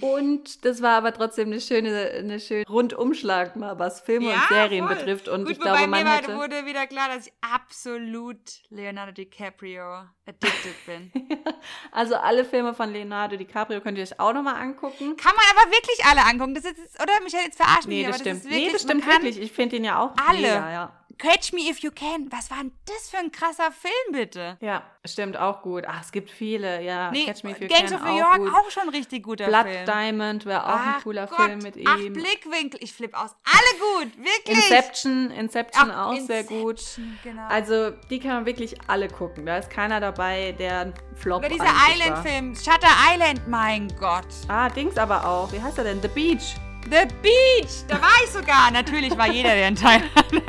[0.00, 4.48] Und das war aber trotzdem eine schöne, eine schöne Rundumschlag mal, was Filme ja, und
[4.48, 4.96] Serien voll.
[4.96, 5.28] betrifft.
[5.28, 8.38] Und Gut, ich glaube, man mir hätte wurde wieder klar, dass ich absolut
[8.68, 11.12] Leonardo DiCaprio addicted bin.
[11.92, 15.16] also alle Filme von Leonardo DiCaprio könnt ihr euch auch nochmal angucken.
[15.16, 16.54] Kann man aber wirklich alle angucken.
[16.54, 18.36] Das ist, oder Michael, jetzt verarschen nee, mich, das stimmt.
[18.36, 19.40] Das wirklich, nee, das stimmt wirklich.
[19.40, 20.40] Ich finde ihn ja auch alle.
[20.40, 20.99] Mega, ja.
[21.18, 22.28] Catch Me If You Can.
[22.30, 24.56] Was war denn das für ein krasser Film, bitte?
[24.60, 25.84] Ja, stimmt, auch gut.
[25.86, 27.10] Ach, es gibt viele, ja.
[27.10, 27.90] Nee, Catch Me If You Gangs Can.
[27.90, 28.52] Gangs of New York gut.
[28.54, 29.84] auch schon richtig guter Blood Film.
[29.84, 31.86] Blood Diamond wäre auch Ach ein cooler Gott, Film mit ihm.
[31.88, 32.80] Ach, Blickwinkel.
[32.82, 33.34] Ich flippe aus.
[33.44, 34.56] Alle gut, wirklich.
[34.56, 37.00] Inception, Inception Ach, auch Inception, sehr gut.
[37.24, 37.46] Genau.
[37.48, 39.46] Also, die kann man wirklich alle gucken.
[39.46, 42.54] Da ist keiner dabei, der ein Flop Oder dieser Island-Film.
[42.54, 44.26] Shutter Island, mein Gott.
[44.48, 45.52] Ah, Dings aber auch.
[45.52, 46.00] Wie heißt er denn?
[46.00, 46.56] The Beach.
[46.84, 47.84] The Beach!
[47.88, 48.70] Da war ich sogar.
[48.70, 50.02] Natürlich war jeder, der einen Teil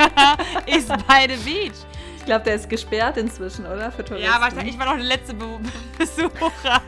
[0.65, 1.73] ist bei The Beach.
[2.21, 3.91] Ich glaube, der ist gesperrt inzwischen, oder?
[3.91, 4.31] Für Touristen.
[4.31, 4.75] Ja, wahrscheinlich.
[4.75, 5.59] Ich war noch der letzte Be
[5.97, 6.79] Besucher.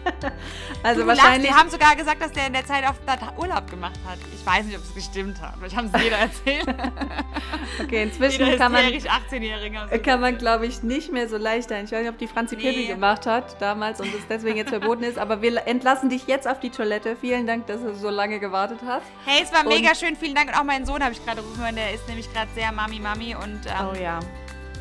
[0.84, 1.50] also du wahrscheinlich.
[1.50, 2.94] Die haben sogar gesagt, dass der in der Zeit auf
[3.36, 4.18] Urlaub gemacht hat.
[4.32, 5.54] Ich weiß nicht, ob es gestimmt hat.
[5.58, 6.64] Vielleicht haben es jeder erzählt.
[7.82, 11.86] okay, inzwischen kann man, 18 kann man, glaube ich, nicht mehr so leicht ein.
[11.86, 12.62] Ich weiß nicht, ob die Franzi nee.
[12.62, 15.18] Pippi gemacht hat damals und es deswegen jetzt verboten ist.
[15.18, 17.16] Aber wir entlassen dich jetzt auf die Toilette.
[17.16, 19.06] Vielen Dank, dass du so lange gewartet hast.
[19.26, 20.14] Hey, es war und mega schön.
[20.14, 20.50] Vielen Dank.
[20.50, 21.74] Und auch meinen Sohn habe ich gerade rufen hören.
[21.74, 23.66] Der ist nämlich gerade sehr Mami, Mami und.
[23.66, 24.20] Ähm, oh ja.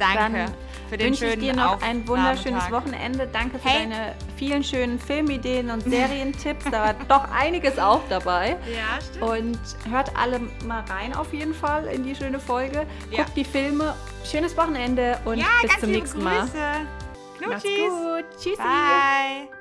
[0.01, 0.45] Danke.
[0.45, 0.53] Dann
[0.89, 3.27] für den wünsche ich dir noch ein wunderschönes Wochenende.
[3.31, 3.89] Danke für hey.
[3.89, 6.65] deine vielen schönen Filmideen und Serientipps.
[6.65, 8.57] da war doch einiges auch dabei.
[8.71, 9.23] Ja, stimmt.
[9.23, 9.59] Und
[9.91, 12.85] hört alle mal rein auf jeden Fall in die schöne Folge.
[13.09, 13.23] Ja.
[13.23, 13.95] Guckt die Filme.
[14.23, 16.29] Schönes Wochenende und ja, bis zum nächsten Grüße.
[16.29, 16.87] Mal.
[17.37, 17.47] Knutschis.
[17.47, 18.25] Macht's gut.
[18.37, 18.57] Tschüssi.
[18.57, 19.60] Bye.